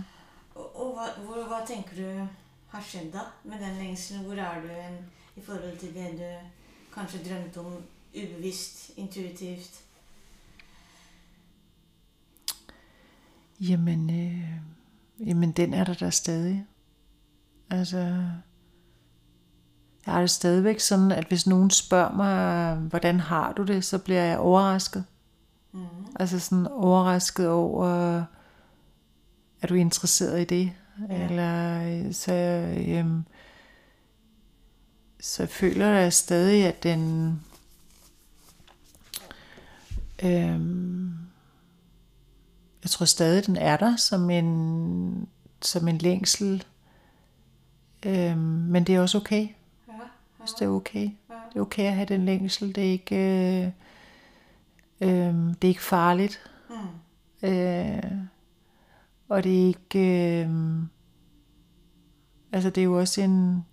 Og, 0.55 0.77
og 0.81 0.93
hva, 0.95 1.25
hvor, 1.25 1.47
hva 1.47 1.67
tenker 1.67 1.97
du 1.97 2.29
har 2.69 2.83
skjedd 2.83 3.13
da 3.13 3.19
med 3.45 3.59
den 3.59 3.77
lengselen? 3.77 4.25
Hvor 4.25 4.35
er 4.35 4.61
du 4.61 4.69
hen 4.69 4.97
i 5.37 5.41
forhold 5.41 5.79
til 5.79 5.95
det 5.95 6.19
du 6.19 6.49
kanskje 6.95 7.21
drømte 7.29 7.59
om 7.61 7.83
ubevisst, 8.17 8.91
intuitivt? 8.97 9.81
Jamen, 13.61 14.11
øh, 14.11 14.51
jamen 15.29 15.53
den 15.53 15.75
er 15.75 15.85
der 15.85 15.95
der 15.95 16.11
stadig. 16.11 16.67
Altså, 17.71 18.31
jeg 20.07 20.15
har 20.15 20.21
det 20.21 20.31
stadigvæk 20.31 20.81
sådan, 20.81 21.13
at 21.13 21.25
hvis 21.29 21.47
nogen 21.47 21.71
spørger 21.71 22.13
mig, 22.13 22.75
hvordan 22.77 23.21
har 23.21 23.53
du 23.53 23.63
det, 23.63 23.85
så 23.85 23.99
bliver 23.99 24.23
jeg 24.23 24.39
overrasket. 24.39 25.05
Mm. 25.73 25.81
Altså 26.21 26.39
sådan 26.39 26.67
overrasket 26.67 27.49
over, 27.49 28.17
er 29.63 29.67
du 29.69 29.75
interesseret 29.75 30.41
i 30.41 30.45
det? 30.45 30.73
Ja. 31.11 31.29
Eller 31.29 32.13
så, 32.13 32.33
øhm, 32.89 33.25
så 35.21 35.47
føler 35.47 35.87
jeg 35.87 36.13
stadig, 36.13 36.67
at 36.67 36.83
den 36.83 37.33
øhm, 40.25 41.15
jeg 42.87 42.91
tror 42.91 43.07
stadig, 43.07 43.47
den 43.47 43.57
er 43.57 43.77
der 43.77 43.97
som 43.97 44.31
en, 44.31 45.29
som 45.63 45.89
en 45.89 45.99
længsel. 45.99 46.65
Øhm, 48.07 48.39
men 48.39 48.85
det 48.85 48.95
er 48.95 49.01
også 49.01 49.19
okay. 49.19 49.49
Hvis 50.47 50.53
det 50.53 50.65
er 50.65 50.69
okay. 50.69 51.11
Det 51.53 51.57
er 51.57 51.61
okay 51.61 51.83
at 51.83 51.95
have 51.95 52.07
den 52.07 52.25
længsel. 52.25 52.75
Det 52.75 52.87
er 52.87 52.93
ikke, 52.93 53.17
øh, 53.17 53.73
øh, 55.01 55.35
det 55.35 55.65
er 55.65 55.69
ikke 55.69 55.83
farligt. 55.83 56.51
Mm. 56.71 57.49
Øh, 57.49 58.03
og 59.29 59.45
det 59.45 59.63
er 59.63 59.67
ikke... 59.67 59.99
Øh, 60.45 60.83
altså 62.53 62.71
det 62.71 62.81
er 62.81 62.85
jo 62.85 62.99
også 62.99 63.21
en 63.21 63.65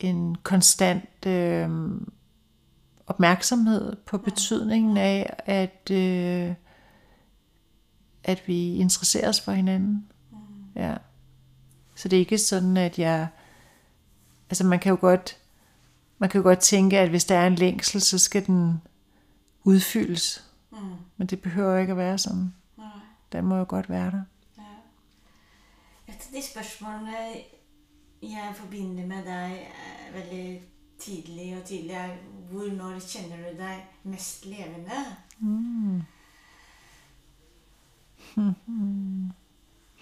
en 0.00 0.34
konstant 0.34 1.26
øh, 1.26 1.70
opmærksomhed 3.06 3.96
på 3.96 4.18
betydningen 4.18 4.96
af, 4.96 5.36
at 5.46 5.90
øh, 5.90 6.54
at 8.24 8.42
vi 8.46 8.74
interesserer 8.74 9.28
os 9.28 9.40
for 9.40 9.52
hinanden. 9.52 10.08
Mm. 10.30 10.36
Ja. 10.76 10.96
Så 11.94 12.08
det 12.08 12.16
er 12.16 12.20
ikke 12.20 12.38
sådan, 12.38 12.76
at 12.76 12.98
jeg... 12.98 13.28
Altså 14.50 14.64
man 14.64 14.78
kan 14.78 14.90
jo 14.90 14.98
godt, 15.00 15.38
man 16.18 16.30
kan 16.30 16.38
jo 16.38 16.42
godt 16.42 16.60
tænke, 16.60 16.98
at 16.98 17.08
hvis 17.08 17.24
der 17.24 17.36
er 17.36 17.46
en 17.46 17.54
længsel, 17.54 18.00
så 18.00 18.18
skal 18.18 18.46
den 18.46 18.82
udfyldes. 19.64 20.44
Mm. 20.72 20.78
Men 21.16 21.26
det 21.26 21.40
behøver 21.40 21.78
ikke 21.78 21.90
at 21.90 21.96
være 21.96 22.18
sådan. 22.18 22.54
Nej. 22.76 22.86
Den 23.32 23.44
må 23.44 23.56
jo 23.56 23.64
godt 23.68 23.90
være 23.90 24.10
der. 24.10 24.22
Ja. 24.58 24.62
Et 26.08 26.14
af 26.14 26.32
de 26.32 26.42
spørgsmålene, 26.52 27.16
jeg 28.22 28.52
forbinder 28.56 29.06
med 29.06 29.24
dig 29.24 29.72
veldig 30.12 30.62
tidlig 30.98 31.56
og 31.60 31.64
tidlig, 31.64 31.90
er 31.90 32.08
hvornår 32.50 33.00
kender 33.12 33.36
du 33.36 33.56
dig 33.58 33.86
mest 34.02 34.46
levende? 34.46 34.90
Mm. 35.38 36.02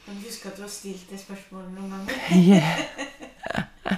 Kan 0.04 0.14
du 0.14 0.20
huske 0.20 0.48
at 0.48 0.56
du 0.56 0.62
har 0.62 0.68
stilt 0.68 1.10
det 1.10 1.20
spørgsmålet 1.20 1.72
nogle 1.72 1.90
gange? 1.90 2.12
Ja. 3.84 3.96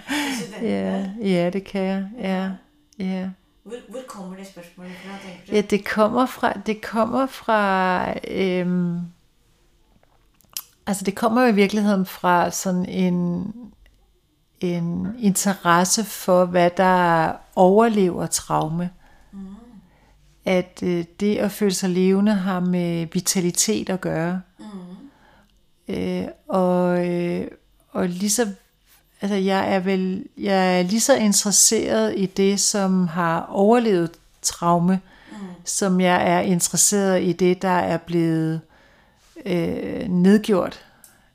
ja, 0.62 1.10
ja, 1.22 1.50
det 1.50 1.64
kan 1.64 1.82
jeg. 1.82 2.08
Ja, 2.18 2.50
ja. 2.98 3.28
Hvor, 3.64 3.74
hvor 3.88 4.00
kommer 4.08 4.36
det 4.36 4.46
spørgsmål 4.46 4.86
fra, 4.86 5.18
tænker 5.22 5.46
du? 5.46 5.56
Ja, 5.56 5.60
det 5.60 5.84
kommer 5.84 6.26
fra, 6.26 6.52
det 6.52 6.80
kommer 6.80 7.26
fra, 7.26 8.14
øhm, 8.30 9.00
altså 10.86 11.04
det 11.04 11.14
kommer 11.14 11.42
jo 11.42 11.48
i 11.48 11.54
virkeligheden 11.54 12.06
fra 12.06 12.50
sådan 12.50 12.84
en, 12.84 13.52
en 14.60 15.16
interesse 15.18 16.04
for, 16.04 16.44
hvad 16.44 16.70
der 16.76 17.32
overlever 17.54 18.26
traume. 18.26 18.90
Mm. 19.32 19.46
At 20.44 20.80
øh, 20.82 21.04
det 21.20 21.36
at 21.36 21.52
føle 21.52 21.74
sig 21.74 21.90
levende 21.90 22.32
har 22.32 22.60
med 22.60 23.06
vitalitet 23.12 23.90
at 23.90 24.00
gøre. 24.00 24.40
Mm. 24.58 24.64
Øh, 25.94 26.28
og, 26.48 27.08
øh, 27.08 27.46
og 27.90 28.08
lige 28.08 28.30
så 28.30 28.52
altså 29.24 29.36
jeg 29.36 29.74
er 29.74 29.78
vel 29.78 30.24
jeg 30.38 30.78
er 30.78 30.82
lige 30.82 31.00
så 31.00 31.16
interesseret 31.16 32.14
i 32.16 32.26
det 32.26 32.60
som 32.60 33.06
har 33.06 33.46
overlevet 33.50 34.10
traume 34.42 35.00
mm. 35.30 35.36
som 35.64 36.00
jeg 36.00 36.32
er 36.32 36.40
interesseret 36.40 37.22
i 37.22 37.32
det 37.32 37.62
der 37.62 37.68
er 37.68 37.96
blevet 37.96 38.60
øh, 39.46 40.08
nedgjort 40.08 40.84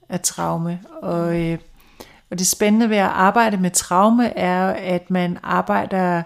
af 0.09 0.19
traume 0.21 0.79
og 1.01 1.39
øh, 1.41 1.57
og 2.31 2.39
det 2.39 2.47
spændende 2.47 2.89
ved 2.89 2.97
at 2.97 3.09
arbejde 3.09 3.57
med 3.57 3.71
traume 3.71 4.37
er 4.37 4.65
at 4.67 5.09
man 5.09 5.37
arbejder 5.43 6.23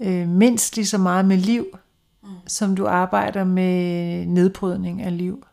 øh, 0.00 0.28
mindst 0.28 0.76
lige 0.76 0.86
så 0.86 0.98
meget 0.98 1.24
med 1.24 1.36
liv 1.36 1.66
mm. 2.22 2.28
som 2.46 2.76
du 2.76 2.86
arbejder 2.86 3.44
med 3.44 4.26
nedbrydning 4.26 5.02
af 5.02 5.18
liv 5.18 5.44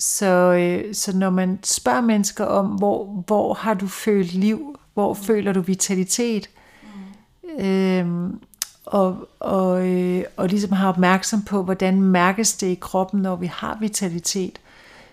så, 0.00 0.26
øh, 0.26 0.94
så 0.94 1.16
når 1.16 1.30
man 1.30 1.58
spørger 1.62 2.00
mennesker 2.00 2.44
om, 2.44 2.66
hvor, 2.66 3.04
hvor 3.26 3.54
har 3.54 3.74
du 3.74 3.86
følt 3.86 4.32
liv, 4.32 4.78
hvor 4.94 5.14
mm. 5.14 5.20
føler 5.20 5.52
du 5.52 5.60
vitalitet, 5.60 6.50
mm. 6.82 7.64
øhm, 7.64 8.40
og, 8.84 9.28
og, 9.40 9.88
øh, 9.88 10.24
og 10.36 10.48
ligesom 10.48 10.72
har 10.72 10.88
opmærksom 10.88 11.42
på, 11.42 11.62
hvordan 11.62 12.02
mærkes 12.02 12.52
det 12.52 12.66
i 12.66 12.78
kroppen, 12.80 13.22
når 13.22 13.36
vi 13.36 13.46
har 13.46 13.76
vitalitet, 13.80 14.60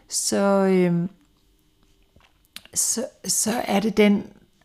så, 0.10 0.38
øh, 0.72 1.10
så, 2.74 3.06
så 3.26 3.52
er 3.68 3.80
det 3.80 3.98
den, 3.98 4.24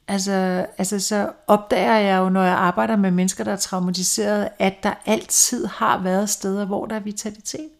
altså, 0.08 0.66
altså 0.78 1.00
så 1.00 1.30
opdager 1.46 1.96
jeg 1.96 2.18
jo, 2.18 2.28
når 2.28 2.42
jeg 2.42 2.54
arbejder 2.54 2.96
med 2.96 3.10
mennesker, 3.10 3.44
der 3.44 3.52
er 3.52 3.56
traumatiseret, 3.56 4.48
at 4.58 4.82
der 4.82 4.94
altid 5.06 5.66
har 5.66 5.98
været 6.02 6.30
steder, 6.30 6.64
hvor 6.64 6.86
der 6.86 6.96
er 6.96 7.00
vitalitet. 7.00 7.70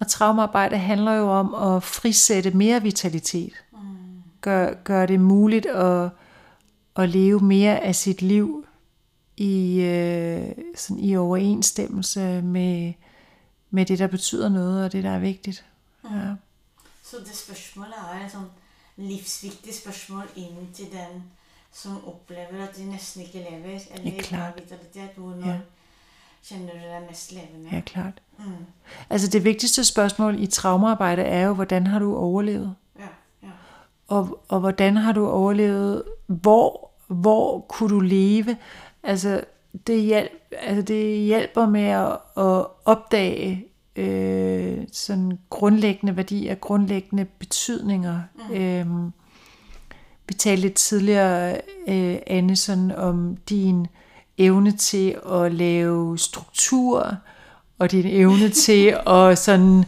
Og 0.00 0.08
traumearbejde 0.08 0.78
handler 0.78 1.12
jo 1.12 1.30
om 1.30 1.54
at 1.54 1.82
frisætte 1.82 2.50
mere 2.50 2.82
vitalitet. 2.82 3.52
Gør, 4.40 4.74
gør 4.84 5.06
det 5.06 5.20
muligt 5.20 5.66
at, 5.66 6.10
at 6.96 7.08
leve 7.08 7.40
mere 7.40 7.80
af 7.80 7.94
sit 7.94 8.22
liv 8.22 8.66
i, 9.36 9.80
øh, 9.80 10.52
sådan 10.76 11.02
i 11.02 11.16
overensstemmelse 11.16 12.42
med, 12.42 12.92
med 13.70 13.86
det, 13.86 13.98
der 13.98 14.06
betyder 14.06 14.48
noget, 14.48 14.84
og 14.84 14.92
det, 14.92 15.04
der 15.04 15.10
er 15.10 15.18
vigtigt. 15.18 15.64
Ja. 16.04 16.34
Så 17.04 17.16
det 17.18 17.36
spørgsmål 17.36 17.86
er 17.86 18.24
et 18.24 18.32
sånn 18.32 18.46
livsviktigt 18.96 19.76
spørgsmål 19.76 20.28
ind 20.36 20.74
til 20.74 20.92
den, 20.92 21.22
som 21.72 22.04
oplever, 22.06 22.68
at 22.68 22.76
de 22.76 22.84
næsten 22.90 23.22
ikke 23.22 23.38
lever, 23.38 23.80
eller 23.94 24.12
ikke 24.12 24.34
har 24.34 24.52
vitalitet, 24.56 25.10
hvornår 25.16 25.46
ja. 25.46 25.58
Kender 26.48 26.72
du 26.72 26.78
dig 26.78 27.02
mest 27.08 27.32
levende? 27.32 27.68
Ja, 27.72 27.80
klart. 27.80 28.22
Mm. 28.38 28.44
Altså 29.10 29.28
det 29.28 29.44
vigtigste 29.44 29.84
spørgsmål 29.84 30.42
i 30.42 30.46
traumearbejde 30.46 31.22
er 31.22 31.46
jo, 31.46 31.54
hvordan 31.54 31.86
har 31.86 31.98
du 31.98 32.16
overlevet? 32.16 32.74
Ja, 32.98 33.08
ja. 33.42 33.48
Og, 34.08 34.44
og 34.48 34.60
hvordan 34.60 34.96
har 34.96 35.12
du 35.12 35.28
overlevet? 35.28 36.02
Hvor, 36.26 36.90
hvor 37.06 37.60
kunne 37.60 37.90
du 37.90 38.00
leve? 38.00 38.56
Altså 39.02 39.40
det, 39.86 40.02
hjælp, 40.02 40.30
altså 40.52 40.82
det 40.82 41.18
hjælper 41.18 41.66
med 41.66 41.84
at, 41.84 42.12
at 42.36 42.66
opdage 42.84 43.66
øh, 43.96 44.78
sådan 44.92 45.38
grundlæggende 45.50 46.16
værdier, 46.16 46.54
grundlæggende 46.54 47.24
betydninger. 47.24 48.20
Mm. 48.34 48.54
Øhm, 48.54 49.12
vi 50.28 50.34
talte 50.34 50.62
lidt 50.62 50.74
tidligere, 50.74 51.60
øh, 51.88 52.18
Anne, 52.26 52.56
sådan 52.56 52.92
om 52.92 53.36
din 53.36 53.86
evne 54.40 54.72
til 54.72 55.16
at 55.32 55.52
lave 55.52 56.18
struktur, 56.18 57.16
og 57.78 57.90
din 57.90 58.06
evne 58.06 58.48
til 58.66 58.96
at 59.06 59.38
sådan 59.38 59.84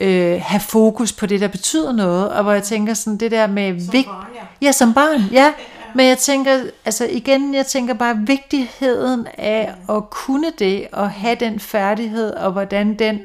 øh, 0.00 0.40
have 0.42 0.60
fokus 0.60 1.12
på 1.12 1.26
det, 1.26 1.40
der 1.40 1.48
betyder 1.48 1.92
noget, 1.92 2.28
og 2.28 2.42
hvor 2.42 2.52
jeg 2.52 2.62
tænker 2.62 2.94
sådan 2.94 3.18
det 3.18 3.30
der 3.30 3.46
med... 3.46 3.80
Som 3.80 3.92
vigt- 3.92 4.06
barn, 4.06 4.26
ja. 4.34 4.66
Ja, 4.66 4.72
som 4.72 4.94
barn, 4.94 5.20
ja. 5.32 5.52
Men 5.94 6.06
jeg 6.06 6.18
tænker, 6.18 6.62
altså 6.84 7.06
igen, 7.10 7.54
jeg 7.54 7.66
tænker 7.66 7.94
bare 7.94 8.16
vigtigheden 8.26 9.26
af 9.38 9.74
at 9.88 10.10
kunne 10.10 10.52
det, 10.58 10.86
og 10.92 11.10
have 11.10 11.34
den 11.34 11.60
færdighed, 11.60 12.30
og 12.34 12.52
hvordan 12.52 12.98
den, 12.98 13.20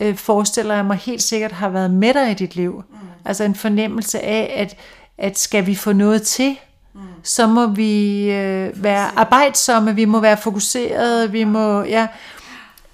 øh, 0.00 0.16
forestiller 0.16 0.74
jeg 0.74 0.84
mig 0.84 0.96
helt 0.96 1.22
sikkert, 1.22 1.52
har 1.52 1.68
været 1.68 1.90
med 1.90 2.14
dig 2.14 2.30
i 2.30 2.34
dit 2.34 2.56
liv. 2.56 2.84
Mm. 2.90 2.96
Altså 3.24 3.44
en 3.44 3.54
fornemmelse 3.54 4.20
af, 4.20 4.54
at, 4.56 4.76
at 5.18 5.38
skal 5.38 5.66
vi 5.66 5.74
få 5.74 5.92
noget 5.92 6.22
til, 6.22 6.58
mm. 6.92 7.14
så 7.22 7.46
må 7.46 7.66
vi 7.66 8.30
øh, 8.30 8.82
være 8.82 9.18
arbejdsomme, 9.18 9.94
vi 9.94 10.04
må 10.04 10.20
være 10.20 10.36
fokuserede, 10.36 11.30
vi 11.32 11.44
må, 11.44 11.82
ja, 11.82 12.08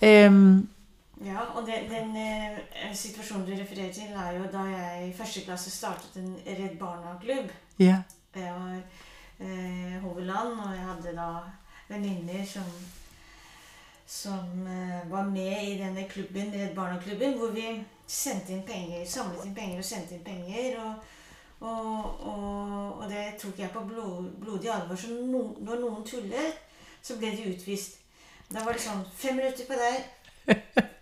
Um, 0.02 0.68
ja, 1.24 1.40
og 1.54 1.66
den, 1.66 1.90
den 1.90 2.10
uh, 2.10 2.96
situasjonen 2.96 3.46
du 3.46 3.52
refererer 3.62 3.92
til, 3.92 4.02
er 4.02 4.30
jo 4.38 4.44
da 4.52 4.58
jeg 4.58 5.08
i 5.08 5.16
første 5.16 5.40
klasse 5.40 5.70
startet 5.70 6.16
en 6.16 6.36
Redd 6.46 6.78
Barna-klubb. 6.78 7.50
Ja. 7.78 7.96
Jeg 8.36 8.52
var 8.54 8.76
uh, 9.40 10.02
Hoveland, 10.02 10.52
og 10.52 10.70
jeg 10.76 10.84
hadde 10.84 11.16
da 11.16 11.30
venninner 11.88 12.44
som, 12.46 12.70
som 14.06 14.66
eh, 14.66 15.10
var 15.10 15.24
med 15.24 15.68
i 15.68 15.78
denne 15.78 16.04
klubben, 16.08 16.52
Redd 16.52 16.74
Barna-klubben, 16.74 17.38
hvor 17.38 17.48
vi 17.48 17.64
sendte 18.06 18.52
inn 18.52 18.62
penger, 18.62 19.06
samlet 19.06 19.46
inn 19.46 19.54
penger 19.54 19.78
og 19.78 19.84
sendte 19.88 20.14
inn 20.14 20.24
penger. 20.24 20.76
Og, 20.84 20.92
og, 21.60 22.26
og, 22.26 22.98
og 22.98 23.04
det 23.10 23.24
tok 23.40 23.58
jeg 23.58 23.70
på 23.74 23.84
blod, 23.88 24.30
blodig 24.40 24.70
alvor. 24.70 24.96
Så 24.96 25.14
no, 25.14 25.42
når 25.64 25.80
noen 25.82 26.04
tullet, 26.06 26.60
så 27.02 27.16
ble 27.18 27.32
de 27.34 27.50
utvist. 27.52 27.98
Da 28.48 28.62
var 28.64 28.76
det 28.76 28.84
sånn 28.84 29.02
Fem 29.18 29.36
minutter 29.40 29.68
på 29.68 29.78
deg. 29.78 30.06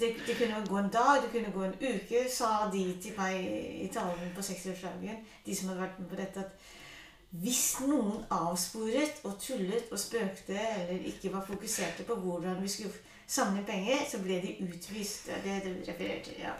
Det, 0.00 0.08
det 0.26 0.34
kunne 0.34 0.64
gå 0.66 0.76
en 0.80 0.88
dag, 0.90 1.20
det 1.22 1.28
kunne 1.30 1.52
gå 1.54 1.60
en 1.62 1.74
uke, 1.78 2.22
sa 2.32 2.66
de 2.72 2.80
til 3.02 3.12
meg 3.14 3.44
i 3.84 3.86
talen 3.94 4.32
på 4.34 4.42
60-årsdagen, 4.42 5.20
de 5.46 5.54
som 5.54 5.68
hadde 5.70 5.84
vært 5.84 6.00
med 6.00 6.08
på 6.10 6.18
dette, 6.18 6.42
at 6.42 7.36
hvis 7.44 7.76
noen 7.84 8.24
avsporet 8.32 9.20
og 9.28 9.36
tullet 9.42 9.92
og 9.92 10.00
spøkte 10.00 10.56
eller 10.56 11.06
ikke 11.12 11.30
var 11.34 11.46
fokuserte 11.46 12.06
på 12.08 12.16
hvordan 12.24 12.58
vi 12.62 12.72
skulle 12.72 12.98
samle 13.26 13.62
penger, 13.68 14.02
så 14.10 14.22
ble 14.24 14.40
de 14.42 14.56
utvist. 14.66 15.30
Det 15.44 15.54
er 15.54 15.62
det 15.64 15.76
du 15.76 15.90
refererer 15.90 16.22
til, 16.24 16.40
ja. 16.42 16.56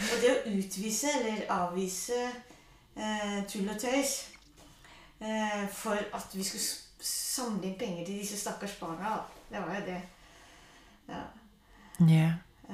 Og 0.00 0.20
det 0.22 0.30
å 0.36 0.52
utvise 0.58 1.08
eller 1.20 1.42
avvise 1.52 2.20
eh, 2.96 3.40
tull 3.48 3.68
og 3.68 3.78
tøys 3.80 4.12
eh, 5.20 5.66
for 5.72 5.98
at 6.16 6.32
vi 6.34 6.44
skulle 6.44 6.64
samle 7.00 7.66
inn 7.68 7.78
penger 7.78 8.04
til 8.06 8.18
disse 8.20 8.38
stakkars 8.40 8.74
barna, 8.80 9.18
det 9.50 9.60
var 9.66 9.74
jo 9.78 9.84
det. 9.86 10.00
Ja. 11.08 11.20
Ja. 12.08 12.30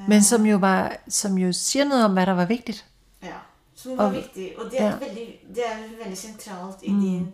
Men 0.09 0.23
som 0.25 0.47
jo, 0.47 0.59
var, 0.59 0.97
som 1.09 1.39
jo 1.39 1.53
siger 1.53 1.85
noget 1.85 2.05
om, 2.05 2.13
hvad 2.13 2.27
der 2.27 2.33
var 2.35 2.47
vigtigt. 2.47 2.85
Ja, 3.23 3.39
som 3.75 3.97
var 3.99 4.05
Og- 4.07 4.15
viktig. 4.15 4.59
Og 4.59 4.71
det 4.71 4.81
er, 4.81 4.85
ja. 4.87 4.95
Mm. 4.95 5.01
veldig, 5.01 5.41
det 5.55 5.67
er 5.67 5.79
veldig 6.05 6.19
sentralt 6.19 6.83
i 6.83 6.89
din 6.91 7.33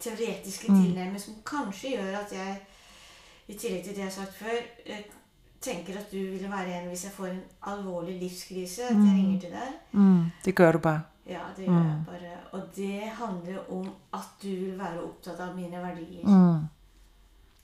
teoretiske 0.00 0.66
tilnærming, 0.66 1.20
som 1.20 1.34
kanskje 1.46 1.88
gjør 1.90 2.18
at 2.18 2.32
jeg, 2.32 2.60
i 3.48 3.54
tillegg 3.58 3.84
til 3.84 3.90
det 3.92 3.98
jeg 3.98 4.04
har 4.06 4.12
sagt 4.12 4.34
før, 4.38 4.56
tenker 5.60 5.98
at 5.98 6.12
du 6.12 6.16
ville 6.16 6.50
være 6.50 6.82
en 6.82 6.88
hvis 6.88 7.04
jeg 7.04 7.12
får 7.12 7.26
en 7.26 7.40
alvorlig 7.66 8.18
livskrise, 8.22 8.82
at 8.82 8.96
jeg 8.96 9.14
ringer 9.16 9.40
til 9.40 9.50
deg. 9.50 9.72
Mm, 9.92 10.24
det 10.44 10.54
gør 10.54 10.72
du 10.72 10.78
bare. 10.78 11.00
Ja, 11.26 11.40
det 11.56 11.64
gjør 11.64 11.74
jeg 11.74 12.02
bare. 12.06 12.18
Og 12.52 12.62
det 12.76 13.00
handler 13.00 13.72
om 13.72 13.88
at 14.14 14.28
du 14.42 14.48
vil 14.48 14.78
være 14.78 15.02
opptatt 15.02 15.40
av 15.40 15.56
mine 15.56 15.76
verdier. 15.76 16.26
Mm. 16.26 16.64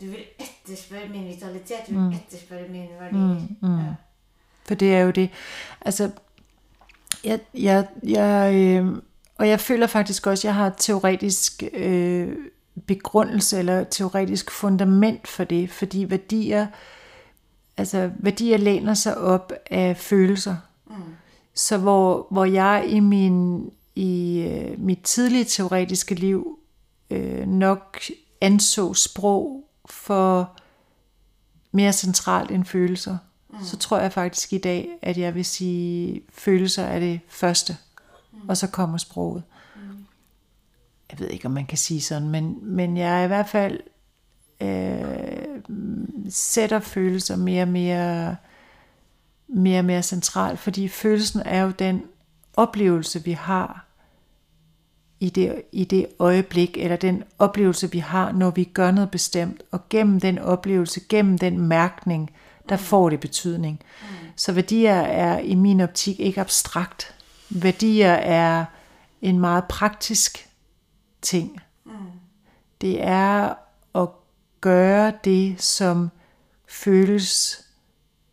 Du 0.00 0.06
vil 0.06 0.24
etterspørre 0.38 1.08
min 1.08 1.24
vitalitet, 1.24 1.88
du 1.88 1.94
vil 1.94 2.18
etterspørre 2.18 2.68
mine 2.68 2.88
verdier. 3.00 3.46
Ja. 3.62 3.94
For 4.64 4.74
det 4.74 4.94
er 4.94 5.00
jo 5.00 5.10
det. 5.10 5.30
Altså, 5.80 6.10
jeg, 7.24 7.40
jeg, 7.54 7.86
jeg, 8.02 8.54
øh, 8.54 9.02
og 9.36 9.48
jeg 9.48 9.60
føler 9.60 9.86
faktisk 9.86 10.26
også, 10.26 10.40
at 10.40 10.44
jeg 10.44 10.54
har 10.54 10.66
et 10.66 10.74
teoretisk 10.76 11.62
øh, 11.72 12.36
begrundelse 12.86 13.58
eller 13.58 13.84
teoretisk 13.84 14.50
fundament 14.50 15.28
for 15.28 15.44
det, 15.44 15.70
fordi 15.70 16.10
værdier, 16.10 16.66
altså 17.76 18.10
værdier 18.18 18.56
læner 18.56 18.94
sig 18.94 19.18
op 19.18 19.52
af 19.70 19.96
følelser. 19.96 20.56
Mm. 20.86 20.94
Så 21.54 21.78
hvor, 21.78 22.26
hvor 22.30 22.44
jeg 22.44 22.84
i 22.88 23.00
min 23.00 23.70
i 23.96 24.40
øh, 24.40 24.80
mit 24.80 25.02
tidlige 25.02 25.44
teoretiske 25.44 26.14
liv 26.14 26.58
øh, 27.10 27.46
nok 27.46 28.00
anså 28.40 28.94
sprog 28.94 29.64
for 29.86 30.56
mere 31.72 31.92
centralt 31.92 32.50
end 32.50 32.64
følelser, 32.64 33.18
mm. 33.50 33.64
så 33.64 33.76
tror 33.76 33.98
jeg 33.98 34.12
faktisk 34.12 34.52
i 34.52 34.58
dag, 34.58 34.88
at 35.02 35.18
jeg 35.18 35.34
vil 35.34 35.44
sige, 35.44 36.22
følelser 36.32 36.82
er 36.82 36.98
det 36.98 37.20
første, 37.28 37.76
mm. 38.32 38.48
og 38.48 38.56
så 38.56 38.66
kommer 38.66 38.98
sproget. 38.98 39.42
Mm. 39.76 39.80
Jeg 41.10 41.18
ved 41.18 41.28
ikke, 41.28 41.46
om 41.46 41.52
man 41.52 41.66
kan 41.66 41.78
sige 41.78 42.00
sådan, 42.00 42.28
men, 42.28 42.58
men 42.62 42.96
jeg 42.96 43.20
er 43.20 43.24
i 43.24 43.26
hvert 43.26 43.48
fald 43.48 43.80
øh, 44.60 45.60
sætter 46.28 46.80
følelser 46.80 47.36
mere 47.36 47.62
og 47.62 47.68
mere, 47.68 48.36
mere 49.48 49.78
og 49.78 49.84
mere 49.84 50.02
centralt, 50.02 50.58
fordi 50.58 50.88
følelsen 50.88 51.42
er 51.44 51.62
jo 51.62 51.70
den 51.70 52.02
oplevelse, 52.56 53.24
vi 53.24 53.32
har 53.32 53.86
i 55.20 55.30
det, 55.30 55.62
i 55.72 55.84
det 55.84 56.06
øjeblik, 56.18 56.76
eller 56.76 56.96
den 56.96 57.22
oplevelse, 57.38 57.92
vi 57.92 57.98
har, 57.98 58.32
når 58.32 58.50
vi 58.50 58.64
gør 58.64 58.90
noget 58.90 59.10
bestemt, 59.10 59.62
og 59.70 59.88
gennem 59.90 60.20
den 60.20 60.38
oplevelse, 60.38 61.00
gennem 61.08 61.38
den 61.38 61.60
mærkning, 61.60 62.30
der 62.68 62.76
får 62.76 63.10
det 63.10 63.20
betydning. 63.20 63.80
Mm. 64.00 64.06
Så 64.36 64.52
værdier 64.52 64.94
er 64.94 65.38
i 65.38 65.54
min 65.54 65.80
optik 65.80 66.20
ikke 66.20 66.40
abstrakt. 66.40 67.14
Værdier 67.50 68.12
er 68.12 68.64
en 69.22 69.40
meget 69.40 69.64
praktisk 69.64 70.48
ting. 71.22 71.60
Mm. 71.84 71.92
Det 72.80 73.02
er 73.02 73.54
gøre 74.66 75.12
det, 75.24 75.62
som 75.62 76.10
føles 76.68 77.60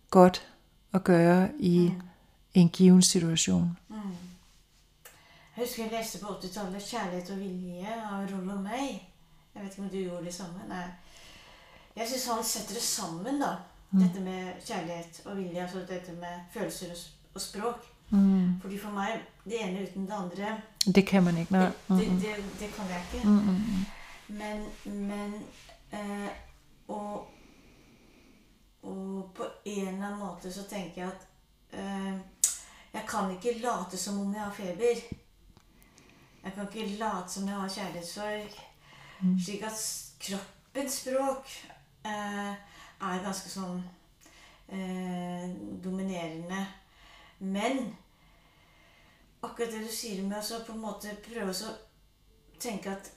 godt 0.09 0.47
at 0.93 1.03
gøre 1.03 1.49
i 1.59 1.89
mm. 1.89 2.01
en 2.53 2.69
given 2.69 3.01
situation. 3.01 3.77
Jeg 5.57 5.65
husker 5.65 5.83
jeg 5.83 5.91
leste 5.99 6.19
på 6.19 6.25
80-tallet 6.25 6.81
'Kjærlighet 6.81 7.29
og 7.29 7.37
vilje' 7.37 8.13
av 8.13 8.25
Rollo 8.31 8.61
May. 8.61 8.89
Jeg 9.55 9.63
vet 9.63 9.71
ikke 9.71 9.81
om 9.81 9.89
du 9.89 9.97
gjorde 9.97 10.25
det 10.25 10.33
samme? 10.33 10.59
Nei. 10.67 10.87
Jeg 11.95 12.07
syns 12.07 12.27
han 12.27 12.43
setter 12.43 12.73
det 12.73 12.81
sammen, 12.81 13.41
da. 13.41 13.51
Dette 13.91 14.21
med 14.21 14.53
kjærlighet 14.65 15.21
og 15.25 15.37
vilje. 15.37 15.61
Altså 15.61 15.79
dette 15.79 16.11
med 16.11 16.35
følelser 16.53 16.87
og, 17.33 17.41
språk. 17.41 17.85
Mm. 18.09 18.61
Fordi 18.61 18.79
for 18.79 18.91
meg, 18.91 19.21
det 19.45 19.61
ene 19.61 19.83
uten 19.83 20.05
det 20.05 20.13
andre 20.13 20.61
Det 20.95 21.07
kan 21.07 21.23
man 21.23 21.37
ikke, 21.37 21.51
nej. 21.51 21.71
det, 21.87 21.97
det, 21.97 22.07
det, 22.07 22.35
det 22.59 22.69
kan 22.75 22.85
jeg 22.89 23.01
ikke. 23.13 23.27
Men, 24.27 24.65
men 24.85 25.33
eh, 25.93 26.29
og, 26.91 27.27
og 28.83 29.31
på 29.35 29.47
en 29.65 29.87
eller 29.87 30.07
annen 30.07 30.19
måte 30.19 30.51
så 30.51 30.65
tenker 30.69 31.01
jeg 31.01 31.11
at 31.11 31.27
eh, 31.79 32.17
jeg 32.93 33.05
kan 33.09 33.31
ikke 33.33 33.59
late 33.63 33.97
som 33.97 34.19
om 34.21 34.33
jeg 34.33 34.43
har 34.43 34.53
feber. 34.53 35.03
Jeg 36.43 36.53
kan 36.53 36.67
ikke 36.67 36.97
late 36.99 37.31
som 37.31 37.47
jeg 37.47 37.55
har 37.55 37.69
kjærlighetssorg. 37.69 38.59
Slik 39.45 39.63
at 39.63 39.79
kroppens 40.19 40.99
språk 41.01 41.51
eh, 42.05 42.53
er 43.03 43.23
ganske 43.23 43.49
sånn 43.49 43.79
eh, 44.67 45.47
dominerende. 45.83 46.59
Men 47.39 47.95
akkurat 49.41 49.71
det 49.71 49.83
du 49.87 49.91
sier 49.91 50.21
med 50.23 50.37
å 50.39 50.45
så 50.45 50.61
på 50.67 50.75
en 50.75 50.83
måte 50.83 51.15
prøve 51.25 51.55
å 51.55 51.73
tenke 52.61 52.93
at, 52.93 53.09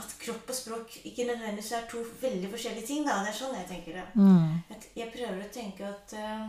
at 0.00 0.14
kropp 0.20 0.50
og 0.50 0.56
språk 0.56 0.96
ikke 1.04 1.26
nødvendigvis 1.28 1.72
er 1.76 1.88
to 1.90 2.02
veldig 2.20 2.50
forskjellige 2.50 2.86
ting. 2.86 3.06
da, 3.06 3.20
Det 3.24 3.32
er 3.32 3.38
sånn 3.40 3.56
jeg 3.58 3.68
tenker 3.68 3.98
det. 3.98 4.06
Mm. 4.14 4.62
At 4.74 4.88
jeg 4.96 5.12
prøver 5.14 5.42
å 5.44 5.52
tenke 5.52 5.88
at 5.88 6.16
eh, 6.18 6.46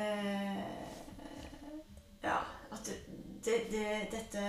eh, 0.00 0.62
Ja, 2.22 2.38
at 2.74 2.84
det, 2.84 2.96
det, 3.44 3.58
det, 3.72 3.88
dette 4.12 4.44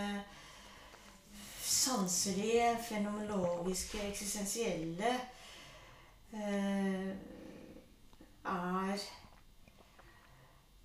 sanselige, 1.70 2.78
fenomenologiske, 2.82 4.02
eksistensielle 4.10 5.12
eh, 6.34 7.12
er 8.50 9.06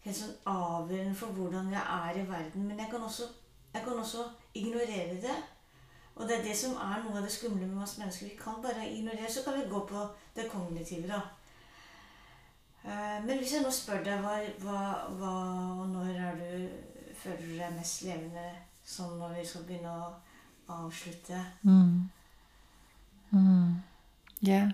helt 0.05 0.19
sånn 0.19 0.37
avgjørende 0.53 1.17
for 1.17 1.33
hvordan 1.37 1.73
jeg 1.73 1.83
er 1.97 2.21
i 2.21 2.27
verden. 2.29 2.69
Men 2.69 2.85
jeg 2.85 2.93
kan 2.93 3.09
også, 3.09 3.31
jeg 3.73 3.87
kan 3.87 3.99
også 4.05 4.29
ignorere 4.61 5.17
det. 5.25 5.39
Og 6.17 6.29
det 6.29 6.39
er 6.39 6.45
det 6.45 6.57
som 6.57 6.77
er 6.79 7.01
noe 7.03 7.19
av 7.19 7.25
det 7.27 7.33
skumle 7.33 7.67
med 7.67 7.83
oss 7.83 7.97
mennesker. 7.99 8.29
Vi 8.31 8.39
kan 8.39 8.61
bare 8.63 8.87
ignorere, 8.87 9.31
så 9.31 9.43
kan 9.45 9.57
vi 9.59 9.69
gå 9.71 9.81
på 9.87 10.05
det 10.37 10.51
kognitive, 10.51 11.09
da. 11.09 11.21
Eh, 12.85 13.25
Men 13.27 13.39
hvis 13.39 13.53
jeg 13.55 13.63
nå 13.65 13.71
spør 13.71 14.05
deg 14.05 14.21
hva, 14.23 14.37
hva, 14.63 14.83
hva 15.19 15.33
og 15.81 15.89
når 15.89 16.15
er 16.15 16.39
du 16.39 16.69
føler 17.19 17.43
du 17.47 17.57
deg 17.59 17.77
mest 17.79 18.05
levende 18.05 18.47
sånn 18.85 19.19
når 19.19 19.39
vi 19.39 19.45
skal 19.49 19.67
begynne 19.69 19.91
å 19.91 20.13
avslutte? 20.69 21.41
Mm. 21.63 22.11
Mm. 23.31 23.83
Ja. 24.47 24.69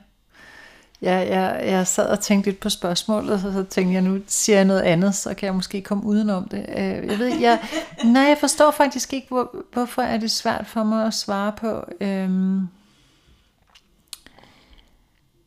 Jeg, 1.02 1.28
jeg, 1.28 1.60
jeg 1.70 1.86
sad 1.86 2.06
og 2.08 2.20
tænkte 2.20 2.50
lidt 2.50 2.60
på 2.60 2.68
spørgsmålet, 2.68 3.30
og 3.32 3.40
så, 3.40 3.52
så 3.52 3.62
tænkte 3.62 3.94
jeg, 3.94 4.02
nu 4.02 4.20
siger 4.26 4.56
jeg 4.56 4.64
noget 4.64 4.80
andet, 4.80 5.14
så 5.14 5.34
kan 5.34 5.46
jeg 5.46 5.54
måske 5.54 5.82
komme 5.82 6.04
udenom 6.04 6.48
det. 6.48 6.66
Øh, 6.68 6.76
Jeg 7.08 7.18
ved 7.18 7.38
jeg, 7.40 7.60
nej, 8.04 8.22
jeg 8.22 8.36
forstår 8.40 8.70
faktisk 8.70 9.12
ikke, 9.12 9.28
hvor, 9.28 9.56
hvorfor 9.72 10.02
er 10.02 10.16
det 10.16 10.30
svært 10.30 10.66
for 10.66 10.84
mig 10.84 11.06
at 11.06 11.14
svare 11.14 11.52
på. 11.52 11.84
Øhm, 12.00 12.66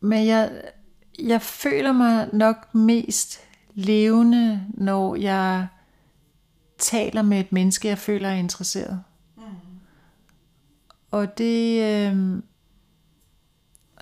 men 0.02 0.28
jeg, 0.28 0.52
jeg 1.20 1.42
føler 1.42 1.92
mig 1.92 2.30
nok 2.34 2.76
mest 2.76 3.40
levende, 3.74 4.62
når 4.74 5.16
jeg 5.16 5.68
taler 6.78 7.22
med 7.22 7.40
et 7.40 7.52
menneske, 7.52 7.88
jeg 7.88 7.98
føler 7.98 8.30
er 8.30 8.34
interesseret. 8.36 9.04
Og 11.12 11.38
det, 11.38 11.82
øh, 11.84 12.42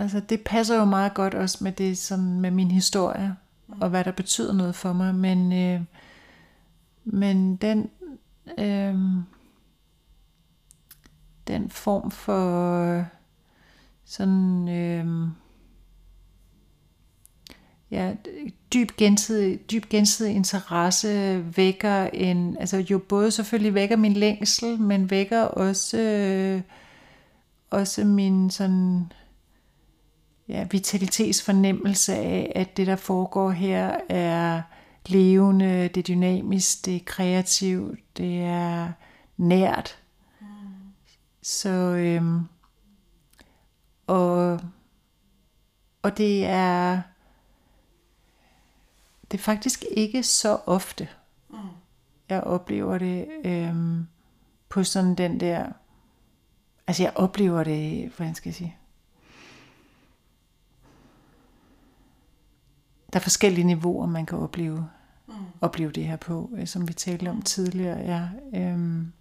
altså 0.01 0.19
det 0.19 0.41
passer 0.41 0.75
jo 0.75 0.85
meget 0.85 1.13
godt 1.13 1.33
også 1.33 1.57
med 1.61 1.71
det 1.71 1.97
sådan 1.97 2.39
med 2.41 2.51
min 2.51 2.71
historie 2.71 3.35
og 3.81 3.89
hvad 3.89 4.03
der 4.03 4.11
betyder 4.11 4.53
noget 4.53 4.75
for 4.75 4.93
mig, 4.93 5.15
men 5.15 5.53
øh, 5.53 5.81
men 7.03 7.55
den 7.55 7.89
øh, 8.57 8.95
den 11.47 11.69
form 11.69 12.11
for 12.11 13.05
sådan 14.05 14.69
øh, 14.69 15.27
ja, 17.91 18.13
dyb 18.73 18.91
gensidig, 18.97 19.71
dyb 19.71 19.89
gensidig 19.89 20.35
interesse 20.35 21.43
vækker 21.57 22.03
en, 22.03 22.57
altså 22.57 22.77
jo 22.77 22.97
både 22.97 23.31
selvfølgelig 23.31 23.73
vækker 23.73 23.95
min 23.95 24.13
længsel, 24.13 24.79
men 24.79 25.09
vækker 25.09 25.41
også, 25.41 25.97
øh, 25.97 26.61
også 27.69 28.05
min 28.05 28.49
sådan, 28.49 29.11
ja, 30.51 30.67
vitalitetsfornemmelse 30.71 32.15
af, 32.15 32.51
at 32.55 32.77
det 32.77 32.87
der 32.87 32.95
foregår 32.95 33.51
her 33.51 33.97
er 34.09 34.61
levende, 35.05 35.87
det 35.87 35.97
er 35.97 36.15
dynamisk, 36.15 36.85
det 36.85 36.95
er 36.95 36.99
kreativt, 37.05 38.17
det 38.17 38.41
er 38.41 38.91
nært. 39.37 39.99
Mm. 40.41 40.47
Så 41.41 41.69
øhm, 41.69 42.39
og 44.07 44.59
og 46.01 46.17
det 46.17 46.45
er 46.45 47.01
det 49.31 49.37
er 49.37 49.41
faktisk 49.41 49.85
ikke 49.91 50.23
så 50.23 50.59
ofte, 50.65 51.07
mm. 51.49 51.57
jeg 52.29 52.41
oplever 52.41 52.97
det 52.97 53.27
øhm, 53.45 54.07
på 54.69 54.83
sådan 54.83 55.15
den 55.15 55.39
der, 55.39 55.71
altså 56.87 57.03
jeg 57.03 57.11
oplever 57.15 57.63
det, 57.63 58.11
hvordan 58.17 58.35
skal 58.35 58.49
jeg 58.49 58.55
sige, 58.55 58.77
der 63.13 63.19
er 63.19 63.23
forskellige 63.23 63.65
niveauer, 63.65 64.05
man 64.05 64.25
kan 64.25 64.37
opleve, 64.37 64.87
mm. 65.27 65.33
opleve 65.61 65.91
det 65.91 66.05
her 66.05 66.15
på, 66.15 66.49
øh, 66.57 66.67
som 66.67 66.87
vi 66.87 66.93
talte 66.93 67.29
om 67.29 67.41
tidligere. 67.41 67.99
Ja. 67.99 68.27
Øhm, 68.59 69.11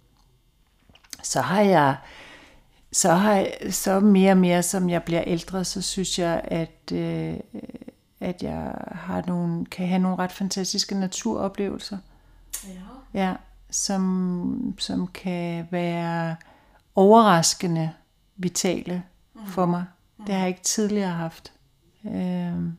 så 1.23 1.41
har 1.41 1.61
jeg 1.61 1.97
så 2.91 3.13
har 3.13 3.33
jeg, 3.33 3.57
så 3.69 3.99
mere 3.99 4.31
og 4.31 4.37
mere, 4.37 4.63
som 4.63 4.89
jeg 4.89 5.03
bliver 5.03 5.23
ældre, 5.27 5.65
så 5.65 5.81
synes 5.81 6.19
jeg, 6.19 6.41
at, 6.43 6.91
øh, 6.93 7.37
at 8.19 8.43
jeg 8.43 8.73
har 8.91 9.23
nogle, 9.27 9.65
kan 9.65 9.87
have 9.87 9.99
nogle 9.99 10.17
ret 10.17 10.31
fantastiske 10.31 10.95
naturoplevelser. 10.95 11.97
Ja. 12.67 12.81
Ja, 13.13 13.35
som, 13.69 14.75
som 14.77 15.07
kan 15.07 15.67
være 15.71 16.35
overraskende 16.95 17.91
vitale 18.35 19.03
mm. 19.33 19.45
for 19.45 19.65
mig. 19.65 19.85
Mm. 20.17 20.25
Det 20.25 20.33
har 20.33 20.41
jeg 20.41 20.49
ikke 20.49 20.63
tidligere 20.63 21.11
haft. 21.11 21.53
Øhm, 22.05 22.77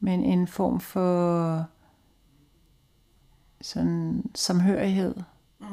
men 0.00 0.24
en 0.24 0.48
form 0.48 0.80
for 0.80 1.66
sådan 3.60 4.30
samhørighed 4.34 5.14
mm. 5.60 5.66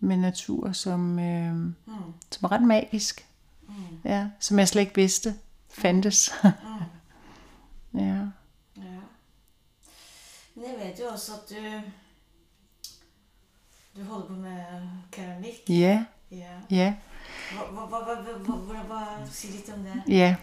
med 0.00 0.16
natur, 0.16 0.72
som, 0.72 1.18
øh, 1.18 1.54
mm. 1.54 1.74
som 2.30 2.44
er 2.44 2.52
ret 2.52 2.62
magisk. 2.62 3.26
Mm. 3.68 3.74
Ja, 4.04 4.30
som 4.40 4.58
jeg 4.58 4.68
slet 4.68 4.80
ikke 4.80 4.94
vidste 4.94 5.34
fandtes. 5.68 6.30
mm. 6.44 8.00
ja. 8.00 8.16
ja. 8.76 9.00
Men 10.54 10.64
jeg 10.64 10.74
vet 10.78 11.00
jo 11.00 11.04
også 11.12 11.32
at 11.32 11.50
du 11.50 11.82
du 13.96 14.04
holder 14.04 14.26
på 14.26 14.32
med 14.32 14.64
keramikk. 15.12 15.68
Ja. 15.68 16.04
Ja. 16.30 16.52
ja. 16.70 16.94
Hva, 17.52 17.86
hva, 17.86 17.86
hva, 17.86 18.14
hva, 18.46 18.82
hva, 18.86 19.00
si 19.30 19.50
litt 19.50 19.70
om 19.74 19.82
det. 19.82 19.96
Ja. 20.08 20.34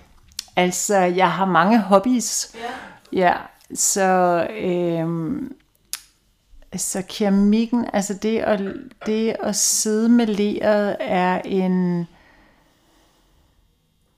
Altså, 0.57 0.97
jeg 0.97 1.31
har 1.31 1.45
mange 1.45 1.79
hobbies. 1.81 2.55
Ja. 2.55 2.69
Ja, 3.11 3.33
så, 3.73 4.47
øhm, 4.59 5.55
så 6.77 7.03
keramikken, 7.09 7.85
altså 7.93 8.13
det 8.13 8.39
at, 8.39 8.61
det 9.05 9.35
at 9.43 9.55
sidde 9.55 10.09
med 10.09 10.27
leret 10.27 10.97
er 10.99 11.41
en, 11.45 11.97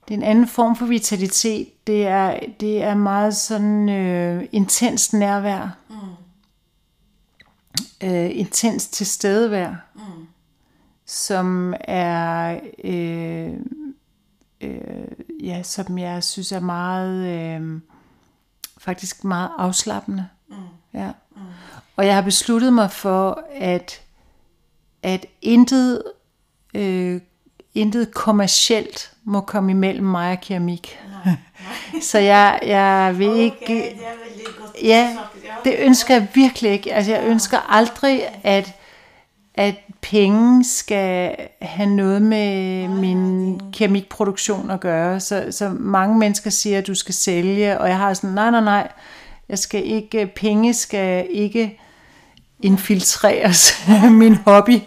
det 0.08 0.14
er 0.14 0.18
en 0.18 0.24
anden 0.24 0.48
form 0.48 0.76
for 0.76 0.86
vitalitet. 0.86 1.88
Det 1.88 2.08
er, 2.08 2.40
det 2.60 2.84
er 2.84 2.96
meget 2.96 3.36
sådan 3.36 3.90
øh, 3.90 4.46
intens 4.52 5.14
nærvær. 5.14 5.78
Mm. 5.90 5.96
Øh, 8.08 8.30
intens 8.38 8.88
tilstedevær. 8.88 9.76
Mm. 9.96 10.02
Som 11.06 11.74
er 11.80 12.60
øh, 12.84 13.54
øh, 14.62 15.08
ja, 15.44 15.64
som 15.64 15.98
jeg 15.98 16.24
synes 16.24 16.52
er 16.52 16.60
meget, 16.60 17.28
øh, 17.28 17.82
faktisk 18.78 19.24
meget 19.24 19.50
afslappende. 19.58 20.28
Mm. 20.48 20.56
Ja. 20.94 21.12
Mm. 21.36 21.42
Og 21.96 22.06
jeg 22.06 22.16
har 22.16 22.22
besluttet 22.22 22.74
mig 22.74 22.92
for, 22.92 23.44
at, 23.56 24.02
at 25.04 25.26
intet, 25.42 26.04
øh, 26.74 27.22
intet 27.76 28.14
kommercielt 28.14 29.14
må 29.24 29.42
komme 29.42 29.72
imellem 29.72 30.06
mig 30.06 30.32
og 30.32 30.42
keramik. 30.42 31.00
Nej, 31.26 31.26
nej. 31.94 32.02
Så 32.02 32.20
jeg, 32.20 32.60
jeg 32.66 33.16
vil 33.18 33.30
okay, 33.30 33.40
ikke... 33.40 33.66
Det 33.68 34.04
er 34.04 34.62
godt 34.62 34.84
ja, 34.84 35.18
det 35.66 35.76
ønsker 35.80 36.14
jeg 36.14 36.28
virkelig 36.34 36.72
ikke. 36.72 36.94
Altså 36.94 37.12
jeg 37.12 37.24
ønsker 37.24 37.58
aldrig, 37.58 38.22
at 38.44 38.79
at 39.60 39.76
penge 40.02 40.64
skal 40.64 41.36
have 41.62 41.90
noget 41.90 42.22
med 42.22 42.88
min 42.88 43.60
kemikproduktion 43.74 44.72
at 44.72 44.80
gøre. 44.80 45.20
Så, 45.20 45.48
så 45.52 45.70
mange 45.70 46.18
mennesker 46.18 46.50
siger, 46.50 46.78
at 46.78 46.88
du 46.88 46.96
skal 46.96 47.14
sælge, 47.14 47.80
og 47.80 47.90
jeg 47.90 47.98
har 47.98 48.14
sådan, 48.14 48.30
nej, 48.30 48.52
nej, 48.52 48.62
nej, 48.62 48.92
jeg 49.50 49.60
skal 49.60 49.86
ikke, 49.86 50.32
penge 50.36 50.74
skal 50.74 51.28
ikke 51.30 51.80
infiltreres 52.60 53.88
min 54.22 54.36
hobby. 54.36 54.80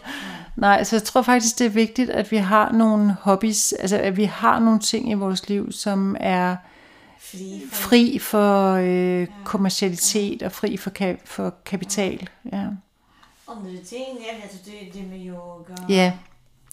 Nej, 0.56 0.84
så 0.84 0.96
jeg 0.96 1.02
tror 1.02 1.22
faktisk, 1.22 1.58
det 1.58 1.64
er 1.64 1.70
vigtigt, 1.70 2.10
at 2.10 2.30
vi 2.30 2.36
har 2.36 2.72
nogle 2.72 3.16
hobbies, 3.20 3.72
altså 3.72 3.96
at 3.96 4.16
vi 4.16 4.24
har 4.24 4.58
nogle 4.58 4.80
ting 4.80 5.10
i 5.10 5.14
vores 5.14 5.48
liv, 5.48 5.72
som 5.72 6.16
er 6.20 6.56
fri 7.72 8.18
for 8.18 8.72
øh, 8.82 9.26
kommercialitet 9.44 10.42
og 10.42 10.52
fri 10.52 10.76
for, 10.76 10.90
ka- 11.00 11.22
for 11.24 11.54
kapital. 11.64 12.28
Ja 12.52 12.64
andre 13.57 13.82
ting. 13.84 14.07
Jeg 14.09 14.36
vet 14.36 14.42
altså 14.42 14.59
det, 14.64 14.94
det 14.94 15.11
med 15.11 15.26
yoga. 15.26 15.74
Ja, 15.88 16.12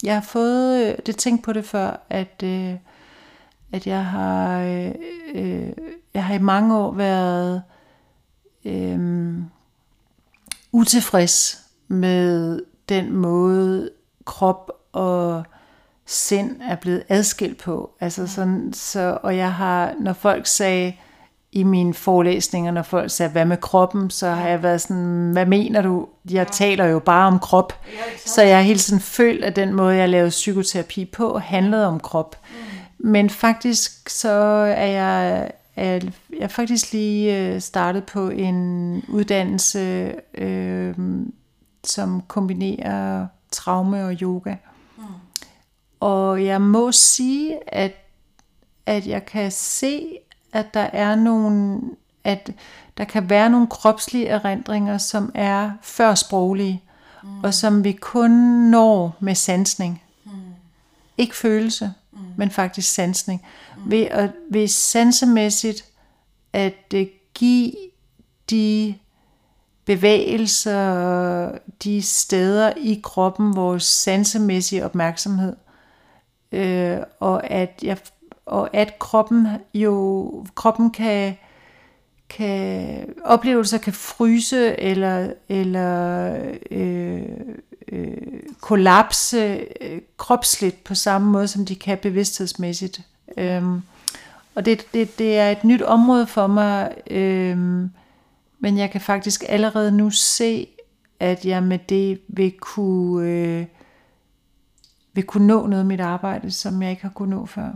jeg 0.04 0.14
har 0.14 0.22
fået, 0.22 0.86
øh, 0.86 0.96
det 1.06 1.18
tænkt 1.18 1.44
på 1.44 1.54
det 1.54 1.66
før, 1.66 2.06
at, 2.10 2.44
øh, 2.44 2.76
at 3.72 3.88
jeg 3.88 4.06
har, 4.06 4.62
øh, 4.62 4.92
øh, 5.34 5.72
jeg 6.14 6.26
har 6.26 6.34
i 6.34 6.40
mange 6.40 6.78
år 6.78 6.92
været 6.92 7.64
øh, 8.66 9.38
utilfreds 10.72 11.66
med 11.88 12.62
den 12.90 13.14
måde 13.14 13.90
krop 14.26 14.72
og 14.92 15.44
sind 16.06 16.62
er 16.62 16.76
blevet 16.76 17.04
adskilt 17.10 17.58
på. 17.58 17.92
Altså 18.00 18.28
sådan, 18.28 18.74
så, 18.74 19.20
og 19.24 19.38
jeg 19.38 19.54
har, 19.54 19.96
når 20.00 20.14
folk 20.14 20.48
sagde, 20.48 20.94
i 21.52 21.64
mine 21.64 21.94
forelæsninger, 21.94 22.72
når 22.72 22.82
folk 22.82 23.12
sagde, 23.12 23.32
hvad 23.32 23.46
med 23.46 23.58
kroppen, 23.58 24.10
så 24.10 24.30
har 24.30 24.48
jeg 24.48 24.64
været 24.64 24.82
sådan, 24.82 25.32
hvad 25.32 25.46
mener 25.46 25.82
du? 25.82 26.08
Jeg 26.32 26.48
taler 26.48 26.86
jo 26.86 27.00
bare 27.00 27.28
om 27.28 27.40
krop. 27.40 27.74
Så 28.26 28.42
jeg 28.42 28.58
har 28.58 28.64
hele 28.64 28.80
tiden 28.80 29.00
følt, 29.00 29.44
at 29.44 29.56
den 29.56 29.74
måde, 29.74 29.96
jeg 29.96 30.10
lavede 30.10 30.30
psykoterapi 30.30 31.06
på, 31.06 31.38
handlede 31.38 31.88
om 31.88 32.00
krop. 32.00 32.36
Mm. 32.50 33.10
Men 33.10 33.30
faktisk 33.30 34.10
så 34.10 34.30
er 34.78 34.86
jeg, 34.86 35.52
er 35.76 36.00
jeg 36.40 36.52
faktisk 36.52 36.94
lige 36.94 37.38
øh, 37.38 37.62
startet 37.62 38.04
på 38.04 38.30
en 38.30 39.04
uddannelse, 39.08 40.14
øh, 40.38 40.96
som 41.84 42.22
kombinerer 42.28 43.28
traume 43.52 44.06
og 44.06 44.14
yoga. 44.14 44.56
Mm. 44.98 45.04
Og 46.00 46.46
jeg 46.46 46.62
må 46.62 46.92
sige, 46.92 47.58
at, 47.68 47.92
at 48.86 49.08
jeg 49.08 49.26
kan 49.26 49.52
se, 49.52 50.18
at 50.54 50.74
der 50.74 50.90
er 50.94 51.16
nogle, 51.16 51.82
at 52.24 52.52
der 52.98 53.04
kan 53.04 53.30
være 53.30 53.50
nogle 53.50 53.68
kropslige 53.68 54.28
erindringer, 54.28 54.98
som 54.98 55.32
er 55.36 55.72
før 55.82 56.16
sproglige, 56.16 56.84
mm. 57.24 57.44
og 57.44 57.54
som 57.54 57.84
vi 57.84 57.92
kun 57.92 58.32
når 58.72 59.16
med 59.20 59.36
sansning. 59.36 60.04
Mm. 60.26 60.32
Ikke 61.18 61.36
følelse, 61.36 61.94
mm. 62.12 62.20
men 62.38 62.50
faktisk 62.50 62.94
sansning. 62.94 63.46
Mm. 63.78 63.92
Ved, 63.92 64.08
at, 64.12 64.32
ved 64.52 64.68
sansemæssigt 64.68 65.86
at 66.54 66.74
give 67.34 67.74
de 68.50 68.96
bevægelser, 69.86 71.52
de 71.84 72.02
steder 72.02 72.74
i 72.78 73.00
kroppen, 73.04 73.56
vores 73.56 73.84
sansemæssige 73.84 74.86
opmærksomhed, 74.86 75.56
øh, 76.52 76.98
og 77.20 77.50
at 77.52 77.80
jeg 77.84 77.98
og 78.50 78.70
at 78.76 79.00
kroppen 79.00 79.48
jo 79.74 80.46
kroppen 80.56 80.92
kan 80.92 81.38
kan 82.30 83.14
oplevelser 83.26 83.78
kan 83.78 83.94
fryse 83.94 84.80
eller 84.80 85.34
eller 85.50 86.36
øh, 86.72 87.22
øh, 87.92 88.18
kollapse 88.62 89.66
øh, 89.82 90.02
kropsligt 90.18 90.84
på 90.84 90.96
samme 90.96 91.32
måde 91.32 91.48
som 91.48 91.66
de 91.66 91.76
kan 91.76 91.98
bevidsthedsmæssigt. 91.98 93.02
Øhm, 93.38 93.82
og 94.56 94.66
det, 94.66 94.86
det, 94.94 95.20
det 95.20 95.38
er 95.38 95.52
et 95.52 95.64
nyt 95.64 95.82
område 95.82 96.28
for 96.28 96.48
mig, 96.48 96.94
øhm, 97.10 97.90
men 98.60 98.78
jeg 98.78 98.92
kan 98.92 99.02
faktisk 99.02 99.44
allerede 99.48 99.92
nu 99.92 100.10
se, 100.10 100.68
at 101.20 101.46
jeg 101.46 101.64
med 101.64 101.80
det 101.90 102.22
vil 102.28 102.52
kunne 102.52 103.30
øh, 103.30 103.66
vil 105.14 105.24
kunne 105.24 105.48
nå 105.48 105.68
noget 105.68 105.82
af 105.82 105.86
mit 105.86 106.00
arbejde, 106.00 106.52
som 106.52 106.82
jeg 106.82 106.92
ikke 106.92 107.02
har 107.02 107.10
kunnet 107.10 107.40
nå 107.40 107.46
før 107.46 107.70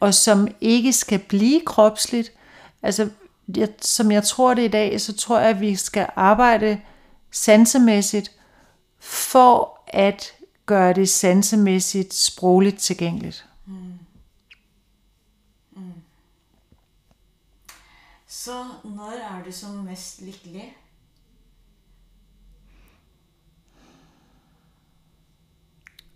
og 0.00 0.14
som 0.14 0.48
ikke 0.60 0.92
skal 0.92 1.18
blive 1.18 1.60
kropsligt, 1.66 2.32
Altså, 2.82 3.10
jeg, 3.56 3.74
som 3.80 4.10
jeg 4.10 4.24
tror 4.24 4.54
det 4.54 4.64
i 4.64 4.68
dag, 4.68 5.00
så 5.00 5.16
tror 5.16 5.38
jeg, 5.38 5.50
at 5.50 5.60
vi 5.60 5.76
skal 5.76 6.10
arbejde 6.16 6.80
sansemæssigt 7.30 8.32
for 8.98 9.80
at 9.86 10.32
gøre 10.66 10.92
det 10.92 11.08
sansemæssigt 11.08 12.14
sprogligt 12.14 12.78
tilgængeligt. 12.78 13.44
Så 18.26 18.64
når 18.84 19.12
er 19.12 19.44
du 19.44 19.52
som 19.52 19.70
mest 19.70 20.22
lykkelig? 20.22 20.76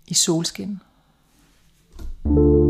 I 0.06 0.14
solskin. 0.14 0.80
Kveldsmatpodden. 2.22 2.61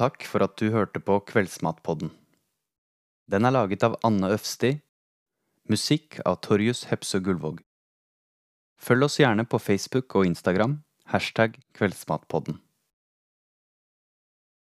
Takk 0.00 0.24
for 0.24 0.40
at 0.40 0.54
du 0.56 0.70
hørte 0.72 0.96
på 1.04 1.18
Kveldsmatpodden. 1.28 2.08
Den 3.28 3.44
er 3.44 3.52
laget 3.52 3.82
av 3.84 3.98
Anne 4.06 4.30
Øfsti. 4.32 4.78
Musikk 5.68 6.16
av 6.24 6.38
Torjus 6.40 6.86
Hepsø 6.88 7.20
Gullvåg. 7.20 7.58
Følg 8.80 9.04
oss 9.04 9.18
gjerne 9.20 9.44
på 9.44 9.60
Facebook 9.60 10.16
og 10.16 10.24
Instagram. 10.30 10.78
Hashtag 11.12 11.58
Kveldsmatpodden. 11.76 12.62